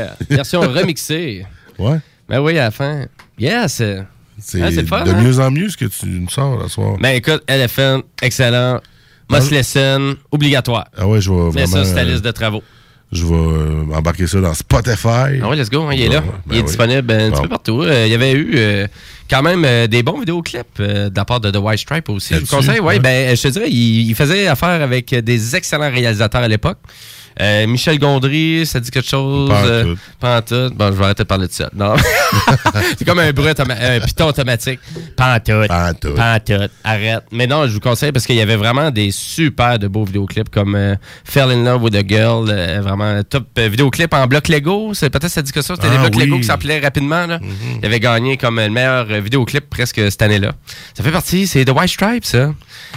Yeah. 0.00 0.16
Version 0.28 0.60
remixée. 0.60 1.44
Ouais. 1.78 1.98
Ben 2.28 2.40
oui, 2.40 2.58
à 2.58 2.64
la 2.64 2.70
fin. 2.70 3.06
Yes. 3.38 3.82
C'est 4.42 4.62
Ah, 4.62 4.70
c'est 4.70 4.80
le 4.82 4.86
fun, 4.86 5.04
de 5.04 5.10
hein? 5.10 5.20
mieux 5.22 5.38
en 5.40 5.50
mieux 5.50 5.68
ce 5.68 5.76
que 5.76 5.84
tu 5.84 6.06
nous 6.06 6.28
sors 6.30 6.58
la 6.58 6.68
soir. 6.68 6.96
Ben 6.98 7.10
écoute, 7.10 7.42
Elephant, 7.46 8.00
excellent. 8.22 8.80
Must 9.28 9.50
Listen, 9.50 10.14
obligatoire. 10.32 10.88
Ah 10.96 11.06
ouais, 11.06 11.20
je 11.20 11.30
vais 11.30 11.50
vraiment... 11.50 11.66
ça 11.66 11.84
sur 11.84 11.94
ta 11.94 12.00
euh, 12.00 12.04
liste 12.04 12.24
de 12.24 12.30
travaux. 12.30 12.62
Je 13.12 13.24
vais 13.26 13.34
euh, 13.34 13.84
embarquer 13.94 14.26
ça 14.26 14.40
dans 14.40 14.54
Spotify. 14.54 15.40
Ah 15.42 15.48
ouais, 15.48 15.56
let's 15.56 15.68
go, 15.70 15.82
hein, 15.82 15.92
il 15.92 16.02
est 16.02 16.08
là. 16.08 16.20
Ben 16.20 16.32
il 16.50 16.56
est 16.56 16.60
oui. 16.60 16.66
disponible 16.66 17.12
un 17.12 17.30
petit 17.30 17.42
peu 17.42 17.48
partout. 17.48 17.82
Euh, 17.82 18.06
il 18.06 18.12
y 18.12 18.14
avait 18.14 18.32
eu 18.32 18.52
euh, 18.54 18.86
quand 19.28 19.42
même 19.42 19.64
euh, 19.64 19.86
des 19.86 20.02
bons 20.02 20.18
vidéoclips 20.18 20.66
euh, 20.80 21.10
de 21.10 21.16
la 21.16 21.24
part 21.24 21.40
de 21.40 21.50
The 21.50 21.56
White 21.56 21.80
Stripe 21.80 22.08
aussi. 22.08 22.34
Je 22.34 22.40
vous 22.40 22.46
conseille, 22.46 22.80
ouais, 22.80 22.94
ouais. 22.94 22.98
ben, 22.98 23.36
je 23.36 23.42
te 23.42 23.48
dirais, 23.48 23.68
il, 23.68 24.08
il 24.08 24.14
faisait 24.14 24.46
affaire 24.46 24.80
avec 24.82 25.14
des 25.14 25.56
excellents 25.56 25.90
réalisateurs 25.90 26.42
à 26.42 26.48
l'époque. 26.48 26.78
Euh, 27.40 27.66
Michel 27.66 27.98
Gondry, 27.98 28.66
ça 28.66 28.80
dit 28.80 28.90
quelque 28.90 29.08
chose? 29.08 29.50
Euh, 29.50 29.94
tout. 30.42 30.74
Bon, 30.74 30.86
je 30.92 30.98
vais 30.98 31.04
arrêter 31.04 31.22
de 31.22 31.28
parler 31.28 31.46
de 31.46 31.52
ça. 31.52 31.70
Non. 31.74 31.94
c'est 32.98 33.04
comme 33.04 33.18
un 33.18 33.32
bruit, 33.32 33.50
automa- 33.50 33.78
un 33.80 34.00
piton 34.00 34.26
automatique. 34.26 34.78
Pas 35.16 35.36
en 35.36 35.40
tout. 35.40 35.66
Pas 35.66 35.90
en 35.90 35.94
tout. 35.94 36.14
Pas 36.14 36.34
en 36.34 36.38
tout. 36.40 36.70
Arrête. 36.84 37.24
Mais 37.32 37.46
non, 37.46 37.66
je 37.66 37.72
vous 37.72 37.80
conseille 37.80 38.12
parce 38.12 38.26
qu'il 38.26 38.36
y 38.36 38.42
avait 38.42 38.56
vraiment 38.56 38.90
des 38.90 39.10
super 39.10 39.78
de 39.78 39.88
beaux 39.88 40.04
vidéoclips 40.04 40.50
comme 40.50 40.74
euh, 40.74 40.96
Fell 41.24 41.50
in 41.50 41.64
Love 41.64 41.82
with 41.84 41.94
a 41.94 42.06
Girl, 42.06 42.46
euh, 42.50 42.80
vraiment 42.82 43.22
top 43.22 43.58
vidéoclip 43.58 44.12
en 44.12 44.26
bloc 44.26 44.48
Lego. 44.48 44.92
C'est 44.92 45.08
peut-être 45.08 45.30
ça 45.30 45.40
dit 45.40 45.52
que 45.52 45.62
ça. 45.62 45.74
C'était 45.76 45.88
Ah 45.88 45.92
des 45.92 45.98
blocs 45.98 46.14
oui. 46.16 46.26
Lego 46.26 46.36
qui 46.38 46.44
s'appelaient 46.44 46.80
rapidement. 46.80 47.26
Là. 47.26 47.40
Il 47.80 47.86
avait 47.86 48.00
gagné 48.00 48.36
comme 48.36 48.60
le 48.60 48.68
meilleur 48.68 49.06
vidéoclip 49.06 49.70
presque 49.70 49.96
cette 50.10 50.22
année-là. 50.22 50.52
Ça 50.94 51.02
fait 51.02 51.12
partie, 51.12 51.46
c'est 51.46 51.64
The 51.64 51.70
White 51.70 51.90
Stripes, 51.90 52.24
ça. 52.26 52.52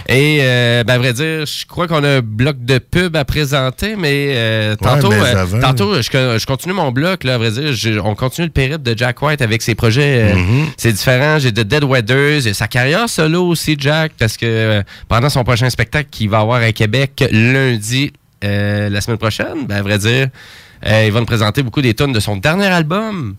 Et, 0.08 0.38
ben, 0.86 0.94
à 0.94 0.98
vrai 0.98 1.12
dire, 1.14 1.46
je 1.46 1.66
crois 1.66 1.88
qu'on 1.88 2.04
a 2.04 2.18
un 2.18 2.20
bloc 2.20 2.56
de 2.60 2.78
pub 2.78 3.16
à 3.16 3.24
présenter, 3.24 3.96
mais 3.96 4.33
euh, 4.34 4.76
tantôt, 4.76 5.10
euh, 5.12 5.60
tantôt 5.60 5.94
je, 5.96 6.02
je 6.38 6.46
continue 6.46 6.74
mon 6.74 6.92
bloc, 6.92 7.24
là, 7.24 7.34
à 7.34 7.38
vrai 7.38 7.50
dire. 7.50 7.72
Je- 7.72 7.98
on 7.98 8.14
continue 8.14 8.46
le 8.46 8.52
périple 8.52 8.82
de 8.82 8.96
Jack 8.96 9.20
White 9.22 9.42
avec 9.42 9.62
ses 9.62 9.74
projets. 9.74 10.32
euh, 10.32 10.34
Mhm. 10.34 10.66
C'est 10.76 10.92
différent. 10.92 11.38
J'ai 11.38 11.52
de 11.52 11.62
Dead 11.62 11.84
Weathers. 11.84 12.40
J'ai 12.42 12.54
sa 12.54 12.66
carrière 12.68 13.08
solo 13.08 13.46
aussi, 13.46 13.76
Jack, 13.78 14.12
parce 14.18 14.36
que 14.36 14.46
euh, 14.46 14.82
pendant 15.08 15.28
son 15.28 15.44
prochain 15.44 15.70
spectacle 15.70 16.08
qu'il 16.10 16.28
va 16.30 16.40
avoir 16.40 16.60
à 16.62 16.72
Québec 16.72 17.24
lundi, 17.30 18.12
la 18.42 19.00
semaine 19.00 19.18
prochaine, 19.18 19.66
ben, 19.66 19.76
à 19.76 19.82
vrai 19.82 19.96
dire, 19.98 20.28
il 20.86 21.10
va 21.12 21.20
nous 21.20 21.24
présenter 21.26 21.62
beaucoup 21.62 21.80
des 21.80 21.94
tonnes 21.94 22.12
de 22.12 22.20
son 22.20 22.36
dernier 22.36 22.66
album. 22.66 23.36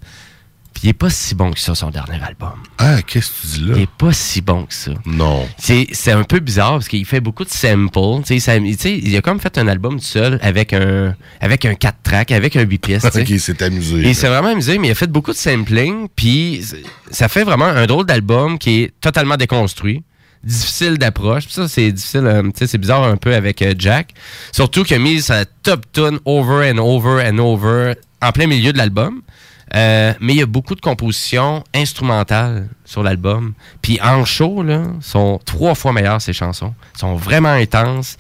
Puis 0.76 0.84
il 0.84 0.90
est 0.90 0.94
pas 0.94 1.10
si 1.10 1.34
bon 1.36 1.52
que 1.52 1.60
ça, 1.60 1.74
son 1.74 1.90
dernier 1.90 2.22
album. 2.22 2.52
Ah, 2.80 3.02
qu'est-ce 3.02 3.32
que 3.32 3.42
tu 3.42 3.48
dis 3.60 3.66
là? 3.70 3.74
Il 3.78 3.82
est 3.84 3.90
pas 3.90 4.12
si 4.12 4.42
bon 4.42 4.66
que 4.66 4.74
ça. 4.74 4.92
Non. 5.06 5.48
C'est 5.58 6.12
un 6.12 6.24
peu 6.24 6.40
bizarre 6.40 6.74
parce 6.74 6.90
qu'il 6.90 7.06
fait 7.06 7.22
beaucoup 7.22 7.46
de 7.46 7.50
samples. 7.50 7.98
Ça- 8.40 8.58
il 8.58 9.16
a 9.18 9.22
comme 9.22 9.40
fait 9.40 9.58
un 9.58 9.68
album 9.70 9.96
tout 10.00 10.06
seul 10.06 10.38
avec 10.42 10.74
un 10.74 11.16
avec 11.40 11.64
un 11.64 11.76
4 11.76 11.96
tracks, 12.04 12.32
avec 12.34 12.58
un 12.58 12.62
8 12.64 12.78
pièces. 12.80 13.06
Ok, 13.06 13.30
il 13.30 13.40
s'est 13.40 13.64
amusé. 13.64 14.02
Il 14.06 14.14
s'est 14.16 14.28
vraiment 14.28 14.50
amusé, 14.50 14.78
mais 14.78 14.90
il 14.90 14.92
a 14.92 14.96
fait 14.96 15.08
beaucoup 15.10 15.32
de 15.32 15.38
sampling, 15.38 16.08
puis 16.14 16.62
ça 17.10 17.30
fait 17.30 17.46
vraiment 17.46 17.66
un 17.66 17.86
drôle 17.86 18.06
d'album 18.06 18.60
qui 18.60 18.82
est 18.84 18.92
totalement 19.00 19.38
déconstruit, 19.38 20.04
difficile 20.44 20.98
d'approche. 20.98 21.48
Ça, 21.48 21.70
c'est 21.70 21.92
difficile, 21.94 22.26
euh, 22.26 22.44
c'est 22.54 22.78
bizarre 22.78 23.04
un 23.06 23.16
peu 23.18 23.34
avec 23.34 23.62
euh, 23.62 23.74
Jack. 23.78 24.10
Surtout 24.52 24.84
qu'il 24.84 24.98
a 24.98 25.00
mis 25.00 25.22
sa 25.22 25.46
top 25.46 25.86
tune 25.94 26.20
over 26.26 26.70
and 26.70 26.78
over 26.80 27.24
and 27.26 27.38
over 27.40 27.94
en 28.22 28.32
plein 28.34 28.48
milieu 28.48 28.74
de 28.74 28.78
l'album. 28.78 29.22
Euh, 29.74 30.14
mais 30.20 30.34
il 30.34 30.40
y 30.40 30.42
a 30.42 30.46
beaucoup 30.46 30.76
de 30.76 30.82
compositions 30.82 31.64
instrumentales 31.74 32.70
sur 32.86 33.02
l'album. 33.02 33.54
Puis 33.82 34.00
en 34.02 34.24
show, 34.26 34.62
là, 34.62 34.84
sont 35.02 35.40
trois 35.44 35.76
fois 35.76 35.92
meilleures 35.92 36.22
ces 36.22 36.34
chansons. 36.34 36.74
sont 36.98 37.16
vraiment 37.16 37.50
intenses. 37.50 38.18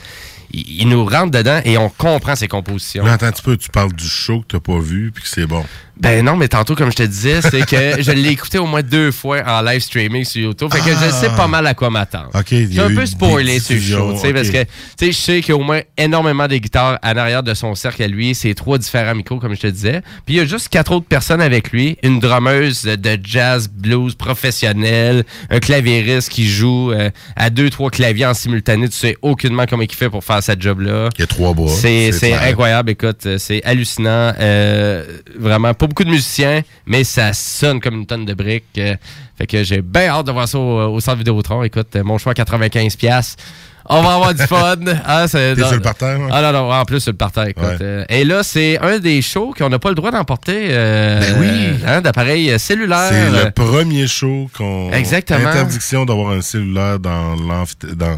Il, 0.51 0.81
il 0.81 0.89
nous 0.89 1.05
rentre 1.05 1.31
dedans 1.31 1.61
et 1.63 1.77
on 1.77 1.89
comprend 1.89 2.35
ses 2.35 2.47
compositions. 2.47 3.03
Mais 3.03 3.11
attends 3.11 3.31
peu, 3.43 3.57
tu 3.57 3.69
parles 3.69 3.93
du 3.93 4.07
show 4.07 4.41
que 4.41 4.57
t'as 4.57 4.59
pas 4.59 4.79
vu 4.79 5.11
puis 5.11 5.23
que 5.23 5.29
c'est 5.29 5.45
bon. 5.45 5.63
Ben 5.97 6.25
non, 6.25 6.35
mais 6.35 6.47
tantôt, 6.47 6.75
comme 6.75 6.91
je 6.91 6.97
te 6.97 7.03
disais, 7.03 7.41
c'est 7.41 7.65
que 7.65 8.01
je 8.01 8.11
l'ai 8.11 8.29
écouté 8.29 8.57
au 8.57 8.65
moins 8.65 8.81
deux 8.81 9.11
fois 9.11 9.41
en 9.45 9.61
live 9.61 9.81
streaming 9.81 10.25
sur 10.25 10.41
YouTube. 10.41 10.69
Fait 10.71 10.79
que 10.79 10.95
je 10.95 11.11
sais 11.11 11.29
pas 11.29 11.47
mal 11.47 11.65
à 11.67 11.73
quoi 11.73 11.89
m'attendre. 11.89 12.29
Ah. 12.33 12.39
OK, 12.39 12.51
il 12.51 12.71
y 12.71 12.73
J'ai 12.73 12.81
un 12.81 12.89
eu 12.89 12.95
peu 12.95 13.01
des 13.01 13.07
spoilé 13.07 13.59
sur 13.59 13.75
le 13.75 13.81
show, 13.81 14.17
sais, 14.17 14.33
parce 14.33 14.49
que, 14.49 14.63
tu 14.63 14.67
sais, 14.99 15.11
je 15.11 15.17
sais 15.17 15.41
qu'il 15.41 15.49
y 15.49 15.51
a 15.53 15.55
au 15.55 15.63
moins 15.63 15.81
énormément 15.97 16.47
de 16.47 16.57
guitares 16.57 16.99
en 17.01 17.17
arrière 17.17 17.43
de 17.43 17.53
son 17.53 17.75
cercle 17.75 18.03
à 18.03 18.07
lui. 18.07 18.35
C'est 18.35 18.53
trois 18.53 18.77
différents 18.77 19.15
micros, 19.15 19.39
comme 19.39 19.55
je 19.55 19.61
te 19.61 19.67
disais. 19.67 20.01
Puis 20.25 20.35
il 20.35 20.37
y 20.37 20.39
a 20.41 20.45
juste 20.45 20.69
quatre 20.69 20.91
autres 20.91 21.05
personnes 21.05 21.41
avec 21.41 21.71
lui. 21.71 21.97
Une 22.03 22.19
drummeuse 22.19 22.83
de 22.83 23.17
jazz 23.23 23.69
blues 23.69 24.15
professionnelle, 24.15 25.23
un 25.49 25.59
claviériste 25.59 26.29
qui 26.29 26.47
joue 26.47 26.91
euh, 26.91 27.09
à 27.35 27.49
deux, 27.49 27.69
trois 27.69 27.89
claviers 27.89 28.25
en 28.25 28.33
simultané. 28.33 28.89
Tu 28.89 28.97
sais 28.97 29.17
aucunement 29.21 29.65
comment 29.69 29.83
il 29.83 29.91
fait 29.91 30.09
pour 30.09 30.23
faire 30.23 30.43
cette 30.43 30.61
job-là. 30.61 31.09
Il 31.17 31.21
y 31.21 31.23
a 31.23 31.27
trois 31.27 31.53
bras. 31.53 31.69
C'est 31.69 32.33
incroyable, 32.33 32.91
écoute, 32.91 33.27
c'est 33.37 33.63
hallucinant. 33.63 34.33
Euh, 34.39 35.05
vraiment, 35.37 35.73
pas 35.85 35.87
beaucoup 35.87 36.03
de 36.03 36.09
musiciens, 36.09 36.61
mais 36.85 37.03
ça 37.03 37.33
sonne 37.33 37.79
comme 37.79 37.95
une 37.95 38.05
tonne 38.05 38.25
de 38.25 38.33
briques. 38.33 38.65
euh, 38.77 38.95
fait 39.37 39.47
que 39.47 39.63
j'ai 39.63 39.81
bien 39.81 40.07
hâte 40.09 40.25
de 40.27 40.31
voir 40.31 40.47
ça 40.47 40.57
au, 40.57 40.93
au 40.95 40.99
centre 40.99 41.17
Vidéotron. 41.17 41.63
Écoute, 41.63 41.95
euh, 41.95 42.03
mon 42.03 42.17
choix 42.17 42.33
95$. 42.33 42.97
piastres. 42.97 43.43
On 43.87 44.01
va 44.01 44.15
avoir 44.15 44.33
du 44.33 44.41
fun. 44.47 44.75
Ah, 45.05 45.27
c'est- 45.27 45.55
sur 45.55 45.71
le 45.73 45.79
parterre, 45.81 46.19
ouais? 46.19 46.29
Ah 46.31 46.41
non, 46.41 46.51
non, 46.53 46.71
en 46.73 46.85
plus 46.85 47.01
sur 47.01 47.11
le 47.11 47.17
parterre, 47.17 47.47
écoute. 47.47 47.63
Ouais. 47.63 47.77
Euh, 47.81 48.05
et 48.09 48.23
là, 48.23 48.41
c'est 48.41 48.79
un 48.79 48.97
des 48.97 49.21
shows 49.21 49.53
qu'on 49.55 49.69
n'a 49.69 49.77
pas 49.77 49.89
le 49.89 49.95
droit 49.95 50.09
d'emporter 50.09 50.69
euh, 50.71 51.19
Ben 51.19 51.35
oui. 51.39 51.83
hein, 51.85 52.01
d'appareil 52.01 52.57
cellulaire. 52.59 53.09
C'est 53.11 53.29
le 53.45 53.51
premier 53.51 54.07
show 54.07 54.49
qu'on. 54.57 54.91
Exactement. 54.91 55.49
Interdiction 55.49 56.03
d'avoir 56.05 56.31
un 56.31 56.41
cellulaire 56.41 56.97
dans 56.99 57.35
l'amphithé- 57.35 57.93
dans 57.93 58.17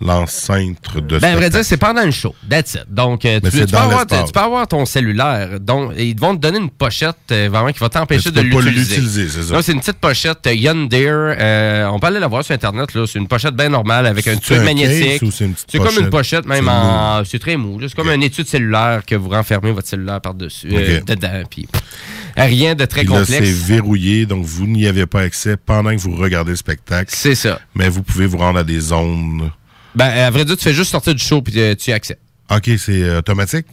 l'enceinte 0.00 0.96
de 0.96 1.18
Ben, 1.18 1.32
à 1.32 1.36
vrai 1.36 1.50
dire, 1.50 1.64
c'est 1.64 1.76
pendant 1.76 2.04
le 2.04 2.10
show. 2.10 2.34
That's 2.48 2.74
it. 2.74 2.84
Donc, 2.88 3.24
euh, 3.24 3.40
tu, 3.40 3.50
peux 3.66 3.76
avoir, 3.76 4.06
tu 4.06 4.32
peux 4.32 4.40
avoir 4.40 4.66
ton 4.66 4.84
cellulaire. 4.86 5.60
Donc, 5.60 5.92
et 5.96 6.08
ils 6.08 6.18
vont 6.18 6.34
te 6.34 6.40
donner 6.40 6.58
une 6.58 6.70
pochette 6.70 7.16
euh, 7.30 7.48
vraiment 7.50 7.72
qui 7.72 7.78
va 7.78 7.88
t'empêcher 7.88 8.30
de 8.30 8.40
tu 8.40 8.48
peux 8.48 8.56
pas 8.56 8.62
l'utiliser. 8.62 8.96
l'utiliser, 8.96 9.28
c'est 9.28 9.42
ça. 9.44 9.54
Non, 9.54 9.62
c'est 9.62 9.72
une 9.72 9.80
petite 9.80 9.98
pochette 9.98 10.46
euh, 10.46 10.54
Yondeer. 10.54 11.36
Euh, 11.38 11.86
on 11.86 12.00
peut 12.00 12.08
aller 12.08 12.18
la 12.18 12.26
voir 12.26 12.44
sur 12.44 12.54
Internet. 12.54 12.92
là. 12.94 13.06
C'est 13.06 13.18
une 13.18 13.28
pochette 13.28 13.54
bien 13.54 13.68
normale 13.68 14.06
avec 14.06 14.26
un 14.26 14.34
un 14.34 14.64
magnétique. 14.64 15.22
c'est 15.32 15.44
une 15.44 15.84
comme 15.84 15.98
une 15.98 16.10
pochette? 16.10 16.46
même 16.46 16.68
en. 16.68 17.22
C'est 17.24 17.38
très 17.38 17.56
mou. 17.56 17.78
C'est 17.80 17.94
comme 17.94 18.08
un 18.08 18.20
étui 18.20 18.42
de 18.42 18.48
cellulaire 18.48 19.02
que 19.06 19.14
vous 19.14 19.30
renfermez 19.30 19.72
votre 19.72 19.88
cellulaire 19.88 20.20
par-dessus, 20.20 20.68
dedans. 20.68 21.42
Puis, 21.48 21.68
rien 22.36 22.74
de 22.74 22.84
très 22.84 23.04
là, 23.04 23.20
complexe. 23.20 23.28
c'est 23.28 23.72
verrouillé, 23.74 24.26
donc 24.26 24.44
vous 24.44 24.66
n'y 24.66 24.86
avez 24.86 25.06
pas 25.06 25.20
accès 25.20 25.56
pendant 25.56 25.94
que 25.94 26.00
vous 26.00 26.16
regardez 26.16 26.50
le 26.50 26.56
spectacle. 26.56 27.12
C'est 27.14 27.34
ça. 27.34 27.60
Mais 27.74 27.88
vous 27.88 28.02
pouvez 28.02 28.26
vous 28.26 28.38
rendre 28.38 28.58
à 28.58 28.64
des 28.64 28.80
zones. 28.80 29.50
Ben, 29.94 30.06
à 30.06 30.30
vrai 30.30 30.44
dire, 30.44 30.56
tu 30.56 30.64
fais 30.64 30.72
juste 30.74 30.90
sortir 30.90 31.14
du 31.14 31.22
show 31.22 31.40
puis 31.42 31.58
euh, 31.60 31.74
tu 31.74 31.92
accès. 31.92 32.18
OK, 32.50 32.70
c'est 32.78 33.02
euh, 33.02 33.18
automatique? 33.18 33.66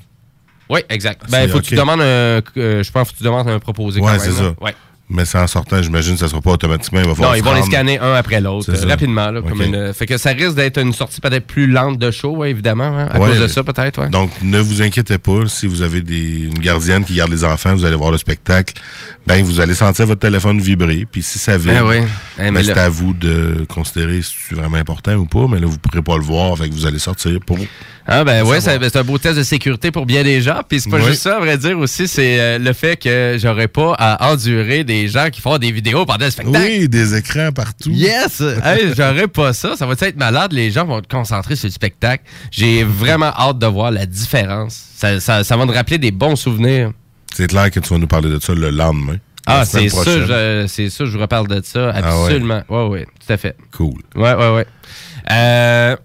Oui, 0.69 0.81
exact. 0.89 1.23
Ben, 1.29 1.41
C'est 1.43 1.47
faut 1.49 1.59
que 1.59 1.65
tu 1.65 1.75
demandes 1.75 2.01
un. 2.01 2.03
euh, 2.03 2.41
je 2.83 2.91
pense 2.91 3.11
que 3.11 3.17
tu 3.17 3.23
demandes 3.23 3.49
un 3.49 3.59
proposé 3.59 3.99
même. 3.99 4.19
c'est 4.19 4.31
ça. 4.31 4.53
Ouais. 4.61 4.73
Mais 5.13 5.25
c'est 5.25 5.37
en 5.37 5.47
sortant, 5.47 5.81
j'imagine 5.81 6.13
que 6.13 6.19
ça 6.19 6.25
ne 6.25 6.29
sera 6.31 6.41
pas 6.41 6.51
automatiquement. 6.51 6.99
Il 6.99 7.03
va 7.05 7.09
Non, 7.09 7.15
falloir 7.15 7.35
ils 7.35 7.39
se 7.39 7.45
vont 7.45 7.53
les 7.53 7.63
scanner 7.63 7.99
un 7.99 8.13
après 8.13 8.39
l'autre, 8.39 8.71
rapidement. 8.87 9.29
Là, 9.29 9.41
comme 9.41 9.59
Ok. 9.59 9.65
une- 9.67 9.93
fait 9.93 10.05
que 10.05 10.17
ça 10.17 10.29
risque 10.31 10.55
d'être 10.55 10.77
une 10.79 10.93
sortie 10.93 11.19
peut-être 11.19 11.45
plus 11.45 11.67
lente 11.67 11.97
de 11.99 12.11
show, 12.11 12.35
ouais, 12.37 12.49
évidemment, 12.51 12.97
hein, 12.97 13.09
à 13.11 13.19
Ouais. 13.19 13.29
cause 13.31 13.39
de 13.41 13.47
ça 13.47 13.63
peut-être. 13.63 14.01
Ouais. 14.01 14.09
Donc, 14.09 14.31
ne 14.41 14.59
vous 14.59 14.81
inquiétez 14.81 15.17
pas. 15.17 15.47
Si 15.47 15.67
vous 15.67 15.81
avez 15.81 16.01
des, 16.01 16.43
une 16.45 16.59
gardienne 16.59 17.03
qui 17.03 17.15
garde 17.15 17.31
les 17.31 17.43
enfants, 17.43 17.75
vous 17.75 17.83
allez 17.85 17.95
voir 17.97 18.11
le 18.11 18.17
spectacle. 18.17 18.73
Ben, 19.27 19.43
vous 19.43 19.59
allez 19.59 19.75
sentir 19.75 20.07
votre 20.07 20.21
téléphone 20.21 20.59
vibrer. 20.59 21.05
Puis 21.11 21.21
si 21.23 21.37
ça 21.39 21.57
vibre, 21.57 21.73
Ben 21.73 21.83
oui. 21.85 21.95
Eh, 22.39 22.41
ben, 22.43 22.51
mais 22.53 22.63
c'est 22.63 22.77
à 22.77 22.89
vous 22.89 23.13
de 23.13 23.65
considérer 23.69 24.21
si 24.21 24.33
c'est 24.49 24.55
vraiment 24.55 24.77
important 24.77 25.13
ou 25.15 25.25
pas. 25.25 25.45
Mais 25.49 25.59
là, 25.59 25.67
vous 25.67 25.73
ne 25.73 25.77
pourrez 25.77 26.01
pas 26.01 26.17
le 26.17 26.23
voir. 26.23 26.57
Fait 26.57 26.69
que 26.69 26.73
vous 26.73 26.85
allez 26.87 26.99
sortir 26.99 27.37
pour 27.45 27.57
Ah 28.07 28.23
ben 28.23 28.43
ça- 28.59 28.77
c'est 28.81 28.95
un 28.97 29.03
beau 29.03 29.17
test 29.17 29.37
de 29.37 29.43
sécurité 29.43 29.91
pour 29.91 30.05
bien 30.05 30.23
des 30.23 30.41
gens. 30.41 30.61
Puis 30.67 30.81
c'est 30.81 30.89
pas 30.89 30.97
Oui. 30.97 31.05
juste 31.05 31.21
ça, 31.21 31.37
à 31.37 31.39
vrai 31.39 31.57
dire 31.57 31.77
aussi, 31.77 32.07
c'est 32.07 32.39
euh, 32.39 32.57
le 32.59 32.73
fait 32.73 32.97
que 32.97 33.37
j'aurais 33.39 33.67
pas 33.67 33.93
à 33.97 34.31
endurer 34.31 34.83
des 34.83 35.07
gens 35.07 35.29
qui 35.31 35.39
font 35.41 35.57
des 35.57 35.71
vidéos 35.71 36.05
pendant 36.05 36.25
le 36.25 36.31
spectacle. 36.31 36.65
Oui, 36.67 36.89
des 36.89 37.15
écrans 37.15 37.51
partout. 37.51 37.91
Yes! 37.91 38.41
Hey, 38.63 38.93
j'aurais 38.97 39.27
pas 39.27 39.53
ça. 39.53 39.75
Ça 39.75 39.85
va 39.85 39.93
être 39.99 40.17
malade? 40.17 40.51
Les 40.53 40.71
gens 40.71 40.85
vont 40.85 40.97
être 40.99 41.07
concentrés 41.09 41.55
sur 41.55 41.67
le 41.67 41.71
spectacle. 41.73 42.23
J'ai 42.49 42.83
vraiment 42.83 43.31
hâte 43.37 43.59
de 43.59 43.67
voir 43.67 43.91
la 43.91 44.05
différence. 44.05 44.79
Ça, 44.95 45.19
ça, 45.19 45.43
ça 45.43 45.55
va 45.57 45.65
me 45.65 45.73
rappeler 45.73 45.97
des 45.97 46.11
bons 46.11 46.35
souvenirs. 46.35 46.91
C'est 47.33 47.47
clair 47.47 47.71
que 47.71 47.79
tu 47.79 47.89
vas 47.93 47.97
nous 47.99 48.07
parler 48.07 48.29
de 48.29 48.39
ça 48.39 48.53
le 48.53 48.69
lendemain. 48.71 49.17
Ah, 49.47 49.63
c'est 49.65 49.89
ça, 49.89 50.03
c'est 50.67 50.89
ça, 50.89 51.05
je 51.05 51.11
vous 51.11 51.19
reparle 51.19 51.47
de 51.47 51.61
ça. 51.63 51.91
Ah. 51.95 51.97
Absolument. 52.23 52.61
ouais, 52.69 52.87
ouais, 52.87 53.05
tout 53.05 53.33
à 53.33 53.37
fait. 53.37 53.55
Cool. 53.75 53.93
Ouais, 54.15 54.33
ouais, 54.35 54.53
ouais. 54.53 54.65
Euh, 55.31 55.95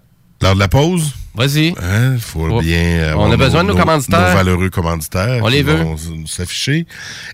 Lors 0.41 0.55
de 0.55 0.59
la 0.59 0.67
pause, 0.67 1.13
Vas-y. 1.37 1.67
il 2.13 2.19
faut 2.19 2.49
Oh. 2.51 2.61
bien 2.61 3.03
On 3.09 3.11
avoir 3.11 3.31
a 3.31 3.37
besoin 3.37 3.63
de 3.63 3.69
nos 3.69 3.75
commanditaires. 3.77 4.29
Nos 4.29 4.35
valeureux 4.35 4.69
commanditaires. 4.69 5.39
On 5.43 5.47
qui 5.47 5.53
les 5.53 5.63
veut. 5.63 5.77
s'afficher. 6.25 6.85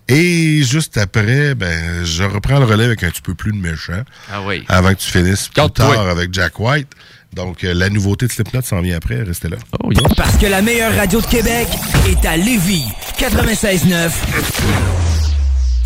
Et 0.09 0.61
juste 0.63 0.97
après, 0.97 1.55
ben, 1.55 2.03
je 2.03 2.23
reprends 2.23 2.59
le 2.59 2.65
relais 2.65 2.85
avec 2.85 3.03
un 3.03 3.09
petit 3.09 3.21
peu 3.21 3.33
plus 3.33 3.51
de 3.53 3.57
méchant. 3.57 4.03
Ah 4.31 4.41
oui. 4.45 4.63
Avant 4.67 4.89
que 4.89 4.99
tu 4.99 5.09
finisses 5.09 5.47
plus 5.47 5.71
tard 5.71 6.07
avec 6.09 6.33
Jack 6.33 6.59
White. 6.59 6.89
Donc, 7.33 7.63
euh, 7.63 7.73
la 7.73 7.89
nouveauté 7.89 8.27
de 8.27 8.31
Slipknot 8.31 8.61
s'en 8.61 8.81
vient 8.81 8.97
après. 8.97 9.23
Restez 9.23 9.49
là. 9.49 9.57
Oh, 9.83 9.91
yes. 9.91 10.03
Parce 10.15 10.37
que 10.37 10.45
la 10.45 10.61
meilleure 10.61 10.95
radio 10.95 11.19
de 11.19 11.25
Québec 11.25 11.67
est 12.07 12.23
à 12.27 12.37
Lévis. 12.37 12.85
96.9. 13.17 15.22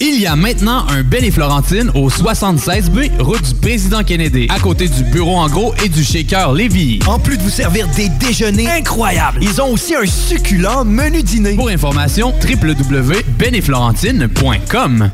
Il 0.00 0.20
y 0.20 0.26
a 0.26 0.34
maintenant 0.36 0.86
un 0.88 1.02
Ben 1.02 1.24
et 1.24 1.30
Florentine 1.30 1.90
au 1.94 2.10
76B, 2.10 3.10
route 3.20 3.42
du 3.42 3.54
président 3.54 4.04
Kennedy, 4.04 4.46
à 4.50 4.58
côté 4.58 4.86
du 4.88 5.02
bureau 5.04 5.36
en 5.36 5.48
gros 5.48 5.72
et 5.84 5.88
du 5.88 6.04
shaker 6.04 6.52
Lévis. 6.52 6.98
En 7.06 7.18
plus 7.18 7.38
de 7.38 7.42
vous 7.42 7.50
servir 7.50 7.88
des 7.96 8.08
déjeuners 8.08 8.68
incroyables, 8.68 9.38
ils 9.40 9.62
ont 9.62 9.72
aussi 9.72 9.94
un 9.94 10.04
succulent 10.04 10.84
menu 10.84 11.22
dîner. 11.22 11.54
Pour 11.54 11.68
information, 11.68 12.34
www.benetflorentine.com. 12.42 15.10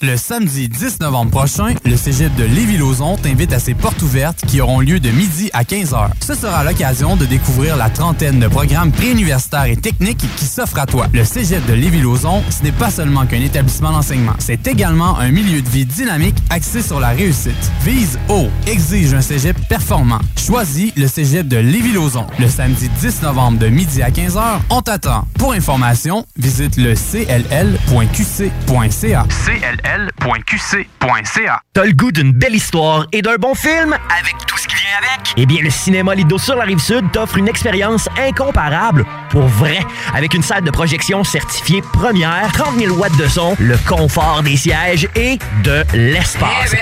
Le 0.00 0.16
samedi 0.16 0.68
10 0.68 1.00
novembre 1.00 1.32
prochain, 1.32 1.74
le 1.84 1.96
cégep 1.96 2.32
de 2.36 2.44
Lévis-Lauzon 2.44 3.16
t'invite 3.16 3.52
à 3.52 3.58
ses 3.58 3.74
portes 3.74 4.00
ouvertes 4.00 4.44
qui 4.46 4.60
auront 4.60 4.78
lieu 4.78 5.00
de 5.00 5.10
midi 5.10 5.50
à 5.52 5.64
15h. 5.64 6.10
Ce 6.24 6.34
sera 6.34 6.62
l'occasion 6.62 7.16
de 7.16 7.26
découvrir 7.26 7.76
la 7.76 7.90
trentaine 7.90 8.38
de 8.38 8.46
programmes 8.46 8.92
préuniversitaires 8.92 9.64
et 9.64 9.74
techniques 9.74 10.24
qui 10.36 10.44
s'offrent 10.44 10.78
à 10.78 10.86
toi. 10.86 11.08
Le 11.12 11.24
cégep 11.24 11.66
de 11.66 11.72
Lévis-Lauzon, 11.72 12.44
ce 12.48 12.62
n'est 12.62 12.70
pas 12.70 12.90
seulement 12.90 13.26
qu'un 13.26 13.40
établissement 13.40 13.90
d'enseignement, 13.90 14.34
c'est 14.38 14.68
également 14.68 15.18
un 15.18 15.32
milieu 15.32 15.62
de 15.62 15.68
vie 15.68 15.84
dynamique 15.84 16.36
axé 16.48 16.80
sur 16.80 17.00
la 17.00 17.08
réussite. 17.08 17.72
Vise 17.84 18.20
haut, 18.28 18.50
exige 18.68 19.14
un 19.14 19.20
cégep 19.20 19.56
performant. 19.68 20.20
Choisis 20.36 20.92
le 20.94 21.08
cégep 21.08 21.48
de 21.48 21.56
Lévis-Lauzon. 21.56 22.28
Le 22.38 22.46
samedi 22.46 22.88
10 23.00 23.22
novembre 23.22 23.58
de 23.58 23.66
midi 23.66 24.00
à 24.02 24.10
15h, 24.10 24.60
on 24.70 24.80
t'attend. 24.80 25.26
Pour 25.40 25.54
information, 25.54 26.24
visite 26.36 26.76
le 26.76 26.94
cll.qc.ca 26.94 27.66
l.qc.ca. 29.88 31.60
T'as 31.72 31.84
le 31.84 31.92
goût 31.92 32.12
d'une 32.12 32.32
belle 32.32 32.54
histoire 32.54 33.06
et 33.12 33.22
d'un 33.22 33.36
bon 33.36 33.54
film 33.54 33.96
avec 34.18 34.36
tout 34.46 34.58
ce 34.58 34.68
qui 34.68 34.74
vient 34.74 34.98
avec? 34.98 35.32
Eh 35.36 35.46
bien, 35.46 35.62
le 35.62 35.70
cinéma 35.70 36.14
Lido 36.14 36.36
sur 36.36 36.56
la 36.56 36.64
rive 36.64 36.78
sud 36.78 37.10
t'offre 37.10 37.38
une 37.38 37.48
expérience 37.48 38.06
incomparable 38.18 39.06
pour 39.30 39.46
vrai. 39.46 39.78
Avec 40.14 40.34
une 40.34 40.42
salle 40.42 40.64
de 40.64 40.70
projection 40.70 41.24
certifiée 41.24 41.80
première, 41.92 42.50
30 42.52 42.78
000 42.78 42.94
watts 42.96 43.16
de 43.16 43.26
son, 43.28 43.56
le 43.58 43.78
confort 43.86 44.42
des 44.42 44.58
sièges 44.58 45.08
et 45.14 45.38
de 45.62 45.82
l'espace. 45.94 46.74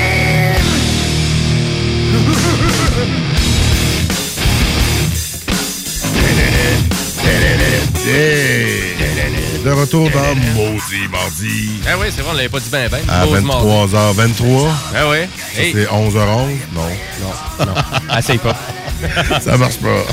De 9.63 9.69
retour 9.69 10.09
dans 10.09 10.35
Maudit 10.55 11.07
Mardi. 11.11 11.71
Ah 11.87 11.91
oui, 11.99 12.07
c'est 12.09 12.21
vrai, 12.21 12.31
on 12.33 12.35
l'avait 12.35 12.49
pas 12.49 12.59
dit 12.59 12.69
bien, 12.69 12.87
ben. 12.89 12.99
À 13.07 13.25
Maudit 13.25 13.45
mardi. 13.45 13.67
23h23. 13.93 14.67
Ah. 14.93 14.97
Ça, 15.55 15.61
Hey. 15.61 15.73
C'est 15.73 15.85
11h11? 15.85 16.47
Non. 16.73 16.81
Non, 17.59 17.65
non. 17.67 18.17
Essaye 18.17 18.39
pas. 18.39 18.55
Ça 19.41 19.57
marche 19.57 19.77
pas. 19.77 20.03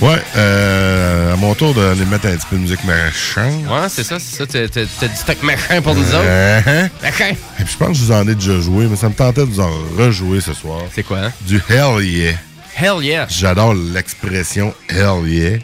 Ouais, 0.00 0.20
euh, 0.36 1.34
à 1.34 1.36
mon 1.36 1.54
tour 1.54 1.74
d'aller 1.74 2.04
mettre 2.06 2.26
un 2.26 2.34
petit 2.36 2.46
peu 2.48 2.56
de 2.56 2.62
musique 2.62 2.82
machin. 2.84 3.50
Ouais, 3.68 3.86
c'est 3.90 4.02
ça, 4.02 4.16
c'est 4.18 4.36
ça. 4.36 4.46
T'as 4.46 5.08
du 5.08 5.14
stock 5.16 5.42
machin 5.42 5.82
pour 5.82 5.94
nous 5.94 6.08
autres. 6.08 6.22
Euh, 6.24 6.88
Machin. 7.02 7.32
Et 7.58 7.64
puis 7.64 7.72
je 7.72 7.76
pense 7.76 7.88
que 7.88 7.94
je 7.94 8.04
vous 8.04 8.12
en 8.12 8.26
ai 8.26 8.34
déjà 8.34 8.58
joué, 8.60 8.86
mais 8.86 8.96
ça 8.96 9.10
me 9.10 9.14
tentait 9.14 9.42
de 9.42 9.46
vous 9.50 9.60
en 9.60 9.70
rejouer 9.98 10.40
ce 10.40 10.54
soir. 10.54 10.80
C'est 10.94 11.02
quoi, 11.02 11.18
hein? 11.18 11.32
Du 11.42 11.60
Hell 11.68 12.02
Yeah. 12.02 12.32
Hell 12.74 13.02
yeah. 13.04 13.26
J'adore 13.28 13.74
l'expression 13.74 14.72
Hell 14.88 15.26
Yeah. 15.26 15.58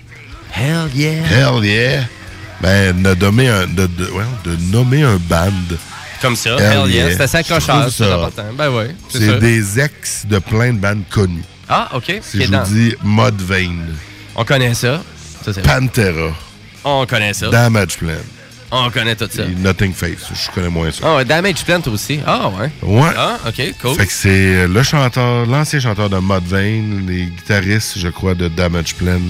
Hell 0.55 0.91
yeah. 0.95 1.25
Hell 1.31 1.65
Yeah. 1.65 2.03
Ben, 2.61 3.03
de 3.03 3.15
nommer 3.15 3.49
un, 3.49 3.67
de, 3.67 3.87
de, 3.87 4.11
ouais, 4.11 4.25
de 4.45 4.57
nommer 4.73 5.03
un 5.03 5.17
band. 5.17 5.51
Comme 6.23 6.37
ça, 6.37 6.57
Hell 6.57 6.91
yeah. 6.91 7.11
C'est 7.13 7.21
assez 7.23 7.37
accrocheur, 7.39 7.91
c'est 7.93 8.05
important. 8.11 8.45
Ben 8.57 8.71
ouais, 8.71 8.95
c'est 9.11 9.39
des 9.39 9.79
ex 9.79 10.25
de 10.27 10.39
plein 10.39 10.73
de 10.73 10.79
bandes 10.79 11.03
connues. 11.11 11.45
Ah, 11.69 11.91
OK. 11.95 12.21
Si 12.23 12.43
je 12.43 12.51
vous 12.51 12.65
dis 12.75 12.95
Mudvayne, 13.05 13.95
On 14.35 14.45
connaît 14.45 14.73
ça. 14.75 15.03
Pantera, 15.63 16.33
On 16.85 17.05
connaît 17.07 17.35
ça. 17.35 17.49
Damage 17.51 17.99
Plan, 17.99 18.15
On 18.71 18.91
connaît 18.91 19.15
tout 19.15 19.29
ça. 19.31 19.43
et 19.43 19.55
Nothing 19.55 19.93
Face. 19.93 20.31
Je 20.35 20.51
connais 20.53 20.71
moins 20.71 20.91
ça. 20.91 21.01
Ah 21.05 21.17
ouais, 21.17 21.25
Damage 21.25 21.65
Plant 21.65 21.83
aussi. 21.93 22.21
Ah 22.27 22.49
ouais. 22.49 22.71
Ouais. 22.83 23.11
Ah, 23.17 23.39
OK, 23.47 23.63
cool. 23.83 23.95
Fait 23.97 24.07
que 24.07 24.13
c'est 24.13 24.67
le 24.67 24.83
chanteur, 24.83 25.45
l'ancien 25.47 25.79
chanteur 25.81 26.09
de 26.09 26.19
Mudvayne, 26.19 27.07
les 27.07 27.27
guitaristes, 27.27 27.99
je 27.99 28.09
crois, 28.09 28.35
de 28.35 28.49
Damage 28.49 28.95
Plan 28.95 29.21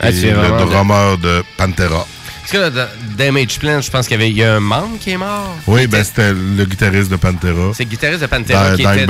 Ah, 0.00 0.10
et 0.10 0.12
le 0.12 0.32
de- 0.32 0.70
drummer 0.70 1.16
de 1.18 1.42
Pantera. 1.56 2.06
Parce 2.44 2.52
que 2.52 2.58
là, 2.58 2.68
dans 2.70 2.88
Damage 3.16 3.58
Plant, 3.58 3.80
je 3.80 3.90
pense 3.90 4.06
qu'il 4.06 4.18
y 4.18 4.20
avait 4.22 4.30
il 4.30 4.36
y 4.36 4.42
a 4.44 4.56
un 4.56 4.60
membre 4.60 4.98
qui 5.00 5.12
est 5.12 5.16
mort. 5.16 5.56
Oui, 5.66 5.86
ben 5.86 6.04
c'était 6.04 6.32
le 6.34 6.64
guitariste 6.66 7.10
de 7.10 7.16
Pantera. 7.16 7.72
C'est 7.74 7.84
le 7.84 7.88
guitariste 7.88 8.20
de 8.20 8.26
Pantera 8.26 8.76
qui 8.76 8.82
était... 8.82 9.06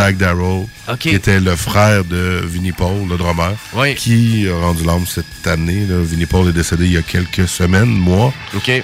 Ok. 0.86 0.98
qui 0.98 1.08
était 1.10 1.40
le 1.40 1.56
frère 1.56 2.04
de 2.04 2.40
Vinnie 2.44 2.70
Paul, 2.72 3.08
le 3.10 3.16
drummer, 3.16 3.52
Oui. 3.74 3.94
qui 3.96 4.46
a 4.48 4.56
rendu 4.64 4.84
l'âme 4.84 5.04
cette 5.08 5.46
année. 5.48 5.84
là. 5.88 5.96
Vinnie 6.00 6.26
Paul 6.26 6.48
est 6.48 6.52
décédé 6.52 6.84
il 6.86 6.92
y 6.92 6.96
a 6.96 7.02
quelques 7.02 7.48
semaines, 7.48 7.86
mois, 7.88 8.32
OK. 8.54 8.68
euh, 8.68 8.82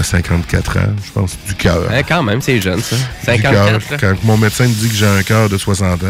à 0.00 0.02
54 0.02 0.78
ans, 0.78 0.80
je 1.06 1.10
pense, 1.12 1.36
du 1.46 1.54
cœur. 1.54 1.82
Hein, 1.88 2.02
quand 2.02 2.24
même, 2.24 2.40
c'est 2.42 2.60
jeune, 2.60 2.80
ça. 2.82 2.96
Du 3.36 3.40
cœur. 3.42 3.52
54, 3.52 3.90
là. 3.92 3.96
Quand 4.00 4.14
mon 4.24 4.36
médecin 4.36 4.64
me 4.66 4.72
dit 4.74 4.88
que 4.88 4.96
j'ai 4.96 5.06
un 5.06 5.22
cœur 5.22 5.48
de 5.48 5.56
60 5.58 6.02
ans, 6.02 6.06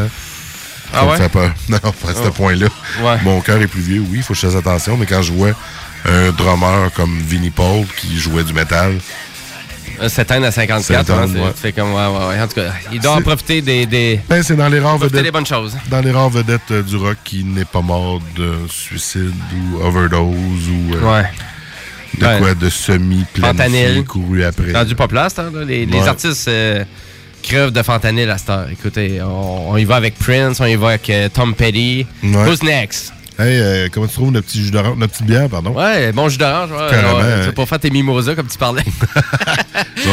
Ah 0.95 0.99
ça 1.01 1.05
me 1.05 1.11
ouais? 1.11 1.17
fait 1.19 1.29
peur. 1.29 1.51
Non, 1.69 1.79
pas 1.79 2.11
à 2.11 2.15
ce 2.15 2.21
Oh. 2.27 2.31
point-là. 2.31 2.69
Ouais. 3.03 3.17
Mon 3.25 3.41
cœur 3.43 3.61
est 3.61 3.67
plus 3.67 3.81
vieux, 3.83 4.01
oui, 4.01 4.19
il 4.19 4.23
faut 4.23 4.33
que 4.35 4.41
je 4.41 4.47
fasse 4.47 4.57
attention, 4.57 4.97
mais 4.97 5.07
quand 5.07 5.23
je 5.23 5.33
vois 5.33 5.53
un 6.05 6.31
drummer 6.33 6.91
comme 6.95 7.17
Vinnie 7.21 7.51
Paul 7.51 7.85
qui 7.97 8.19
jouait 8.19 8.45
du 8.45 8.53
métal, 8.53 8.99
Euh, 10.01 10.09
S'éteindre 10.09 10.47
à 10.47 10.51
54, 10.51 11.07
S'éteindre, 11.07 11.23
hein, 11.23 11.45
ouais. 11.47 11.53
tu 11.55 11.61
fais 11.61 11.73
comme... 11.73 11.93
Ouais, 11.93 12.07
ouais, 12.07 12.27
ouais. 12.29 12.41
En 12.41 12.49
tout 12.49 12.55
cas, 12.55 12.73
il 12.93 12.99
doit 12.99 13.13
en 13.17 13.21
profiter 13.23 13.61
des... 13.61 13.87
des... 13.87 14.19
ben, 14.29 14.43
c'est 14.43 14.57
dans 14.57 14.69
les 14.69 14.81
rares 14.81 14.99
vedettes. 14.99 15.23
des 15.23 15.31
bonnes 15.31 15.47
choses. 15.47 15.77
Dans 15.91 16.01
les 16.01 16.11
rares 16.11 16.31
vedettes 16.31 16.71
euh, 16.71 16.83
du 16.83 16.97
rock 16.97 17.19
qui 17.23 17.45
n'est 17.45 17.67
pas 17.67 17.83
mort 17.83 18.21
de 18.37 18.53
suicide 18.69 19.35
ou 19.55 19.81
overdose 19.83 20.69
ou 20.71 20.95
euh, 20.95 21.13
Ouais. 21.21 21.25
de 22.19 22.27
Ouais. 22.27 22.39
quoi 22.39 22.55
de 22.55 22.69
semi 22.71 23.25
planifié 23.35 23.65
Fentanyl. 23.67 24.05
couru 24.05 24.45
après. 24.45 24.73
Rendu 24.73 24.95
pas 24.97 25.09
place, 25.09 25.39
hein, 25.39 25.51
là. 25.55 25.65
Les, 25.65 25.87
artistes 26.09 26.49
euh, 26.49 26.85
de 27.71 27.83
fentanyl 27.83 28.31
à 28.31 28.39
cette 28.39 28.51
heure. 28.51 28.69
Écoutez, 28.73 29.21
on, 29.23 29.71
on 29.73 29.77
y 29.77 29.85
va 29.85 29.97
avec 29.97 30.15
Prince, 30.19 30.59
on 30.61 30.67
y 30.67 30.75
va 30.77 30.89
avec 30.89 31.09
euh, 31.11 31.29
Tom 31.29 31.55
Petty. 31.55 32.07
Who's 32.25 32.63
next? 32.63 33.13
Hey, 33.39 33.59
euh, 33.61 33.89
comment 33.91 34.07
tu 34.07 34.13
trouves 34.15 34.31
notre 34.31 34.47
petit 34.47 34.63
jus 34.63 34.71
d'orange, 34.71 34.97
notre 34.99 35.13
petite 35.15 35.27
bière, 35.27 35.49
pardon? 35.49 35.71
Ouais, 35.71 36.13
bon 36.13 36.29
jus 36.29 36.37
d'orange. 36.39 36.71
Ouais, 36.71 36.91
Carrément, 36.91 37.19
ouais, 37.19 37.43
c'est 37.45 37.55
pour 37.55 37.67
faire 37.69 37.81
tes 37.81 37.91
mimosas 37.91 38.35
comme 38.35 38.47
tu 38.47 38.59
parlais? 38.59 38.85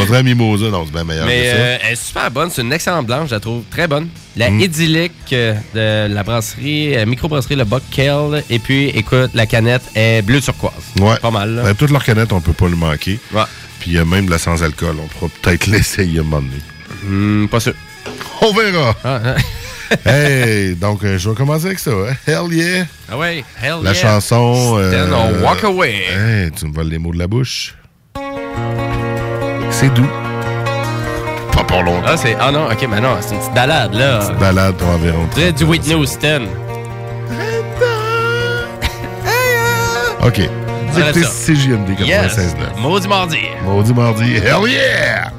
Vais 0.08 0.16
à 0.16 0.22
Mimosa, 0.22 0.68
non, 0.70 0.84
c'est 0.86 0.92
bien 0.92 1.04
meilleur 1.04 1.26
Mais 1.26 1.42
que 1.42 1.50
ça. 1.50 1.56
euh, 1.56 1.78
elle 1.84 1.92
est 1.92 1.96
super 1.96 2.30
bonne. 2.30 2.50
C'est 2.50 2.62
une 2.62 2.72
excellente 2.72 3.06
blanche, 3.06 3.28
je 3.28 3.34
la 3.34 3.40
trouve 3.40 3.62
très 3.70 3.86
bonne. 3.86 4.08
La 4.36 4.50
Mm. 4.50 4.60
idyllique 4.60 5.12
euh, 5.32 5.54
de 5.74 6.12
la 6.12 6.22
brasserie, 6.22 6.96
euh, 6.96 7.04
microbrasserie 7.06 7.56
Le 7.56 7.64
Buck 7.64 7.82
Kell. 7.90 8.42
Et 8.48 8.58
puis, 8.58 8.86
écoute, 8.88 9.30
la 9.34 9.46
canette 9.46 9.82
est 9.94 10.22
bleu 10.22 10.40
turquoise. 10.40 10.72
Ouais. 11.00 11.16
Pas 11.20 11.30
mal, 11.30 11.54
là. 11.54 11.62
Ben, 11.62 11.74
toutes 11.74 11.90
leurs 11.90 12.04
canettes, 12.04 12.32
on 12.32 12.40
peut 12.40 12.52
pas 12.54 12.68
le 12.68 12.76
manquer. 12.76 13.18
Ouais. 13.32 13.42
Puis 13.80 13.90
il 13.92 13.96
y 13.96 13.98
a 13.98 14.04
même 14.04 14.26
de 14.26 14.30
la 14.30 14.38
sans-alcool. 14.38 14.96
On 15.02 15.06
pourra 15.06 15.30
peut-être 15.42 15.66
l'essayer 15.70 16.18
à 16.18 16.22
un 16.22 16.24
moment 16.24 16.42
donné. 16.42 16.62
Hmm, 17.04 17.46
pas 17.48 17.60
sûr. 17.60 17.74
On 18.42 18.52
verra. 18.52 18.94
Ah, 19.04 19.20
hein. 19.24 19.34
hey, 20.06 20.74
donc 20.76 21.02
euh, 21.04 21.18
je 21.18 21.28
vais 21.28 21.34
commencer 21.34 21.66
avec 21.66 21.78
ça. 21.78 21.90
hein. 21.90 22.14
Hell 22.26 22.52
yeah. 22.52 22.84
Ah 23.10 23.18
ouais, 23.18 23.44
hell 23.60 23.76
La 23.82 23.92
yeah. 23.92 23.94
chanson. 24.02 24.78
Stand 24.88 25.12
or 25.12 25.42
walk 25.42 25.64
away. 25.64 26.04
Hey, 26.12 26.50
tu 26.52 26.66
me 26.66 26.72
voles 26.72 26.88
les 26.88 26.98
mots 26.98 27.12
de 27.12 27.18
la 27.18 27.26
bouche. 27.26 27.74
C'est 29.70 29.92
doux. 29.94 30.06
Pas 31.52 31.64
pour 31.64 31.82
longtemps. 31.82 32.06
Ah, 32.06 32.16
c'est... 32.16 32.36
ah 32.40 32.50
non, 32.52 32.66
ok, 32.70 32.86
mais 32.88 33.00
non, 33.00 33.16
c'est 33.20 33.34
une 33.34 33.40
petite 33.40 33.54
balade, 33.54 33.94
là. 33.94 34.18
Petite 34.20 34.38
balade 34.38 34.74
pour 34.76 34.88
environ. 34.88 35.28
Sais, 35.34 35.52
du 35.52 35.64
Whitney 35.64 35.94
Houston. 35.94 36.46
OK. 40.26 40.40
Ça. 40.92 41.12
CJMD 41.12 41.90
96.9. 41.90 42.06
Yes. 42.06 42.46
Maudit 42.78 43.08
mardi. 43.08 43.38
Maudit 43.64 43.94
mardi. 43.94 44.34
Hell 44.36 44.68
yeah! 44.68 45.30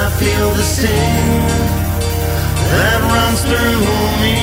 I 0.00 0.10
feel 0.20 0.50
the 0.58 0.62
sting 0.62 1.42
that 2.70 2.98
runs 3.12 3.40
through 3.48 3.82
me. 4.22 4.38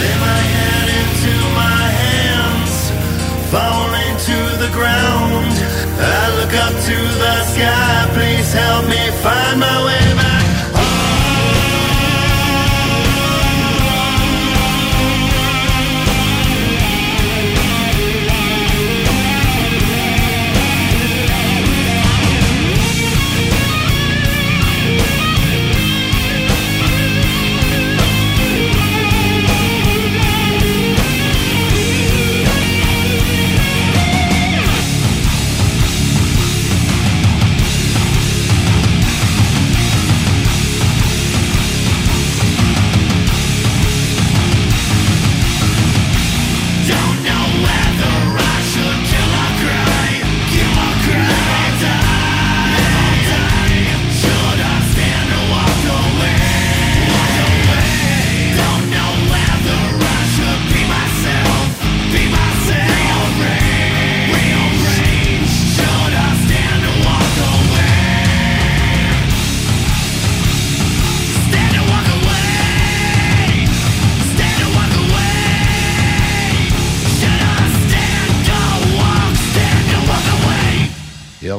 Lay 0.00 0.16
my 0.28 0.42
head 0.54 0.88
into 1.00 1.34
my 1.62 1.84
hands, 2.02 2.74
falling 3.52 4.14
to 4.28 4.38
the 4.64 4.70
ground. 4.72 5.52
I 6.00 6.24
look 6.38 6.54
up 6.64 6.74
to 6.88 6.98
the 7.22 7.36
sky, 7.52 8.08
please 8.16 8.50
help 8.52 8.84
me 8.88 9.02
find 9.24 9.60
my 9.60 9.78
way 9.84 10.07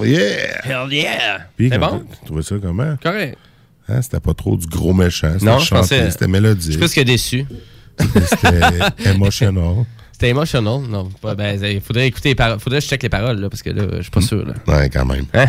Hell 0.03 0.09
yeah! 0.11 0.61
Hell 0.63 0.93
yeah! 0.93 1.47
Puis, 1.57 1.69
C'est 1.69 1.77
bon? 1.77 2.03
Tu 2.19 2.25
trouvais 2.25 2.43
ça 2.43 2.55
comment? 2.61 2.95
Correct. 3.01 3.37
Hein, 3.87 4.01
c'était 4.01 4.19
pas 4.19 4.33
trop 4.33 4.55
du 4.55 4.67
gros 4.67 4.93
méchant. 4.93 5.33
C'était 5.33 5.45
Non, 5.45 5.59
je 5.59 5.69
pensais. 5.69 6.11
C'était 6.11 6.27
mélodique. 6.27 6.65
Je 6.65 6.71
suis 6.71 6.77
presque 6.79 6.99
déçu. 7.01 7.45
C'était 7.99 8.59
emotional. 9.09 9.85
C'était 10.11 10.29
emotional. 10.29 10.81
Non, 10.87 11.09
pas, 11.21 11.33
ben, 11.35 11.59
il 11.63 11.81
faudrait 11.81 12.07
écouter 12.07 12.29
les 12.29 12.35
paroles. 12.35 12.59
Faudrait 12.59 12.79
que 12.79 12.85
je 12.85 12.89
check 12.89 13.01
les 13.03 13.09
paroles, 13.09 13.39
là, 13.39 13.49
parce 13.49 13.63
que 13.63 13.69
là, 13.71 13.83
je 13.97 14.01
suis 14.01 14.11
pas 14.11 14.21
sûr. 14.21 14.45
Là. 14.45 14.53
Ouais, 14.67 14.89
quand 14.89 15.05
même. 15.05 15.25
Hein? 15.33 15.47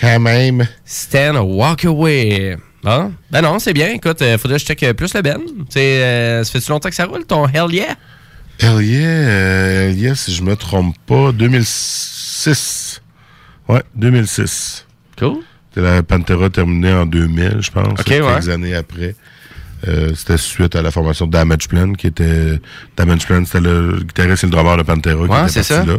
Quand 0.00 0.20
même. 0.20 0.66
Stand 0.84 1.36
walk 1.38 1.84
away. 1.86 2.56
Bon, 2.82 3.12
ben 3.30 3.40
non, 3.42 3.58
c'est 3.58 3.72
bien. 3.72 3.88
Écoute, 3.88 4.22
euh, 4.22 4.38
faudrait 4.38 4.58
que 4.58 4.62
je 4.62 4.66
check 4.66 4.82
euh, 4.84 4.92
plus 4.92 5.12
le 5.14 5.22
Ben. 5.22 5.40
Euh, 5.76 6.44
ça 6.44 6.52
fait-tu 6.52 6.70
longtemps 6.70 6.88
que 6.88 6.94
ça 6.94 7.06
roule, 7.06 7.24
ton 7.24 7.48
Hell 7.48 7.72
Yeah? 7.72 7.96
Hell 8.60 8.80
yeah, 8.82 9.08
euh, 9.08 9.90
Hell 9.90 9.98
yeah, 9.98 10.14
si 10.14 10.32
je 10.32 10.42
me 10.42 10.54
trompe 10.54 10.96
pas, 11.06 11.32
2006. 11.32 13.02
Ouais, 13.68 13.82
2006. 13.94 14.86
Cool. 15.18 15.38
C'était 15.70 15.82
la 15.86 16.02
Pantera 16.02 16.48
terminée 16.50 16.92
en 16.92 17.06
2000, 17.06 17.58
je 17.60 17.70
pense. 17.70 17.98
Ok, 18.00 18.04
quelques 18.04 18.24
ouais. 18.26 18.48
années 18.50 18.74
après. 18.74 19.14
Euh, 19.88 20.12
c'était 20.14 20.38
suite 20.38 20.74
à 20.74 20.82
la 20.82 20.90
formation 20.90 21.26
de 21.26 21.32
Damage 21.32 21.68
Plan, 21.68 21.92
qui 21.92 22.06
était... 22.06 22.58
Damage 22.96 23.26
Plan, 23.26 23.44
c'était 23.44 23.60
le 23.60 23.98
guitariste 24.00 24.44
et 24.44 24.46
le 24.46 24.52
drummer 24.52 24.76
de 24.78 24.82
Pantera 24.82 25.12
qui 25.26 25.30
Ouais, 25.32 25.42
était 25.42 25.62
c'est 25.62 25.74
parti 25.74 25.86
ça. 25.86 25.92
là. 25.94 25.98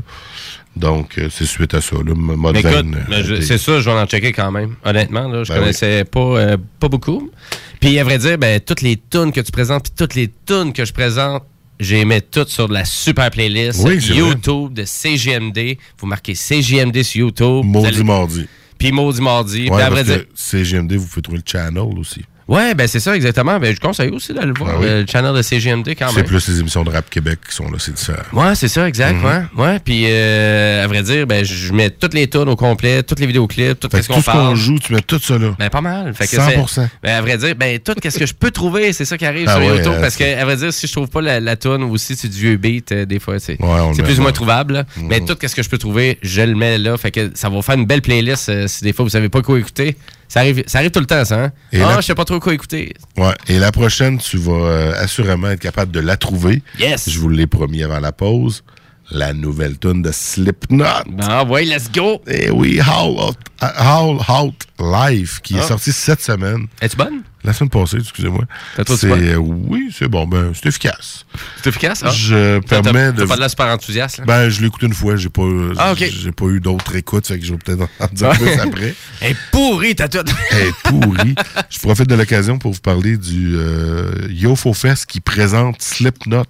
Donc, 0.76 1.18
euh, 1.18 1.28
c'est 1.32 1.46
suite 1.46 1.74
à 1.74 1.82
ça, 1.82 1.96
là, 1.96 2.14
mode 2.16 2.54
Mais 2.54 2.60
écoute, 2.60 2.86
euh, 3.12 3.24
je- 3.24 3.42
c'est 3.42 3.58
ça, 3.58 3.80
je 3.80 3.90
vais 3.90 3.96
en 3.96 4.06
checker 4.06 4.32
quand 4.32 4.52
même. 4.52 4.76
Honnêtement, 4.84 5.28
là, 5.28 5.44
je 5.44 5.52
Ben 5.54 5.60
connaissais 5.60 6.04
pas, 6.06 6.20
euh, 6.20 6.58
pas 6.80 6.88
beaucoup. 6.88 7.32
Puis 7.80 7.98
à 8.00 8.04
vrai 8.04 8.18
dire, 8.20 8.38
ben, 8.38 8.60
toutes 8.60 8.82
les 8.82 8.96
tunes 9.10 9.32
que 9.32 9.42
tu 9.42 9.52
présentes, 9.52 9.84
puis 9.84 9.94
toutes 9.98 10.14
les 10.16 10.32
tunes 10.46 10.74
que 10.74 10.86
je 10.86 10.94
présente, 10.94 11.44
j'ai 11.80 12.06
mis 12.06 12.22
toutes 12.22 12.50
sur 12.50 12.68
de 12.68 12.74
la 12.74 12.86
super 12.86 13.30
playlist 13.30 13.82
Oui, 13.84 13.98
YouTube 13.98 14.74
de 14.74 14.84
CGMD. 14.86 15.78
Vous 16.00 16.08
marquez 16.08 16.36
CGMD 16.36 17.04
sur 17.04 17.22
YouTube. 17.22 17.66
Maudit 17.66 17.88
allez- 17.88 18.04
mardi. 18.04 18.48
Puis 18.78 18.92
Maudit 18.92 19.22
Mardi. 19.22 19.70
Ouais, 19.70 19.90
Puis 19.90 20.04
dire, 20.04 20.20
que 20.28 20.30
CGMD, 20.36 20.94
vous 20.94 21.08
pouvez 21.08 21.22
trouver 21.22 21.40
le 21.40 21.44
channel 21.50 21.98
aussi. 21.98 22.22
Ouais, 22.48 22.74
ben 22.76 22.88
c'est 22.88 23.00
ça 23.02 23.16
exactement. 23.16 23.60
Ben, 23.60 23.76
je 23.76 23.80
conseille 23.82 24.10
aussi 24.10 24.34
d'aller 24.34 24.48
le 24.48 24.54
voir, 24.58 24.72
Ah 24.76 24.80
oui. 24.80 24.86
euh, 24.88 25.02
le 25.02 25.08
channel 25.08 25.34
de 25.36 25.42
CGMD 25.42 25.90
quand 26.00 26.08
C'est 26.10 26.18
même. 26.18 26.26
plus 26.26 26.48
les 26.48 26.60
émissions 26.62 26.84
de 26.84 26.90
Rap 26.90 27.10
Québec 27.10 27.40
qui 27.50 27.54
sont 27.56 27.66
là, 27.70 27.78
c'est 27.78 27.94
différent. 27.94 28.22
Ouais, 28.32 28.56
c'est 28.56 28.70
ça, 28.70 28.88
exact. 28.88 29.16
Mhm. 29.16 29.26
Ouais, 29.26 29.42
ouais. 29.66 29.80
Puis, 29.84 30.04
euh, 30.08 30.84
à 30.84 30.88
vrai 30.88 31.04
dire, 31.04 31.28
ben, 31.28 31.44
je 31.44 31.74
mets 31.74 31.90
toutes 31.90 32.14
les 32.14 32.28
tunes 32.28 32.48
au 32.48 32.56
complet, 32.56 33.04
toutes 33.04 33.20
les 33.20 33.28
vidéoclips, 33.28 33.80
tout 33.80 33.90
Fait 33.92 34.06
qu'on 34.08 34.16
tout 34.16 34.22
ce 34.22 34.32
qu'on 34.32 34.56
joue, 34.56 34.80
tu 34.80 34.94
mets 34.94 35.02
tout 35.02 35.20
ça 35.20 35.38
là. 35.38 35.56
Ben, 35.60 35.70
pas 35.70 35.82
mal. 35.82 36.14
Fait 36.14 36.26
que 36.26 36.36
100%. 36.38 36.68
c'est- 36.68 36.90
Ben, 37.04 37.16
à 37.18 37.22
vrai 37.22 37.38
dire, 37.38 37.56
ben, 37.56 37.80
tout 37.80 37.94
ce 38.02 38.18
que 38.18 38.26
je 38.26 38.34
peux 38.34 38.52
trouver, 38.52 38.94
c'est 38.94 39.04
ça 39.06 39.18
qui 39.18 39.26
arrive 39.26 39.48
Ah 39.50 39.54
sur 39.56 39.62
ouais, 39.62 39.76
YouTube. 39.78 39.94
euh, 39.96 40.02
parce 40.02 40.16
que, 40.16 40.24
c'est- 40.24 40.36
à 40.36 40.46
vrai 40.46 40.56
dire, 40.56 40.72
si 40.72 40.88
je 40.88 40.92
trouve 40.94 41.10
pas 41.10 41.22
la, 41.22 41.40
la 41.42 41.56
tune 41.58 41.84
ou 41.84 41.98
si 41.98 42.16
c'est 42.16 42.30
du 42.30 42.38
vieux 42.40 42.56
beat, 42.58 42.92
euh, 42.94 43.06
des 43.06 43.20
fois, 43.20 43.40
c'est 43.40 43.58
c'est 43.58 44.02
le 44.02 44.04
plus 44.04 44.20
ou 44.20 44.22
moins 44.22 44.28
là. 44.30 44.34
trouvable. 44.34 44.86
Mais 45.02 45.20
tout 45.20 45.36
ce 45.46 45.54
que 45.54 45.64
je 45.64 45.70
peux 45.70 45.78
trouver, 45.78 46.18
je 46.22 46.42
le 46.42 46.56
mets 46.56 46.78
là. 46.78 46.96
Fait 46.98 47.12
que 47.12 47.30
ça 47.34 47.50
va 47.50 47.62
faire 47.62 47.76
une 47.76 47.86
belle 47.86 48.02
playlist. 48.02 48.48
euh, 48.50 48.68
si 48.68 48.84
des 48.86 48.94
fois 48.94 49.04
vous 49.04 49.10
savez 49.10 49.28
pas 49.30 49.42
quoi 49.42 49.60
écouter, 49.60 49.98
Ça 50.28 50.42
arrive, 50.42 50.64
ça 50.68 50.80
arrive 50.80 50.92
tout 50.92 51.00
le 51.00 51.06
temps, 51.06 51.24
ça. 51.24 51.46
Hein? 51.46 51.52
Ah, 51.74 51.78
là- 51.78 51.96
je 52.02 52.06
sais 52.08 52.16
pas 52.16 52.26
trop 52.26 52.40
quoi 52.40 52.54
écouter. 52.54 52.94
Ouais. 53.18 53.34
Et 53.48 53.60
la 53.60 53.72
prochaine, 53.72 54.18
tu 54.18 54.38
vas 54.38 54.52
euh, 54.54 54.94
assurément 55.04 55.50
être 55.50 55.60
capable 55.62 55.92
de 55.92 56.00
la 56.02 56.18
trouver. 56.18 56.62
Yes. 56.80 57.10
Je 57.10 57.18
vous 57.20 57.30
l'ai 57.30 57.48
promis 57.48 57.82
avant 57.84 58.00
la 58.00 58.12
pause. 58.12 58.64
La 59.10 59.32
nouvelle 59.34 59.78
tune 59.80 60.02
de 60.02 60.12
Slipknot. 60.12 60.84
Ah 61.22 61.46
ouais, 61.46 61.64
let's 61.64 61.90
go. 61.90 62.22
Eh 62.28 62.52
oui, 62.52 62.82
Howl 62.82 63.18
Out, 63.30 63.38
Howl 63.62 64.18
Out 64.30 64.56
Live, 64.80 65.40
qui 65.42 65.56
est 65.56 65.62
Ah. 65.62 65.68
sorti 65.68 65.94
cette 65.94 66.22
semaine. 66.22 66.68
Es-tu 66.82 66.98
bonne? 66.98 67.22
La 67.46 67.54
semaine 67.54 67.70
passée, 67.70 67.98
excusez-moi. 68.00 68.44
C'est, 68.86 69.06
euh, 69.06 69.36
oui, 69.38 69.96
c'est 69.98 70.10
bon, 70.10 70.28
ben, 70.28 70.52
c'est 70.54 70.66
efficace. 70.68 71.26
C'est 71.64 71.70
efficace, 71.70 72.04
hein? 72.04 72.10
Je 72.10 72.60
permets 72.60 73.14
de. 73.14 73.22
T'as 73.22 73.28
pas 73.28 73.36
de 73.38 73.42
la 73.42 73.48
super 73.48 73.68
enthousiaste, 73.68 74.18
là? 74.18 74.26
Ben, 74.26 74.50
je 74.50 74.60
l'ai 74.60 74.68
écouté 74.68 74.88
une 74.88 74.94
fois, 74.94 75.16
j'ai 75.16 75.30
pas, 75.30 75.44
Ah, 75.78 75.94
j'ai 75.96 76.34
pas 76.34 76.46
eu 76.48 76.60
d'autres 76.60 76.94
écoutes, 76.98 77.28
fait 77.28 77.40
que 77.40 77.46
je 77.46 77.54
vais 77.54 77.58
peut-être 77.60 77.88
en 78.02 78.08
dire 78.12 78.30
plus 78.32 78.50
après. 78.60 78.94
Elle 79.22 79.32
est 79.32 79.38
pourrie, 79.54 79.96
t'as 79.96 80.10
tout. 80.10 80.30
Elle 80.52 80.68
est 80.68 80.76
pourrie. 80.84 81.36
Je 81.70 81.80
profite 81.80 82.10
de 82.10 82.16
l'occasion 82.16 82.58
pour 82.60 82.74
vous 82.74 82.82
parler 82.82 83.16
du 83.16 83.56
euh, 83.56 84.12
YoFo 84.30 84.74
Fest 84.74 85.06
qui 85.06 85.22
présente 85.22 85.82
Slipknot 85.82 86.44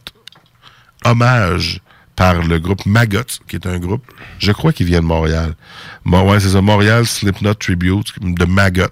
hommage 1.06 1.82
par 2.18 2.44
le 2.44 2.60
groupe 2.60 2.86
Maggot, 2.86 3.22
qui 3.48 3.56
est 3.56 3.68
un 3.68 3.78
groupe, 3.78 4.04
je 4.40 4.52
crois 4.52 4.74
qu'il 4.74 4.88
vient 4.88 5.02
de 5.02 5.06
Montréal. 5.06 5.56
Bon, 6.04 6.30
ouais, 6.30 6.40
c'est 6.42 6.50
ça, 6.50 6.62
Montréal 6.62 7.06
Slipknot 7.06 7.54
Tribute 7.54 8.14
de 8.20 8.44
Maggot. 8.44 8.86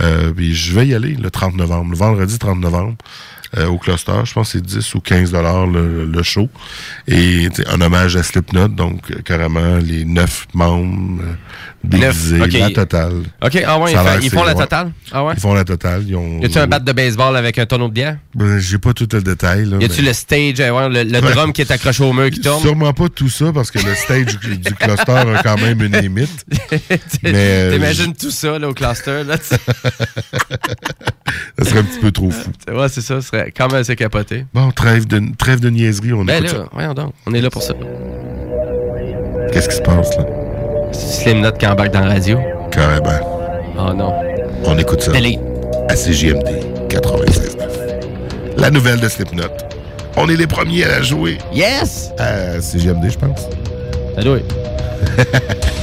Euh, 0.00 0.32
puis 0.32 0.54
je 0.54 0.74
vais 0.74 0.88
y 0.88 0.94
aller 0.94 1.14
le 1.14 1.30
30 1.30 1.54
novembre, 1.54 1.90
le 1.90 1.96
vendredi 1.98 2.38
30 2.38 2.58
novembre. 2.58 2.96
Euh, 3.56 3.66
au 3.66 3.78
cluster, 3.78 4.12
je 4.24 4.32
pense 4.32 4.52
que 4.52 4.58
c'est 4.58 4.64
10 4.64 4.94
ou 4.94 5.00
15 5.00 5.32
dollars 5.32 5.66
le, 5.66 6.04
le 6.04 6.22
show. 6.22 6.48
Et 7.08 7.48
un 7.66 7.80
hommage 7.80 8.14
à 8.16 8.22
Slipknot, 8.22 8.68
donc 8.68 9.10
euh, 9.10 9.16
carrément 9.24 9.78
les 9.78 10.04
neuf 10.04 10.46
membres 10.54 11.20
euh, 11.22 11.32
déguisés, 11.82 12.38
Neuf, 12.38 12.46
ok. 12.48 12.52
la 12.60 12.70
totale. 12.70 13.12
OK, 13.42 13.62
ah 13.66 13.78
ouais, 13.80 13.92
ils, 14.22 14.30
font- 14.30 14.44
la 14.44 14.54
totale? 14.54 14.92
Ah 15.10 15.24
ouais? 15.24 15.32
Ils 15.36 15.40
font 15.40 15.54
la 15.54 15.64
totale. 15.64 16.04
Ils 16.06 16.14
ont, 16.14 16.40
Y 16.40 16.44
a-tu 16.44 16.58
un 16.58 16.66
bat 16.68 16.78
de 16.78 16.92
baseball 16.92 17.36
avec 17.36 17.58
un 17.58 17.66
tonneau 17.66 17.88
de 17.88 17.94
bière? 17.94 18.18
Ben, 18.34 18.58
J'ai 18.58 18.78
pas 18.78 18.92
tout 18.92 19.08
le 19.12 19.22
détail. 19.22 19.64
Là, 19.64 19.78
Y 19.80 19.84
a-tu 19.86 20.02
mais- 20.02 20.08
le 20.08 20.12
stage, 20.12 20.60
euh, 20.60 20.70
ouais, 20.88 21.04
le, 21.04 21.20
drum 21.32 21.52
qui 21.52 21.62
est 21.62 21.70
accroché 21.72 22.04
au 22.04 22.12
mur 22.12 22.30
qui 22.30 22.40
tourne? 22.40 22.60
Sûrement 22.60 22.92
pas 22.92 23.08
tout 23.08 23.30
ça, 23.30 23.50
parce 23.52 23.70
que 23.72 23.78
le 23.78 23.94
stage 23.94 24.38
du, 24.38 24.58
du 24.58 24.74
cluster 24.74 25.10
a 25.12 25.42
quand 25.42 25.58
même 25.58 25.82
une 25.82 25.96
limite. 25.96 26.44
T'imagines 27.22 28.14
tout 28.14 28.30
ça 28.30 28.58
là, 28.58 28.68
au 28.68 28.74
cluster? 28.74 29.24
Là, 29.24 29.36
ça 31.58 31.64
serait 31.64 31.80
un 31.80 31.84
petit 31.84 31.98
peu 32.00 32.12
trop 32.12 32.30
fou. 32.30 32.50
ouais, 32.68 32.88
c'est 32.88 33.00
ça, 33.00 33.20
ce 33.20 33.26
serait 33.28 33.39
quand 33.56 33.68
même 33.68 33.80
assez 33.80 33.96
capoté. 33.96 34.44
Bon, 34.54 34.70
trêve 34.70 35.06
de, 35.06 35.20
trêve 35.36 35.60
de 35.60 35.70
niaiserie, 35.70 36.12
on 36.12 36.24
Ben 36.24 36.42
là, 36.42 36.50
voyons 36.72 36.94
donc, 36.94 37.12
on 37.26 37.34
est 37.34 37.40
là 37.40 37.50
pour 37.50 37.62
ça. 37.62 37.74
Qu'est-ce 39.52 39.68
qui 39.68 39.76
se 39.76 39.82
passe, 39.82 40.16
là? 40.16 40.24
Slim 40.92 41.40
Note 41.40 41.58
qui 41.58 41.66
embarque 41.66 41.92
dans 41.92 42.00
la 42.00 42.08
radio. 42.14 42.38
Carrément. 42.70 43.20
Oh 43.78 43.92
non. 43.92 44.12
On 44.64 44.78
écoute 44.78 45.02
ça. 45.02 45.12
Allez. 45.14 45.38
À 45.88 45.94
CJMD 45.94 46.46
96.9. 46.88 48.58
La 48.58 48.70
nouvelle 48.70 49.00
de 49.00 49.08
Slipknot. 49.08 49.44
On 50.16 50.28
est 50.28 50.36
les 50.36 50.46
premiers 50.46 50.84
à 50.84 50.88
la 50.88 51.02
jouer. 51.02 51.38
Yes! 51.52 52.10
À 52.18 52.58
CJMD, 52.60 53.10
je 53.10 53.18
pense. 53.18 53.48
Ça 54.16 54.22
doit 54.22 54.38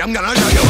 Give 0.00 0.08
it 0.08 0.16
a 0.16 0.34
three, 0.34 0.69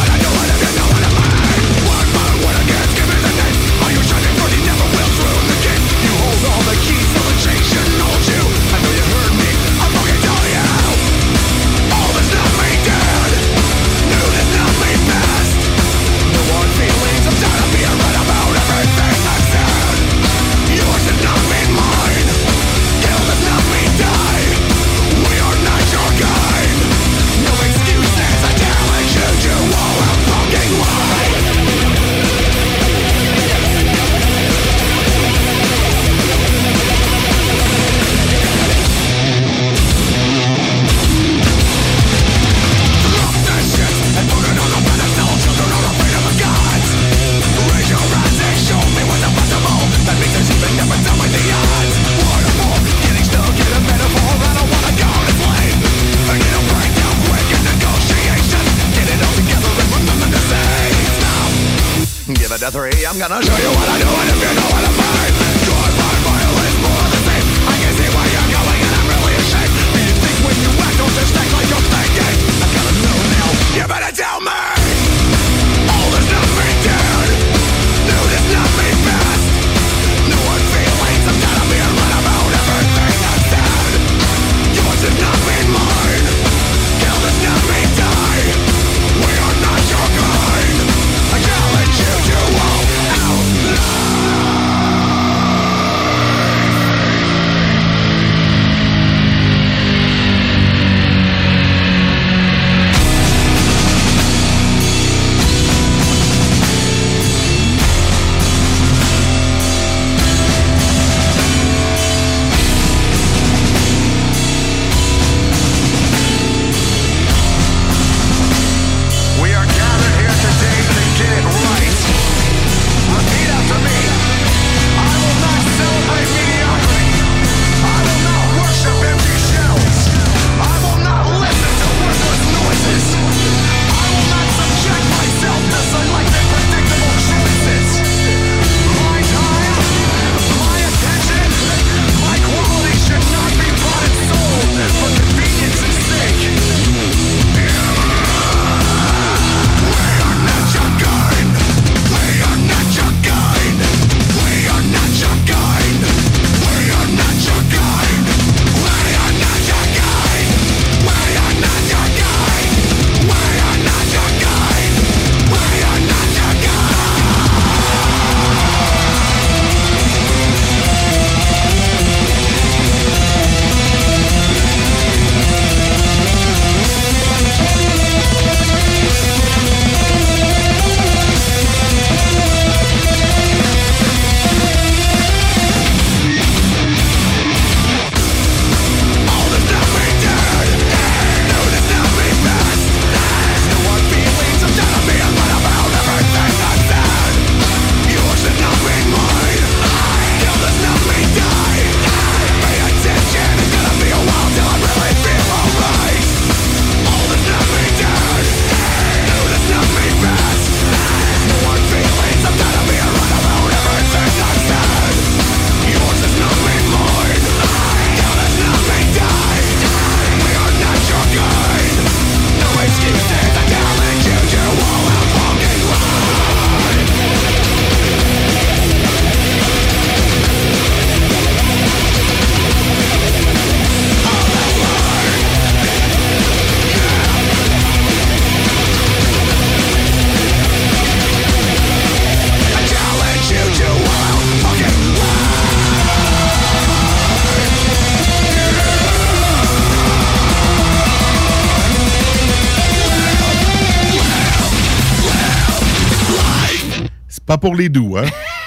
pour 257.60 257.74
les 257.76 257.88
doux, 257.88 258.16
hein? 258.16 258.24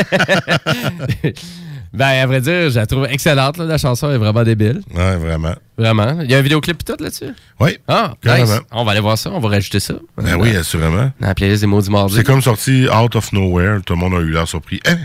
Ben, 1.94 2.08
à 2.08 2.26
vrai 2.26 2.42
dire, 2.42 2.72
je 2.72 2.76
la 2.80 2.88
trouve 2.88 3.06
excellente. 3.08 3.58
là. 3.58 3.66
La 3.66 3.78
chanson 3.78 4.10
est 4.10 4.18
vraiment 4.18 4.44
débile. 4.44 4.82
Ouais, 4.96 5.16
vraiment. 5.16 5.54
Vraiment. 5.78 6.22
Il 6.24 6.32
y 6.32 6.34
a 6.34 6.40
un 6.40 6.42
vidéoclip 6.42 6.82
et 6.82 6.84
tout 6.84 6.96
là-dessus? 7.04 7.34
Oui. 7.60 7.78
Ah, 7.88 8.16
Carrément. 8.20 8.46
nice. 8.48 8.62
On 8.72 8.84
va 8.84 8.92
aller 8.94 9.00
voir 9.00 9.16
ça. 9.16 9.30
On 9.32 9.40
va 9.40 9.50
rajouter 9.50 9.80
ça. 9.80 9.94
Ben 10.18 10.36
oui, 10.40 10.56
assurément. 10.56 11.12
Dans 11.20 11.28
la 11.28 11.36
playlist 11.36 11.62
des 11.62 11.68
Maudits 11.68 11.92
Mardis. 11.92 12.16
C'est 12.16 12.24
comme 12.24 12.42
sorti 12.42 12.88
Out 12.90 13.16
of 13.16 13.32
Nowhere. 13.32 13.82
Tout 13.86 13.94
le 13.94 14.00
monde 14.00 14.16
a 14.16 14.22
eu 14.22 14.32
l'air 14.32 14.48
surpris. 14.48 14.80
Hein? 14.88 14.98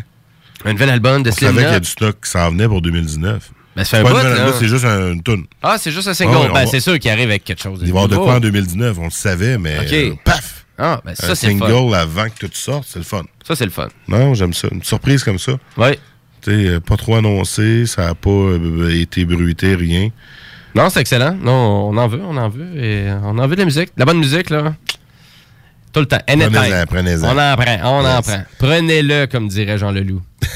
Un 0.65 0.73
nouvel 0.73 0.89
album 0.89 1.23
de 1.23 1.29
On 1.29 1.33
Slim 1.33 1.51
savait 1.51 1.63
qu'il 1.65 1.73
y 1.73 1.77
a 1.77 1.81
du 1.81 1.89
stock 1.91 2.17
qui 2.25 2.31
s'en 2.31 2.51
venait 2.53 2.67
pour 2.67 2.81
2019. 2.81 3.51
Ben, 3.77 3.85
fait 3.85 3.99
un 3.99 4.03
bout, 4.03 4.15
là. 4.15 4.53
C'est 4.59 4.67
juste 4.69 4.87
un- 4.87 5.13
une 5.13 5.23
tune. 5.23 5.45
Ah, 5.63 5.77
c'est 5.79 5.91
juste 5.93 6.09
un 6.09 6.15
single. 6.15 6.37
On 6.37 6.47
ben, 6.47 6.53
va- 6.55 6.67
c'est 6.67 6.81
sûr 6.81 6.99
qu'il 6.99 7.11
arrive 7.11 7.29
avec 7.29 7.45
quelque 7.45 7.63
chose. 7.63 7.81
Il 7.83 7.93
va 7.93 8.01
y 8.01 8.03
avoir 8.05 8.09
de 8.09 8.17
quoi 8.17 8.37
en 8.37 8.41
2019, 8.41 8.97
on 8.99 9.05
le 9.05 9.11
savait, 9.11 9.59
mais 9.59 9.77
euh, 9.93 10.13
paf! 10.25 10.65
Ah, 10.79 11.01
ben 11.05 11.15
ça, 11.15 11.35
c'est 11.35 11.49
le 11.53 11.59
fun. 11.59 11.67
single 11.67 11.95
avant 11.95 12.27
que 12.29 12.47
tout 12.47 12.53
sorte, 12.53 12.87
c'est 12.89 13.01
le 13.01 13.05
fun. 13.05 13.25
Ça, 13.47 13.57
c'est 13.57 13.65
le 13.65 13.71
fun. 13.71 13.89
Non, 14.07 14.35
j'aime 14.35 14.53
ça. 14.53 14.69
Une 14.71 14.83
surprise 14.85 15.25
comme 15.25 15.39
ça. 15.39 15.53
Oui. 15.77 15.99
Tu 16.41 16.51
sais, 16.51 16.69
euh, 16.69 16.81
pas 16.81 16.97
trop 16.97 17.17
annoncé, 17.17 17.85
ça 17.87 18.07
n'a 18.07 18.15
pas 18.15 18.31
euh, 18.31 18.91
été 18.91 19.25
bruité, 19.25 19.75
rien. 19.75 20.11
Non, 20.75 20.89
c'est 20.89 21.01
excellent. 21.01 21.35
Non, 21.35 21.89
on 21.89 21.97
en 21.97 22.07
veut, 22.07 22.21
on 22.23 22.37
en 22.37 22.49
veut. 22.49 22.81
Et 22.81 23.11
on 23.25 23.37
en 23.39 23.47
veut 23.49 23.57
de 23.57 23.61
la 23.61 23.65
musique. 23.65 23.89
De 23.97 24.01
la 24.01 24.05
bonne 24.05 24.19
musique, 24.19 24.51
là. 24.51 24.75
Tout 25.93 26.01
le 26.01 26.07
temps. 26.07 26.21
Anytime. 26.29 26.53
Prenez-en, 26.53 26.87
prenez-en. 26.87 27.35
On 27.35 27.39
en 27.39 27.57
prend, 27.57 27.79
on 27.85 28.05
en 28.05 28.23
prend. 28.23 28.43
Prenez-le, 28.59 29.27
comme 29.27 29.49
dirait 29.49 29.79
Jean 29.79 29.91
Leloup. 29.91 30.23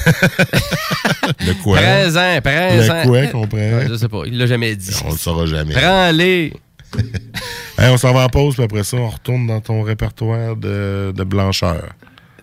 Le 1.45 1.53
quoi? 1.63 1.79
Prends-en, 1.79 2.41
prends-en. 2.41 3.03
Le 3.03 3.07
quoi 3.07 3.27
qu'on 3.27 3.47
prend? 3.47 3.87
Je 3.89 3.95
sais 3.95 4.07
pas, 4.07 4.21
il 4.25 4.37
l'a 4.37 4.45
jamais 4.45 4.75
dit. 4.75 4.95
On 5.05 5.11
le 5.11 5.17
saura 5.17 5.45
jamais. 5.45 5.73
Prends-les. 5.73 6.53
Hey, 7.77 7.89
on 7.91 7.97
s'en 7.97 8.13
va 8.13 8.21
en 8.25 8.29
pause, 8.29 8.53
puis 8.55 8.63
après 8.63 8.83
ça, 8.83 8.97
on 8.97 9.09
retourne 9.09 9.47
dans 9.47 9.59
ton 9.59 9.81
répertoire 9.81 10.55
de, 10.55 11.11
de 11.15 11.23
blancheur. 11.23 11.83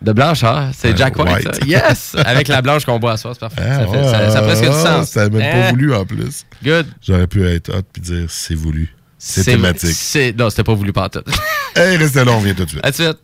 De 0.03 0.13
blancheur, 0.13 0.71
c'est 0.77 0.93
Euh, 0.93 0.97
Jack 0.97 1.17
White. 1.19 1.29
White. 1.47 1.55
ça. 1.55 1.67
Yes! 1.67 2.17
Avec 2.25 2.49
la 2.49 2.61
blanche 2.63 2.85
qu'on 2.85 2.99
boit 2.99 3.13
à 3.13 3.17
soir, 3.17 3.35
c'est 3.35 3.41
parfait. 3.41 3.63
Ah, 3.65 3.75
ça, 3.79 3.87
fait- 3.87 3.97
ouais, 3.99 4.11
ça- 4.11 4.31
ça 4.31 4.39
a 4.39 4.43
presque 4.43 4.65
du 4.65 4.73
sens. 4.73 5.09
Ça 5.11 5.29
même 5.29 5.41
Hein? 5.41 5.63
pas 5.63 5.71
voulu 5.71 5.95
en 5.95 6.05
plus. 6.05 6.45
Good. 6.65 6.87
J'aurais 7.07 7.27
pu 7.29 7.47
être 7.47 7.69
hot 7.73 7.83
puis 7.93 8.03
dire 8.03 8.25
c'est 8.29 8.55
voulu. 8.57 8.95
C'est 9.19 9.45
thématique. 9.45 9.91
c'est- 9.95 10.37
Non, 10.37 10.51
c'était 10.51 10.65
pas 10.65 10.75
voulu 10.75 10.93
par 10.93 11.11
tout. 11.11 11.21
Hey, 11.77 11.97
restez 11.97 12.25
là, 12.25 12.33
on 12.33 12.41
vient 12.41 12.55
tout 12.55 12.65
de 12.65 12.71
suite. 12.71 12.85
À 12.85 12.91
tout 12.91 13.03
de 13.03 13.05
suite. 13.05 13.19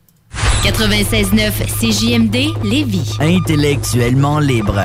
96.9 0.62 1.52
CJMD 1.80 2.52
Lévis. 2.62 3.16
Intellectuellement 3.20 4.38
libre. 4.38 4.84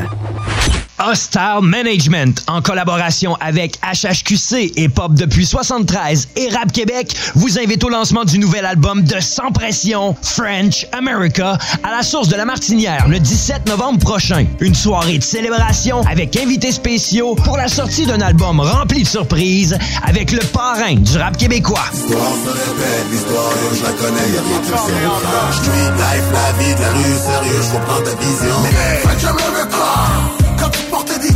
Hostile 1.03 1.60
Management, 1.61 2.44
en 2.48 2.61
collaboration 2.61 3.36
avec 3.40 3.80
HHQC 3.82 4.73
et 4.76 4.90
Pop 4.90 5.14
depuis 5.14 5.45
73 5.45 6.30
et 6.36 6.49
Rap 6.49 6.72
Québec, 6.72 7.15
vous 7.36 7.57
invite 7.57 7.84
au 7.84 7.90
lancement 7.90 8.23
du 8.23 8.38
nouvel 8.38 8.65
album 8.65 9.02
de 9.03 9.19
Sans 9.19 9.52
Pression, 9.52 10.15
French 10.22 10.86
America, 10.91 11.57
à 11.84 11.91
la 11.91 12.03
source 12.03 12.28
de 12.28 12.36
la 12.36 12.45
Martinière 12.45 13.07
le 13.07 13.19
17 13.19 13.68
novembre 13.68 13.99
prochain. 13.99 14.45
Une 14.60 14.76
soirée 14.76 15.18
de 15.18 15.23
célébration 15.23 16.02
avec 16.03 16.36
invités 16.36 16.72
spéciaux 16.72 17.36
pour 17.36 17.57
la 17.57 17.68
sortie 17.68 18.06
d'un 18.06 18.22
album 18.22 18.60
rempli 18.60 19.03
de 19.03 19.07
surprises 19.07 19.78
avec 20.03 20.32
le 20.32 20.40
parrain 20.40 20.95
du 20.95 21.18
rap 21.18 21.38
québécois. 21.38 21.86
L'histoire 21.94 22.34
se 22.45 22.49
répète, 22.49 23.06
l'histoire, 23.11 23.52
yo, 23.64 23.76
je 23.76 23.84
la 23.84 23.91
connais, 23.91 24.36
y'a 24.36 24.41
rien 24.41 24.60
de 24.60 24.65
plus 24.65 25.57
Street 25.57 25.91
life, 25.98 26.26
la 26.32 26.64
vie 26.64 26.76
de 26.76 26.82
la 26.82 26.90
rue, 26.91 27.18
sérieux, 27.26 27.61
je 27.64 27.72
comprends 27.72 28.02
ta 28.02 28.15
vision. 28.23 28.56
Mais 28.64 29.10
faites 29.10 29.19
jamais 29.19 29.41
le 29.57 29.69
corps, 29.69 30.41
quand 30.62 30.70
tu 30.70 30.84
portais 30.84 31.20
des 31.20 31.31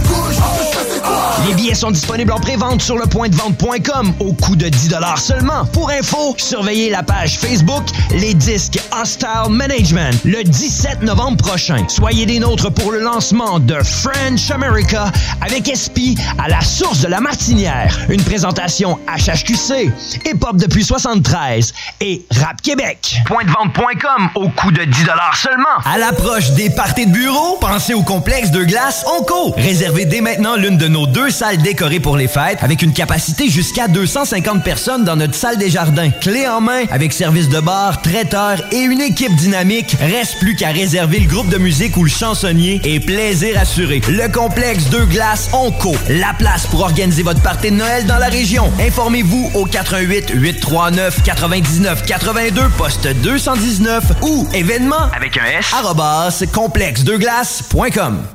Les 1.47 1.53
billets 1.53 1.75
sont 1.75 1.91
disponibles 1.91 2.31
en 2.31 2.39
pré-vente 2.39 2.81
sur 2.81 2.97
le 2.97 3.05
point 3.05 3.29
de 3.29 3.35
vente.com 3.35 4.13
au 4.19 4.33
coût 4.33 4.55
de 4.55 4.67
10 4.67 4.95
seulement. 5.17 5.65
Pour 5.73 5.91
info, 5.91 6.33
surveillez 6.37 6.89
la 6.89 7.03
page 7.03 7.37
Facebook 7.37 7.83
Les 8.11 8.33
Disques 8.33 8.79
Hostile 8.91 9.51
Management 9.51 10.19
le 10.23 10.43
17 10.43 11.03
novembre 11.03 11.37
prochain. 11.37 11.85
Soyez 11.87 12.25
des 12.25 12.39
nôtres 12.39 12.71
pour 12.71 12.91
le 12.91 12.99
lancement 12.99 13.59
de 13.59 13.75
French 13.83 14.49
America 14.49 15.11
avec 15.41 15.67
SP 15.69 16.17
à 16.39 16.47
la 16.47 16.61
source 16.61 17.01
de 17.01 17.09
la 17.09 17.19
Martinière. 17.19 17.95
Une 18.09 18.23
présentation 18.23 18.97
HHQC, 19.07 19.91
Hip 20.25 20.39
Hop 20.41 20.57
depuis 20.57 20.83
73 20.83 21.73
et 22.01 22.25
Rap 22.41 22.59
Québec. 22.63 23.17
Point 23.27 23.43
de 23.43 23.51
vente.com 23.51 24.29
au 24.33 24.49
coût 24.49 24.71
de 24.71 24.83
10 24.83 25.05
seulement. 25.35 25.65
À 25.85 25.99
l'approche 25.99 26.51
des 26.51 26.71
parties 26.71 27.05
de 27.05 27.11
bureau, 27.11 27.57
pensez 27.61 27.93
au 27.93 28.01
complexe 28.01 28.49
de 28.49 28.63
glace 28.63 29.05
Onco. 29.19 29.53
Réservez 29.57 30.05
dès 30.05 30.21
maintenant 30.21 30.55
l'une 30.55 30.77
de 30.77 30.87
nos 30.87 31.05
deux 31.05 31.34
salles 31.35 31.57
décorées 31.57 31.99
pour 31.99 32.17
les 32.17 32.27
fêtes 32.27 32.59
avec 32.61 32.81
une 32.81 32.93
capacité 32.93 33.49
jusqu'à 33.49 33.87
250 33.87 34.63
personnes 34.63 35.03
dans 35.03 35.17
notre 35.17 35.35
salle 35.35 35.57
des 35.57 35.69
jardins. 35.69 36.09
Clé 36.09 36.47
en 36.47 36.61
main 36.61 36.83
avec 36.89 37.11
service 37.11 37.49
de 37.49 37.59
bar, 37.59 38.01
traiteur 38.01 38.61
et 38.71 38.79
une 38.79 39.01
équipe 39.01 39.35
dynamique. 39.35 39.97
Reste 39.99 40.39
plus 40.39 40.55
qu'à 40.55 40.69
réserver 40.69 41.19
le 41.19 41.27
groupe 41.27 41.49
de 41.49 41.57
musique 41.57 41.97
ou 41.97 42.03
le 42.03 42.09
chansonnier 42.09 42.79
et 42.83 42.99
plaisir 42.99 43.59
assuré. 43.59 44.01
Le 44.07 44.31
complexe 44.31 44.89
de 44.89 45.03
glace 45.03 45.49
Onco. 45.53 45.93
La 46.09 46.33
place 46.37 46.67
pour 46.67 46.81
organiser 46.81 47.21
votre 47.21 47.41
partie 47.41 47.69
de 47.69 47.75
Noël 47.75 48.05
dans 48.05 48.17
la 48.17 48.27
région. 48.29 48.71
Informez-vous 48.79 49.51
au 49.55 49.65
88 49.65 50.31
839 50.33 51.23
99 51.23 52.05
82 52.05 52.69
poste 52.77 53.07
219 53.07 54.03
ou 54.21 54.47
événement 54.53 55.09
avec 55.13 55.37
un 55.37 55.45
S 55.45 56.45
complexedeglace.com. 56.53 58.34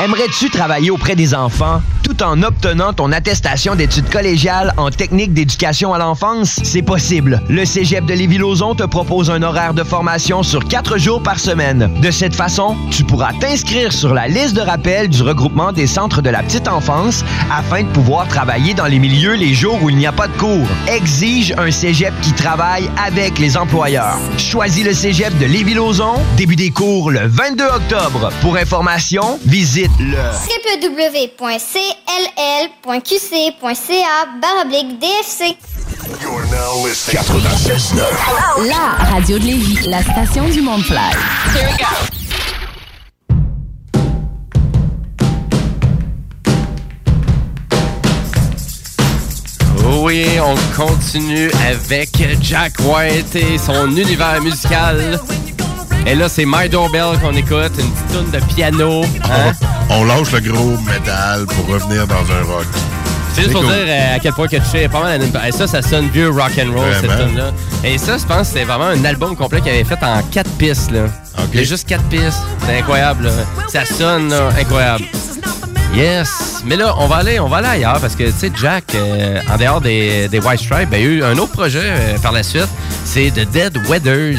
Aimerais-tu 0.00 0.48
travailler 0.48 0.92
auprès 0.92 1.16
des 1.16 1.34
enfants? 1.34 1.82
Tout 2.04 2.22
en 2.22 2.44
obtenant 2.44 2.92
ton 2.92 3.10
attestation 3.10 3.74
d'études 3.74 4.08
collégiales 4.08 4.72
en 4.76 4.90
technique 4.90 5.34
d'éducation 5.34 5.92
à 5.92 5.98
l'enfance? 5.98 6.60
C'est 6.62 6.82
possible. 6.82 7.42
Le 7.48 7.64
Cégep 7.64 8.06
de 8.06 8.14
Lévis-Lauzon 8.14 8.76
te 8.76 8.84
propose 8.84 9.28
un 9.28 9.42
horaire 9.42 9.74
de 9.74 9.82
formation 9.82 10.44
sur 10.44 10.64
quatre 10.68 10.98
jours 10.98 11.20
par 11.20 11.40
semaine. 11.40 11.90
De 12.00 12.12
cette 12.12 12.36
façon, 12.36 12.76
tu 12.92 13.02
pourras 13.02 13.32
t'inscrire 13.40 13.92
sur 13.92 14.14
la 14.14 14.28
liste 14.28 14.54
de 14.54 14.60
rappel 14.60 15.08
du 15.08 15.20
regroupement 15.20 15.72
des 15.72 15.88
centres 15.88 16.22
de 16.22 16.30
la 16.30 16.44
petite 16.44 16.68
enfance 16.68 17.24
afin 17.50 17.82
de 17.82 17.88
pouvoir 17.88 18.28
travailler 18.28 18.74
dans 18.74 18.86
les 18.86 19.00
milieux 19.00 19.34
les 19.34 19.52
jours 19.52 19.82
où 19.82 19.90
il 19.90 19.96
n'y 19.96 20.06
a 20.06 20.12
pas 20.12 20.28
de 20.28 20.36
cours. 20.38 20.68
Exige 20.86 21.54
un 21.58 21.72
Cégep 21.72 22.14
qui 22.22 22.32
travaille 22.32 22.88
avec 23.04 23.40
les 23.40 23.56
employeurs. 23.56 24.18
Choisis 24.38 24.84
le 24.84 24.94
Cégep 24.94 25.36
de 25.38 25.46
Lévis-Lauzon. 25.46 26.14
Début 26.36 26.56
des 26.56 26.70
cours 26.70 27.10
le 27.10 27.26
22 27.26 27.64
octobre. 27.64 28.30
Pour 28.40 28.56
information, 28.56 29.40
visite 29.44 29.87
le 29.98 30.16
www.cll.qc.ca 30.86 31.78
baroblique 34.40 34.98
DFC. 34.98 35.56
La 38.66 39.04
radio 39.10 39.38
de 39.38 39.44
Lévis, 39.44 39.88
la 39.88 40.02
station 40.02 40.48
du 40.48 40.62
monde 40.62 40.82
fly. 40.82 40.98
Oui, 50.00 50.26
on 50.40 50.54
continue 50.76 51.50
avec 51.66 52.10
Jack 52.40 52.74
White 52.80 53.34
et 53.36 53.58
son 53.58 53.90
univers 53.96 54.40
musical. 54.40 55.18
Et 56.08 56.14
là, 56.14 56.28
c'est 56.28 56.44
My 56.46 56.68
Doorbell 56.70 57.18
qu'on 57.20 57.34
écoute, 57.34 57.72
une 57.78 57.90
petite 57.90 58.08
tune 58.10 58.30
de 58.30 58.44
piano. 58.54 59.02
hein? 59.24 59.52
On 59.90 60.04
lâche 60.04 60.32
le 60.32 60.40
gros 60.40 60.76
métal 60.78 61.44
pour 61.46 61.66
revenir 61.66 62.06
dans 62.06 62.14
un 62.16 62.44
rock. 62.44 62.64
C'est 63.34 63.42
juste 63.42 63.52
pour 63.52 63.62
cool. 63.62 63.72
dire 63.74 63.84
euh, 63.88 64.16
à 64.16 64.18
quel 64.18 64.32
point 64.32 64.48
que 64.48 64.56
tu 64.56 64.64
sais 64.64 64.88
pas 64.88 65.00
mal. 65.02 65.20
Et 65.46 65.52
ça, 65.52 65.66
ça 65.66 65.82
sonne 65.82 66.08
vieux 66.08 66.30
rock 66.30 66.52
and 66.58 66.72
roll 66.74 66.86
cette 66.94 67.04
Vraiment? 67.10 67.28
tune 67.28 67.36
là. 67.36 67.50
Et 67.84 67.98
ça, 67.98 68.16
je 68.18 68.24
pense, 68.24 68.48
que 68.48 68.54
c'est 68.58 68.64
vraiment 68.64 68.86
un 68.86 69.04
album 69.04 69.36
complet 69.36 69.60
qu'il 69.60 69.70
avait 69.70 69.84
fait 69.84 70.02
en 70.02 70.22
quatre 70.32 70.50
pistes 70.52 70.90
là. 70.90 71.02
Il 71.52 71.60
y 71.60 71.62
a 71.62 71.66
juste 71.66 71.86
quatre 71.86 72.04
pistes. 72.04 72.40
C'est 72.66 72.78
incroyable. 72.78 73.24
là. 73.26 73.30
Ça 73.68 73.84
sonne 73.84 74.30
là, 74.30 74.48
incroyable. 74.58 75.04
Yes. 75.94 76.62
Mais 76.64 76.76
là, 76.76 76.94
on 76.98 77.06
va 77.06 77.16
aller, 77.16 77.38
on 77.38 77.48
va 77.48 77.58
aller 77.58 77.68
ailleurs 77.68 78.00
parce 78.00 78.16
que 78.16 78.24
tu 78.24 78.32
sais, 78.36 78.50
Jack, 78.60 78.84
euh, 78.94 79.40
en 79.52 79.56
dehors 79.56 79.80
des, 79.80 80.28
des 80.28 80.38
White 80.40 80.60
Stripes, 80.60 80.90
ben, 80.90 81.00
il 81.00 81.02
y 81.02 81.06
a 81.06 81.10
eu 81.10 81.22
un 81.24 81.36
autre 81.38 81.52
projet 81.52 81.82
euh, 81.84 82.18
par 82.18 82.32
la 82.32 82.42
suite. 82.42 82.68
C'est 83.04 83.30
The 83.30 83.48
Dead 83.50 83.76
Weathers. 83.88 84.38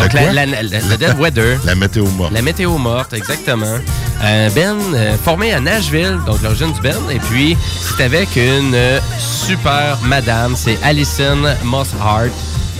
Donc, 0.00 0.12
la, 0.12 0.32
la- 0.32 0.46
la- 0.46 0.62
le 0.62 0.96
Dead 0.96 1.18
Weather. 1.18 1.58
La 1.64 1.74
météo 1.74 2.04
morte. 2.06 2.32
La 2.32 2.42
météo 2.42 2.78
morte, 2.78 3.12
exactement. 3.12 3.78
Un 4.22 4.48
ben 4.50 4.76
euh, 4.94 5.16
formé 5.24 5.52
à 5.52 5.60
Nashville, 5.60 6.18
donc 6.26 6.42
l'origine 6.42 6.72
du 6.72 6.80
Ben. 6.80 6.94
Et 7.10 7.18
puis, 7.18 7.56
c'est 7.80 8.04
avec 8.04 8.34
une 8.36 8.74
euh, 8.74 9.00
super 9.20 9.98
madame, 10.04 10.54
c'est 10.56 10.78
Alison 10.82 11.38
Moss 11.64 11.88
Hart. 12.00 12.28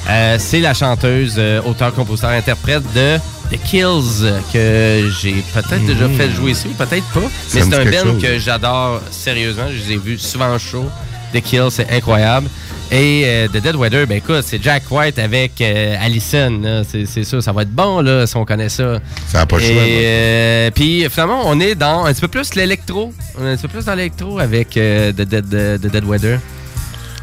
Euh, 0.09 0.37
c'est 0.39 0.61
la 0.61 0.75
chanteuse, 0.75 1.35
euh, 1.39 1.61
auteur, 1.65 1.93
compositeur, 1.95 2.31
interprète 2.31 2.83
de 2.95 3.19
The 3.51 3.63
Kills, 3.63 4.23
euh, 4.23 4.41
que 4.53 5.11
j'ai 5.21 5.45
peut-être 5.55 5.85
déjà 5.85 6.09
fait 6.09 6.31
jouer 6.31 6.53
ici, 6.53 6.69
peut-être 6.77 7.05
pas. 7.13 7.21
Ça 7.21 7.59
Mais 7.59 7.63
c'est 7.63 7.75
un 7.99 8.03
chose. 8.05 8.23
que 8.23 8.39
j'adore 8.39 9.01
sérieusement. 9.11 9.65
Je 9.71 9.87
les 9.89 9.93
ai 9.95 9.97
vus 9.99 10.19
souvent 10.19 10.47
en 10.55 10.59
show. 10.59 10.87
The 11.35 11.43
Kills, 11.43 11.71
c'est 11.71 11.91
incroyable. 11.93 12.49
Et 12.91 13.25
euh, 13.27 13.49
The 13.49 13.59
Dead 13.63 13.77
Weather, 13.77 14.07
ben 14.07 14.17
écoute, 14.17 14.43
c'est 14.45 14.63
Jack 14.63 14.85
White 14.91 15.19
avec 15.19 15.61
euh, 15.61 15.95
Allison. 16.01 16.59
là. 16.63 16.83
C'est 16.85 17.25
sûr, 17.25 17.43
ça 17.43 17.53
va 17.53 17.63
être 17.63 17.71
bon 17.71 18.01
là, 18.01 18.27
si 18.27 18.35
on 18.37 18.47
connaît 18.47 18.71
ça. 18.71 18.99
Ça 19.27 19.39
n'a 19.39 19.47
pas 19.47 19.59
le 19.59 19.65
euh, 19.69 20.71
puis 20.71 21.07
finalement, 21.11 21.43
on 21.45 21.61
est 21.61 21.75
dans 21.75 22.07
un 22.07 22.13
petit 22.13 22.23
peu 22.23 22.29
plus 22.29 22.55
l'électro. 22.55 23.13
On 23.39 23.45
est 23.45 23.51
un 23.53 23.57
petit 23.57 23.63
peu 23.63 23.69
plus 23.69 23.85
dans 23.85 23.95
l'électro 23.95 24.39
avec 24.39 24.75
euh, 24.79 25.13
The, 25.13 25.23
Dead, 25.23 25.49
The, 25.51 25.83
The 25.83 25.93
Dead 25.93 26.05
Weather. 26.05 26.41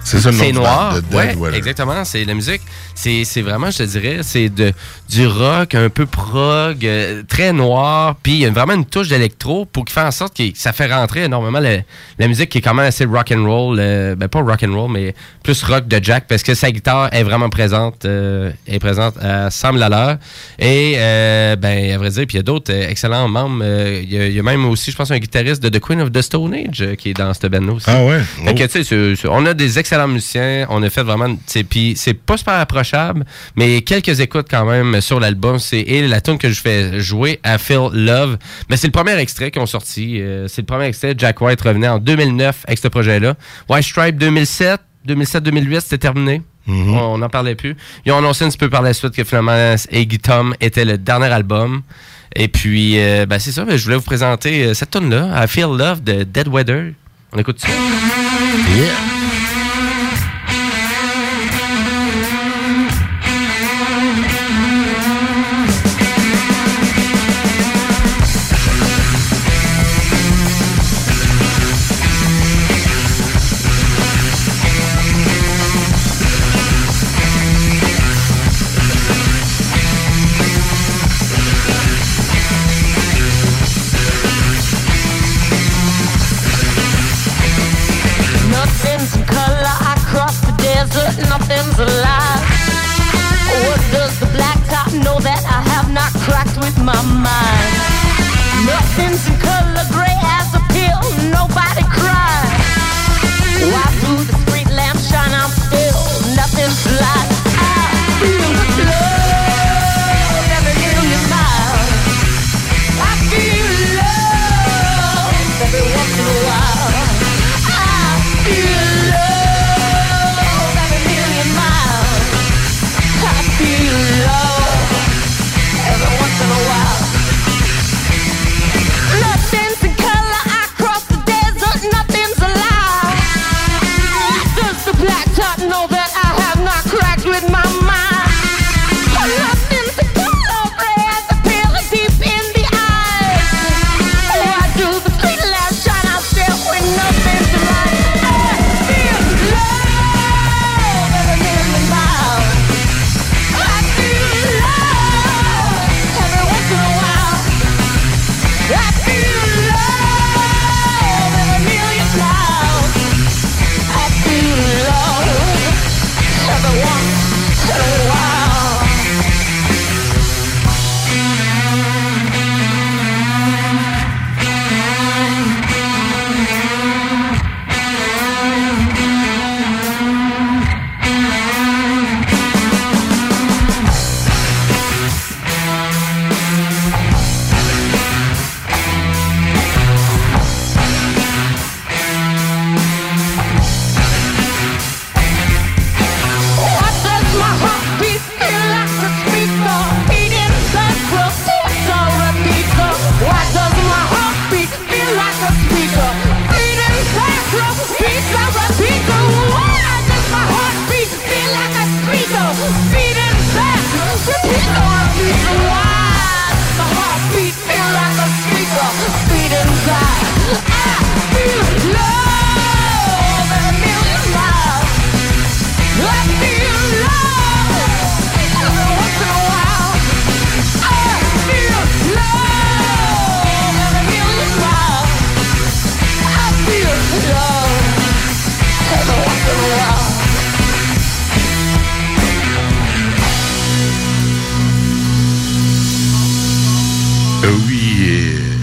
C'est 0.05 0.19
ça 0.19 0.29
le 0.31 0.37
C'est 0.37 0.51
noir. 0.53 0.93
ouais, 1.17 1.35
exactement. 1.57 2.05
C'est 2.05 2.23
la 2.25 2.33
musique. 2.33 2.61
C'est 2.93 3.23
c'est 3.25 3.41
vraiment, 3.41 3.71
je 3.71 3.79
te 3.79 3.83
dirais, 3.83 4.19
c'est 4.21 4.49
de 4.49 4.71
du 5.09 5.27
rock 5.27 5.75
un 5.75 5.89
peu 5.89 6.05
prog, 6.05 6.85
euh, 6.85 7.23
très 7.27 7.51
noir. 7.51 8.15
Puis 8.23 8.33
il 8.33 8.39
y 8.39 8.45
a 8.45 8.51
vraiment 8.51 8.73
une 8.73 8.85
touche 8.85 9.07
d'électro 9.09 9.65
pour 9.65 9.83
qui 9.83 9.93
fait 9.93 10.01
en 10.01 10.11
sorte 10.11 10.37
que 10.37 10.43
ça 10.55 10.71
fait 10.73 10.85
rentrer 10.93 11.23
énormément 11.23 11.59
la, 11.59 11.77
la 12.19 12.27
musique 12.27 12.49
qui 12.49 12.59
est 12.59 12.61
quand 12.61 12.73
même 12.73 12.85
assez 12.85 13.05
rock 13.05 13.31
and 13.35 13.43
roll. 13.45 13.77
euh, 13.79 14.15
ben 14.15 14.27
pas 14.27 14.41
rock 14.41 14.63
and 14.63 14.73
roll, 14.73 14.91
mais 14.91 15.13
plus 15.43 15.61
rock 15.63 15.87
de 15.87 15.99
Jack 16.01 16.25
parce 16.27 16.43
que 16.43 16.53
sa 16.53 16.71
guitare 16.71 17.09
est 17.11 17.23
vraiment 17.23 17.49
présente, 17.49 18.05
euh, 18.05 18.51
est 18.67 18.79
présente 18.79 19.15
à 19.21 19.49
100 19.49 19.73
000 19.73 19.83
à 19.83 19.89
l'heure. 19.89 20.17
Et 20.59 20.93
euh, 20.97 21.55
ben 21.55 21.91
à 21.93 21.97
vrai 21.97 22.11
dire, 22.11 22.25
puis 22.27 22.35
il 22.35 22.37
y 22.37 22.39
a 22.39 22.43
d'autres 22.43 22.71
excellents 22.71 23.27
membres. 23.27 23.63
Il 23.65 24.13
y, 24.13 24.17
a- 24.19 24.27
il 24.27 24.33
y 24.33 24.39
a 24.39 24.43
même 24.43 24.65
aussi, 24.65 24.91
je 24.91 24.95
pense, 24.95 25.09
un 25.11 25.17
guitariste 25.17 25.61
de 25.63 25.69
The 25.69 25.79
Queen 25.81 25.99
of 26.01 26.11
the 26.11 26.21
Stone 26.21 26.53
Age 26.53 26.95
qui 26.97 27.09
est 27.09 27.13
dans 27.13 27.33
cette 27.33 27.47
band 27.47 27.67
aussi. 27.73 27.85
Ah 27.89 28.03
ouais? 28.05 28.19
Fait 28.45 28.53
que, 28.53 28.65
tu 28.65 28.83
sais, 29.15 29.27
on 29.27 29.45
a 29.45 29.53
des 29.53 29.79
excellents 29.79 29.94
musiciens. 30.07 30.67
On 30.69 30.81
a 30.83 30.89
fait 30.89 31.03
vraiment. 31.03 31.35
Puis 31.69 31.93
c'est 31.97 32.13
pas 32.13 32.37
super 32.37 32.55
approchable, 32.55 33.25
mais 33.55 33.81
quelques 33.81 34.19
écoutes 34.19 34.47
quand 34.49 34.65
même 34.65 35.01
sur 35.01 35.19
l'album. 35.19 35.59
C'est 35.59 35.83
la 36.07 36.21
tune 36.21 36.37
que 36.37 36.49
je 36.49 36.61
fais 36.61 36.99
jouer 36.99 37.39
à 37.43 37.57
Phil 37.57 37.89
Love. 37.93 38.37
Mais 38.69 38.77
c'est 38.77 38.87
le 38.87 38.91
premier 38.91 39.17
extrait 39.17 39.51
qu'ils 39.51 39.61
ont 39.61 39.65
sorti. 39.65 40.21
euh, 40.21 40.47
c'est 40.47 40.61
le 40.61 40.65
premier 40.65 40.85
extrait. 40.85 41.13
Jack 41.17 41.41
White 41.41 41.61
revenait 41.61 41.87
en 41.87 41.99
2009 41.99 42.63
avec 42.67 42.79
ce 42.79 42.87
projet-là. 42.87 43.35
White 43.69 43.85
Stripe 43.85 44.17
2007. 44.17 44.81
2007-2008, 45.07 45.81
c'était 45.81 45.97
terminé. 45.99 46.41
Mm-hmm. 46.67 46.97
On 46.97 47.17
n'en 47.19 47.29
parlait 47.29 47.53
plus. 47.53 47.75
Ils 48.05 48.11
ont 48.11 48.17
annoncé 48.17 48.43
un 48.43 48.49
petit 48.49 48.57
peu 48.57 48.69
par 48.71 48.81
la 48.81 48.93
suite 48.93 49.15
que 49.15 49.23
finalement 49.23 49.75
Iggy 49.91 50.17
Tom 50.17 50.55
était 50.59 50.83
le 50.85 50.97
dernier 50.97 51.27
album. 51.27 51.83
Et 52.35 52.47
puis, 52.47 52.99
euh, 52.99 53.25
ben, 53.25 53.37
c'est 53.39 53.51
ça. 53.51 53.65
je 53.69 53.83
voulais 53.83 53.95
vous 53.97 54.01
présenter 54.01 54.65
euh, 54.65 54.73
cette 54.73 54.91
tune-là, 54.91 55.43
I 55.43 55.47
Feel 55.47 55.77
Love 55.77 56.03
de 56.03 56.23
Dead 56.23 56.47
Weather. 56.47 56.93
On 57.33 57.37
écoute 57.37 57.59
ça. 57.59 57.67
Nothing's 57.67 59.14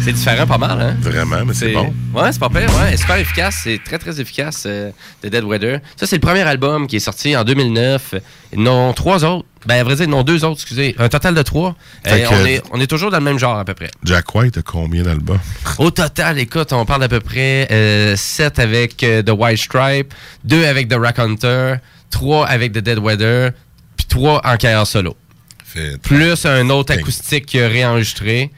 C'est 0.05 0.13
différent 0.13 0.47
pas 0.47 0.59
mal, 0.59 0.81
hein? 0.81 0.97
Vraiment, 1.01 1.45
mais 1.47 1.55
c'est 1.55 1.73
bon. 1.73 1.93
Ouais, 2.13 2.33
c'est 2.33 2.41
pas 2.41 2.49
pire, 2.49 2.69
ouais. 2.81 2.97
Super 2.97 3.17
efficace, 3.19 3.61
c'est 3.63 3.81
très 3.85 3.99
très 3.99 4.21
efficace 4.21 4.65
euh, 4.67 4.91
de 5.23 5.29
Dead 5.29 5.45
Weather. 5.45 5.79
Ça, 5.97 6.07
c'est 6.07 6.17
le 6.17 6.21
premier 6.21 6.41
album 6.43 6.87
qui 6.89 6.97
est 6.97 7.01
sorti 7.01 7.37
en 7.37 7.45
2009. 7.45 8.15
Ils 8.53 8.69
en 8.69 8.89
ont 8.89 8.93
trois 8.95 9.25
autres. 9.25 9.47
Ben, 9.65 9.77
à 9.77 9.85
vrai 9.85 9.95
dire, 9.95 10.09
ont 10.09 10.25
deux 10.25 10.45
autres, 10.45 10.61
excusez. 10.61 10.97
Un 10.99 11.09
total 11.09 11.35
de 11.35 11.43
trois. 11.43 11.77
Euh, 12.09 12.27
on, 12.33 12.45
est, 12.45 12.63
on 12.73 12.81
est 12.81 12.89
toujours 12.89 13.13
dans 13.13 13.19
le 13.19 13.25
même 13.25 13.39
genre 13.39 13.57
à 13.57 13.65
peu 13.65 13.75
près. 13.75 13.91
Jack 14.03 14.35
White 14.35 14.59
a 14.59 14.63
combien 14.63 15.05
d'albums? 15.05 15.39
Au 15.79 15.93
total, 15.93 16.39
écoute, 16.41 16.73
on 16.73 16.85
parle 16.85 17.03
d'à 17.03 17.09
peu 17.09 17.21
près 17.21 17.69
7 18.17 18.59
avec 18.59 19.03
euh, 19.05 19.23
The 19.23 19.31
White 19.31 19.59
Stripe, 19.59 20.13
2 20.45 20.65
avec 20.67 20.89
The 20.89 20.97
Rack 20.99 21.21
Hunter, 21.21 21.75
3 22.11 22.47
avec 22.49 22.73
The 22.73 22.79
Dead 22.79 22.99
Weather, 22.99 23.53
puis 23.97 24.07
3 24.09 24.41
en 24.45 24.57
carrière 24.57 24.87
solo. 24.87 25.17
Fait- 25.65 25.97
plus 26.03 26.45
un 26.45 26.69
autre 26.69 26.93
acoustique 26.93 27.53
réenregistré. 27.55 28.51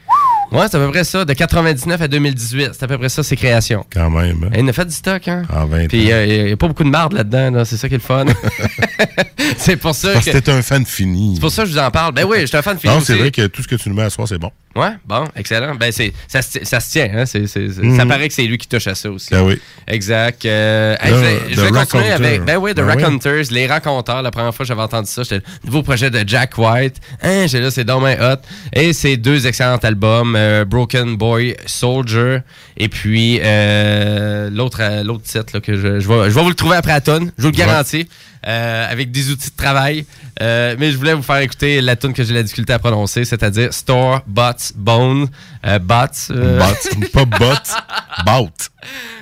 Ouais, 0.55 0.65
c'est 0.69 0.77
à 0.77 0.79
peu 0.79 0.89
près 0.91 1.03
ça. 1.03 1.25
De 1.25 1.33
99 1.33 2.01
à 2.01 2.07
2018, 2.07 2.69
c'est 2.73 2.83
à 2.83 2.87
peu 2.87 2.97
près 2.97 3.09
ça, 3.09 3.23
ses 3.23 3.35
créations. 3.35 3.85
Quand 3.93 4.09
même. 4.09 4.43
hein. 4.45 4.49
Et 4.53 4.59
il 4.61 4.69
a 4.69 4.73
fait 4.73 4.85
du 4.85 4.93
stock, 4.93 5.27
hein? 5.27 5.43
En 5.53 5.65
20 5.65 5.87
Puis 5.87 6.13
ans. 6.13 6.17
il 6.27 6.43
n'y 6.45 6.51
a 6.51 6.57
pas 6.57 6.67
beaucoup 6.67 6.83
de 6.83 6.89
marde 6.89 7.13
là-dedans, 7.13 7.51
là. 7.51 7.65
c'est 7.65 7.77
ça 7.77 7.87
qui 7.89 7.95
est 7.95 7.97
le 7.97 8.03
fun. 8.03 8.25
c'est 9.57 9.77
pour 9.77 9.93
ça 9.95 10.13
Parce 10.13 10.25
que. 10.25 10.37
t'es 10.37 10.51
un 10.51 10.61
fan 10.61 10.85
fini. 10.85 11.35
C'est 11.35 11.41
pour 11.41 11.51
ça 11.51 11.63
que 11.63 11.69
je 11.69 11.73
vous 11.73 11.79
en 11.79 11.91
parle. 11.91 12.13
Ben 12.13 12.25
oui, 12.25 12.41
je 12.41 12.45
suis 12.47 12.57
un 12.57 12.61
fan 12.61 12.75
de 12.75 12.81
film 12.81 12.93
Non, 12.93 12.99
c'est 13.01 13.15
vrai 13.15 13.31
que 13.31 13.47
tout 13.47 13.61
ce 13.63 13.67
que 13.67 13.75
tu 13.75 13.89
nous 13.89 13.95
mets 13.95 14.03
à 14.03 14.09
soir, 14.09 14.27
c'est 14.27 14.37
bon. 14.37 14.51
Ouais, 14.75 14.89
bon, 15.05 15.23
excellent. 15.37 15.73
Ben, 15.75 15.91
c'est, 15.93 16.11
ça, 16.27 16.41
se- 16.41 16.63
ça 16.65 16.81
se 16.81 16.91
tient, 16.91 17.09
hein? 17.15 17.23
Mhm. 17.33 17.95
Ça 17.95 18.05
paraît 18.05 18.27
que 18.27 18.33
c'est 18.33 18.43
lui 18.45 18.57
qui 18.57 18.67
touche 18.67 18.87
à 18.87 18.95
ça 18.95 19.09
aussi. 19.09 19.29
Ben 19.31 19.41
oui. 19.43 19.59
Exact. 19.87 20.45
Euh, 20.45 20.95
hey, 21.01 21.11
je 21.13 21.15
vais, 21.15 21.39
je 21.51 21.61
vais 21.61 21.71
continuer 21.71 22.11
avec. 22.11 22.43
Ben 22.43 22.57
oui, 22.57 22.71
The 22.73 22.77
Ben 22.77 22.87
oui. 23.23 23.43
Les 23.51 23.67
raconteurs. 23.67 24.21
La 24.21 24.31
première 24.31 24.53
fois 24.53 24.65
que 24.65 24.67
j'avais 24.67 24.81
entendu 24.81 25.09
ça, 25.09 25.23
c'était 25.23 25.35
le 25.37 25.67
nouveau 25.67 25.81
projet 25.81 26.09
de 26.09 26.27
Jack 26.27 26.57
White. 26.57 26.97
Hein, 27.21 27.45
j'ai 27.47 27.61
là, 27.61 27.71
c'est 27.71 27.85
dommage 27.85 28.17
hot. 28.19 28.41
Et 28.73 28.91
c'est 28.91 29.15
deux 29.17 29.47
excellents 29.47 29.77
albums, 29.77 30.35
euh, 30.35 30.65
Broken 30.65 31.15
Boy 31.15 31.55
Soldier 31.65 32.39
et 32.77 32.89
puis 32.89 33.39
euh, 33.43 34.49
l'autre, 34.51 34.81
l'autre 35.03 35.23
titre 35.23 35.45
là, 35.53 35.61
que 35.61 35.75
je, 35.75 35.99
je, 35.99 36.07
vais, 36.07 36.29
je 36.29 36.35
vais 36.35 36.41
vous 36.41 36.49
le 36.49 36.55
trouver 36.55 36.75
après 36.75 36.91
à 36.91 37.01
tonne, 37.01 37.31
je 37.37 37.43
vous 37.43 37.51
le 37.51 37.55
Ouais. 37.65 38.05
Euh, 38.47 38.91
avec 38.91 39.11
des 39.11 39.31
outils 39.31 39.49
de 39.51 39.55
travail. 39.55 40.05
Euh, 40.41 40.75
mais 40.77 40.91
je 40.91 40.97
voulais 40.97 41.13
vous 41.13 41.23
faire 41.23 41.37
écouter 41.37 41.79
la 41.81 41.95
tune 41.95 42.13
que 42.13 42.23
j'ai 42.23 42.33
la 42.33 42.43
difficulté 42.43 42.73
à 42.73 42.79
prononcer, 42.79 43.23
c'est-à-dire 43.25 43.73
Store 43.73 44.21
Bots 44.27 44.73
Bone. 44.75 45.27
Euh, 45.65 45.79
bots. 45.79 45.95
euh, 46.31 46.59
Bots, 46.59 47.07
pas 47.13 47.25
bots, 47.25 48.25
bout. 48.25 48.69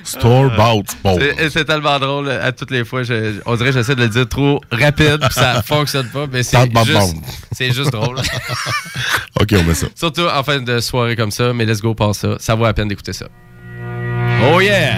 Store 0.04 0.50
bout. 0.50 0.86
Bon. 1.04 1.20
c'est- 1.50 1.64
tellement 1.66 1.98
drôle 2.00 2.30
à 2.30 2.52
toutes 2.52 2.72
les 2.72 2.84
fois. 2.84 3.04
je- 3.04 3.40
on 3.46 3.56
dirait 3.56 3.70
que 3.70 3.76
j'essaie 3.78 3.96
de 3.96 4.02
le 4.02 4.10
dire 4.10 4.28
trop 4.28 4.60
rapide 4.72 5.20
puis 5.22 5.34
ça 5.34 5.62
fonctionne 5.66 6.08
pas, 6.10 6.26
mais 6.32 6.44
c'est 6.44 6.58
juste, 6.86 7.16
c'est 7.54 7.72
juste 7.72 7.92
drôle. 7.92 8.18
OK, 9.40 9.50
on 9.58 9.64
met 9.64 9.74
ça. 9.76 9.88
Surtout 9.96 10.28
en 10.28 10.44
fin 10.44 10.60
de 10.60 10.80
soirée 10.80 11.16
comme 11.16 11.32
ça, 11.32 11.54
mais 11.54 11.66
let's 11.66 11.80
go 11.82 11.94
par 11.94 12.14
ça. 12.16 12.36
Ça 12.40 12.56
vaut 12.56 12.66
la 12.66 12.74
peine 12.74 12.88
d'écouter 12.90 13.14
ça. 13.14 13.28
Oh 14.52 14.60
yeah! 14.60 14.96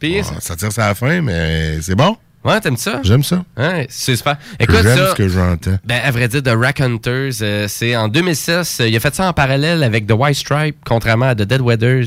Puis, 0.00 0.20
Ah, 0.20 0.34
ça 0.40 0.56
tire 0.56 0.72
ça 0.72 0.84
à 0.84 0.88
la 0.88 0.94
fin, 0.94 1.20
mais 1.22 1.80
c'est 1.82 1.94
bon. 1.94 2.16
Ouais, 2.44 2.60
t'aimes 2.60 2.76
ça? 2.76 3.00
J'aime 3.02 3.24
ça. 3.24 3.44
Ouais, 3.56 3.86
c'est 3.90 4.14
super. 4.16 4.36
Écoute, 4.60 4.76
J'aime 4.82 4.96
ça, 4.96 5.10
ce 5.10 5.14
que 5.16 5.28
j'entends. 5.28 5.76
Ben, 5.84 6.00
à 6.04 6.10
vrai 6.12 6.28
dire, 6.28 6.42
The 6.42 6.52
Rack 6.56 6.80
Hunters, 6.80 7.32
euh, 7.42 7.66
c'est 7.68 7.96
en 7.96 8.06
2006. 8.08 8.80
euh, 8.80 8.88
il 8.88 8.96
a 8.96 9.00
fait 9.00 9.14
ça 9.14 9.28
en 9.28 9.32
parallèle 9.32 9.82
avec 9.82 10.06
The 10.06 10.12
White 10.12 10.36
Stripe, 10.36 10.76
contrairement 10.84 11.26
à 11.26 11.34
The 11.34 11.42
Dead 11.42 11.60
Weather. 11.60 12.04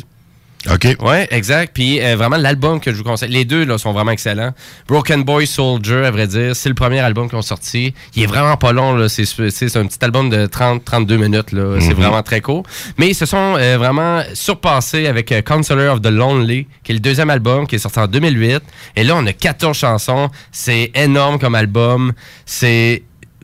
OK. 0.70 0.96
Ouais, 1.00 1.28
exact. 1.32 1.72
Puis 1.74 2.00
euh, 2.00 2.16
vraiment, 2.16 2.38
l'album 2.38 2.80
que 2.80 2.92
je 2.92 2.98
vous 2.98 3.04
conseille, 3.04 3.32
les 3.32 3.46
deux 3.46 3.66
là, 3.66 3.80
sont 3.80 3.94
vraiment 3.94 4.12
excellents. 4.12 4.52
Broken 4.88 5.24
Boy 5.24 5.48
Soldier, 5.48 6.06
à 6.06 6.12
vrai 6.12 6.28
dire, 6.28 6.56
c'est 6.56 6.70
le 6.70 6.76
premier 6.76 7.00
album 7.00 7.28
qu'ils 7.30 7.38
ont 7.40 7.42
sorti. 7.42 7.96
Il 8.16 8.22
est 8.24 8.28
vraiment 8.28 8.58
pas 8.58 8.72
long, 8.72 8.96
là. 8.96 9.10
C'est, 9.10 9.24
un 9.24 9.86
petit 9.88 9.98
album 10.02 10.30
de 10.30 10.46
30-32 10.46 11.18
minutes, 11.18 11.52
là. 11.52 11.80
C'est 11.80 11.90
Mhm. 11.90 11.94
vraiment 11.96 12.22
très 12.22 12.42
court. 12.42 12.64
Mais 12.98 13.10
ils 13.10 13.16
se 13.16 13.26
sont 13.26 13.56
euh, 13.58 13.78
vraiment 13.80 14.22
surpassés 14.36 15.08
avec 15.08 15.32
euh, 15.32 15.42
Counselor 15.42 15.96
of 15.96 16.02
the 16.02 16.12
Lonely, 16.12 16.68
qui 16.84 16.92
est 16.92 16.96
le 16.96 17.02
deuxième 17.02 17.32
album, 17.32 17.66
qui 17.66 17.76
est 17.76 17.80
sorti 17.80 17.98
en 18.00 18.08
2008. 18.08 18.62
Et 18.96 19.04
là, 19.04 19.16
on 19.16 19.26
a 19.26 19.34
14 19.34 19.76
chansons. 19.76 20.30
C'est 20.52 20.92
énorme 20.94 21.40
comme 21.40 21.56
album. 21.56 22.14
C'est 22.46 23.02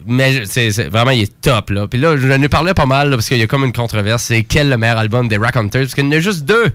mais 0.10 0.46
c'est 0.46 0.70
vraiment 0.90 1.12
il 1.12 1.24
est 1.24 1.42
top 1.42 1.72
là. 1.72 1.86
Puis 1.88 2.00
là, 2.00 2.16
je 2.16 2.32
en 2.32 2.42
ai 2.42 2.48
parlé 2.48 2.74
pas 2.74 2.86
mal 2.86 3.10
là, 3.10 3.18
parce 3.18 3.28
qu'il 3.28 3.40
y 3.40 3.44
a 3.44 3.48
comme 3.48 3.66
une 3.66 3.74
controverse. 3.74 4.24
C'est 4.24 4.44
quel 4.44 4.70
le 4.70 4.78
meilleur 4.78 4.98
album 4.98 5.28
des 5.28 5.36
Rack 5.38 5.58
Hunters 5.58 5.82
Parce 5.82 5.96
qu'il 5.96 6.06
y 6.06 6.08
en 6.08 6.12
a 6.12 6.20
juste 6.20 6.46
deux. 6.46 6.72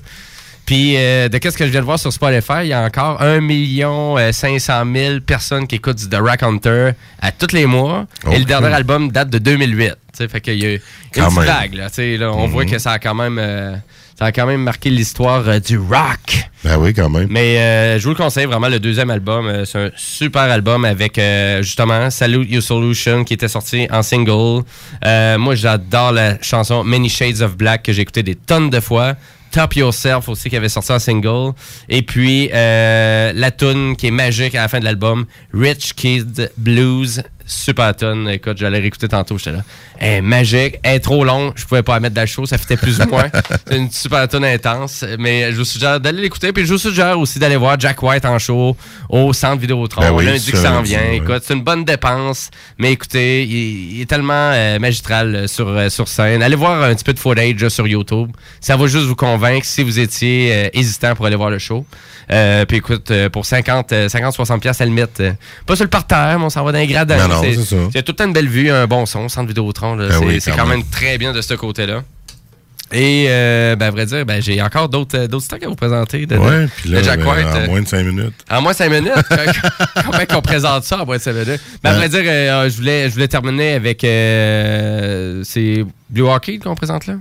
Puis 0.67 0.95
euh, 0.97 1.29
de 1.29 1.39
qu'est-ce 1.39 1.59
que 1.59 1.67
je 1.67 1.71
viens 1.71 1.81
de 1.81 1.85
voir 1.87 1.99
sur 1.99 2.13
Spotify, 2.13 2.61
il 2.63 2.69
y 2.69 2.73
a 2.73 2.83
encore 2.83 3.21
1 3.21 3.41
million 3.41 4.17
euh, 4.17 4.33
500 4.33 4.85
000 4.95 5.21
personnes 5.21 5.67
qui 5.67 5.77
écoutent 5.77 6.09
The 6.09 6.15
Rack 6.21 6.43
Hunter 6.43 6.91
à 7.21 7.33
tous 7.33 7.53
les 7.53 7.67
mois. 7.67 8.07
Et 8.31 8.39
le 8.39 8.45
dernier 8.45 8.69
album 8.73 9.11
date 9.11 9.29
de 9.31 9.39
2008. 9.39 9.89
Tu 9.89 9.97
sais, 10.13 10.29
fait 10.29 10.41
qu'il 10.41 10.63
y 10.63 10.67
a 10.67 10.73
une 10.75 10.79
petite 11.11 11.33
vague 11.47 11.75
là. 11.75 11.89
On 12.33 12.47
Mhm. 12.47 12.53
voit 12.53 12.65
que 12.67 12.79
ça 12.79 12.93
a 12.93 12.99
quand 12.99 13.15
même 13.15 13.39
euh, 13.41 13.75
ça 14.19 14.27
a 14.27 14.33
quand 14.33 14.47
même 14.47 14.63
marqué 14.63 14.89
l'histoire 14.91 15.49
euh, 15.49 15.59
du 15.59 15.79
rock. 15.79 16.49
Ben 16.63 16.77
oui, 16.79 16.93
quand 16.95 17.09
même. 17.11 17.27
Mais 17.31 17.59
euh, 17.59 17.99
je 17.99 18.05
vous 18.05 18.11
le 18.11 18.15
conseille 18.17 18.45
vraiment 18.47 18.69
le 18.69 18.79
deuxième 18.79 19.11
album. 19.11 19.65
c'est 19.65 19.79
un 19.87 19.91
super 19.97 20.43
album 20.43 20.85
avec 20.85 21.19
justement 21.63 22.09
Salute 22.11 22.49
Your 22.51 22.63
Solution 22.63 23.25
qui 23.25 23.35
était 23.35 23.49
sorti 23.49 23.89
en 23.91 24.03
single. 24.03 24.63
Moi 25.39 25.55
j'adore 25.57 26.13
la 26.13 26.41
chanson 26.41 26.85
Many 26.85 27.09
Shades 27.09 27.41
of 27.41 27.57
Black 27.57 27.83
que 27.83 27.93
j'ai 27.93 28.03
écouté 28.03 28.23
des 28.23 28.37
tonnes 28.37 28.71
de 28.71 28.79
fois. 28.81 29.15
Top 29.53 29.77
Yourself 29.77 30.29
aussi 30.29 30.51
qui 30.51 30.57
avait 30.57 30.69
sorti 30.69 30.93
en 30.93 30.99
single. 30.99 31.53
Et 31.89 32.03
puis 32.03 32.51
euh, 32.53 33.33
la 33.35 33.51
tune 33.51 33.95
qui 33.97 34.09
est 34.09 34.11
magique 34.11 34.55
à 34.55 34.63
la 34.63 34.69
fin 34.69 34.81
de 34.81 34.85
l'album, 34.85 35.27
Rich 35.53 35.95
Kid 35.95 36.51
Blues 36.57 37.23
super 37.53 37.95
tonne. 37.95 38.29
Écoute, 38.29 38.59
j'allais 38.59 38.79
réécouter 38.79 39.09
tantôt, 39.09 39.39
j'étais 39.39 39.53
là. 39.53 39.63
Elle 39.99 40.13
est 40.15 40.21
magique, 40.23 40.79
elle 40.83 40.97
est 40.97 41.01
trop 41.01 41.25
longue, 41.25 41.53
je 41.55 41.65
pouvais 41.65 41.83
pas 41.83 41.95
la 41.95 42.01
mettre 42.01 42.15
dans 42.15 42.23
le 42.23 42.27
show, 42.27 42.45
ça 42.47 42.59
fitait 42.59 42.77
plus 42.77 43.01
ou 43.01 43.07
moins. 43.09 43.29
C'est 43.67 43.77
une 43.77 43.91
super 43.91 44.27
tonne 44.29 44.45
intense, 44.45 45.05
mais 45.19 45.53
je 45.53 45.57
vous 45.59 45.65
suggère 45.65 46.01
d'aller 46.01 46.23
l'écouter, 46.23 46.53
puis 46.53 46.67
je 46.67 46.73
vous 46.73 46.79
suggère 46.79 47.19
aussi 47.19 47.39
d'aller 47.39 47.57
voir 47.57 47.79
Jack 47.79 48.03
White 48.03 48.25
en 48.25 48.39
show 48.39 48.77
au 49.09 49.33
centre 49.33 49.61
Vidéotron. 49.61 50.01
Ben 50.01 50.13
oui, 50.13 50.25
lundi 50.25 50.51
qui 50.51 50.57
s'en 50.57 50.83
vient. 50.83 51.11
Écoute, 51.13 51.43
c'est 51.47 51.55
une 51.55 51.63
bonne 51.63 51.85
dépense, 51.85 52.51
mais 52.79 52.93
écoutez, 52.93 53.45
il, 53.45 53.97
il 53.97 54.01
est 54.01 54.07
tellement 54.07 54.33
euh, 54.53 54.79
magistral 54.79 55.35
euh, 55.35 55.47
sur, 55.47 55.69
euh, 55.69 55.89
sur 55.89 56.09
scène. 56.09 56.43
Allez 56.43 56.57
voir 56.57 56.83
un 56.83 56.95
petit 56.95 57.05
peu 57.05 57.13
de 57.13 57.19
footage 57.19 57.69
sur 57.69 57.87
YouTube. 57.87 58.31
Ça 58.61 58.77
va 58.77 58.87
juste 58.87 59.05
vous 59.07 59.17
convaincre 59.17 59.65
si 59.67 59.83
vous 59.83 59.99
étiez 60.01 60.51
euh, 60.53 60.69
hésitant 60.73 61.15
pour 61.15 61.27
aller 61.27 61.37
voir 61.37 61.51
le 61.51 61.59
show. 61.59 61.85
Euh, 62.31 62.65
puis 62.65 62.79
écoute, 62.79 63.13
pour 63.33 63.45
50, 63.45 63.93
euh, 63.93 64.09
50 64.09 64.33
60 64.33 64.61
pièces 64.63 64.81
à 64.81 64.85
la 64.85 64.89
limite, 64.91 65.23
pas 65.67 65.77
sur 65.77 65.85
le 65.85 65.91
parterre, 65.91 66.39
mais 66.39 66.45
on 66.45 66.51
s'en 66.51 66.65
va 66.65 66.73
dans 66.73 66.79
les 66.79 66.87
gradins. 66.87 67.17
Non, 67.29 67.35
non, 67.35 67.42
c'est 67.93 68.03
tout 68.03 68.13
le 68.13 68.17
temps 68.17 68.27
une 68.27 68.33
belle 68.33 68.49
vue, 68.49 68.71
un 68.71 68.87
bon 68.87 69.07
son, 69.07 69.29
centre 69.29 69.49
Vidéotron. 69.49 69.97
Ben 69.97 70.11
c'est 70.11 70.25
oui, 70.25 70.39
quand 70.45 70.57
quand 70.57 70.67
même. 70.67 70.79
même. 70.79 70.89
très 70.89 71.19
bien 71.19 71.33
de 71.33 71.41
ce 71.41 71.55
côté-là. 71.55 72.03
Et, 72.93 73.27
euh, 73.29 73.75
ben, 73.75 73.87
à 73.87 73.91
vrai 73.91 74.05
dire, 74.05 74.27
ben, 74.27 74.43
j'ai 74.43 74.61
encore 74.61 74.89
d'autres 74.89 75.19
euh, 75.19 75.41
stocks 75.41 75.63
à 75.63 75.69
vous 75.69 75.75
présenter 75.75 76.27
de, 76.27 76.37
Ouais, 76.37 76.67
puis 76.77 76.91
là, 76.91 77.01
ben, 77.01 77.27
en 77.27 77.37
euh, 77.37 77.67
moins 77.67 77.81
de 77.81 77.89
5 77.89 78.05
minutes. 78.05 78.35
en 78.51 78.61
moins 78.61 78.73
de 78.73 78.77
5 78.77 78.91
minutes? 78.91 79.13
Comment 80.05 80.27
qu'on 80.29 80.43
présente 80.43 80.85
ça 80.85 81.03
en 81.03 81.07
moins 81.07 81.17
de 81.17 81.23
5 81.23 81.33
minutes? 81.33 81.61
Mais 81.83 81.91
à 81.91 81.95
vrai 81.95 82.09
dire, 82.11 82.23
euh, 82.27 82.69
je, 82.69 82.77
voulais, 82.77 83.09
je 83.09 83.15
voulais 83.15 83.29
terminer 83.29 83.73
avec... 83.73 84.05
Euh, 84.05 85.43
c'est 85.45 85.87
Blue 86.11 86.29
Arcade 86.29 86.59
qu'on 86.59 86.75
présente 86.75 87.07
là? 87.07 87.15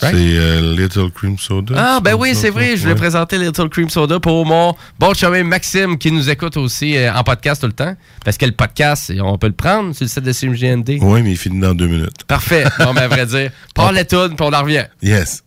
C'est 0.00 0.14
euh, 0.14 0.74
Little 0.74 1.10
Cream 1.10 1.36
Soda. 1.38 1.74
Ah, 1.76 2.00
ben 2.00 2.14
oui, 2.14 2.34
c'est 2.34 2.50
vrai. 2.50 2.76
Je 2.76 2.82
voulais 2.82 2.94
présenter 2.94 3.38
Little 3.38 3.68
Cream 3.68 3.90
Soda 3.90 4.18
pour 4.20 4.46
mon 4.46 4.74
bon 4.98 5.14
chum 5.14 5.42
Maxime 5.42 5.98
qui 5.98 6.10
nous 6.10 6.30
écoute 6.30 6.56
aussi 6.56 6.96
euh, 6.96 7.12
en 7.12 7.22
podcast 7.22 7.60
tout 7.60 7.66
le 7.66 7.74
temps. 7.74 7.94
Parce 8.24 8.38
que 8.38 8.46
le 8.46 8.52
podcast, 8.52 9.12
on 9.20 9.36
peut 9.36 9.48
le 9.48 9.52
prendre 9.52 9.94
sur 9.94 10.04
le 10.04 10.08
site 10.08 10.24
de 10.24 10.32
CMGND. 10.32 10.98
Oui, 11.02 11.22
mais 11.22 11.32
il 11.32 11.36
finit 11.36 11.60
dans 11.60 11.74
deux 11.74 11.86
minutes. 11.86 12.24
Parfait. 12.26 12.64
Bon, 12.78 12.94
ben, 12.94 13.02
à 13.02 13.08
vrai 13.08 13.26
dire, 13.26 13.50
parle 13.74 13.96
les 13.96 14.06
tunes, 14.06 14.34
puis 14.36 14.46
on 14.46 14.52
en 14.52 14.62
revient. 14.62 14.86
Yes. 15.02 15.42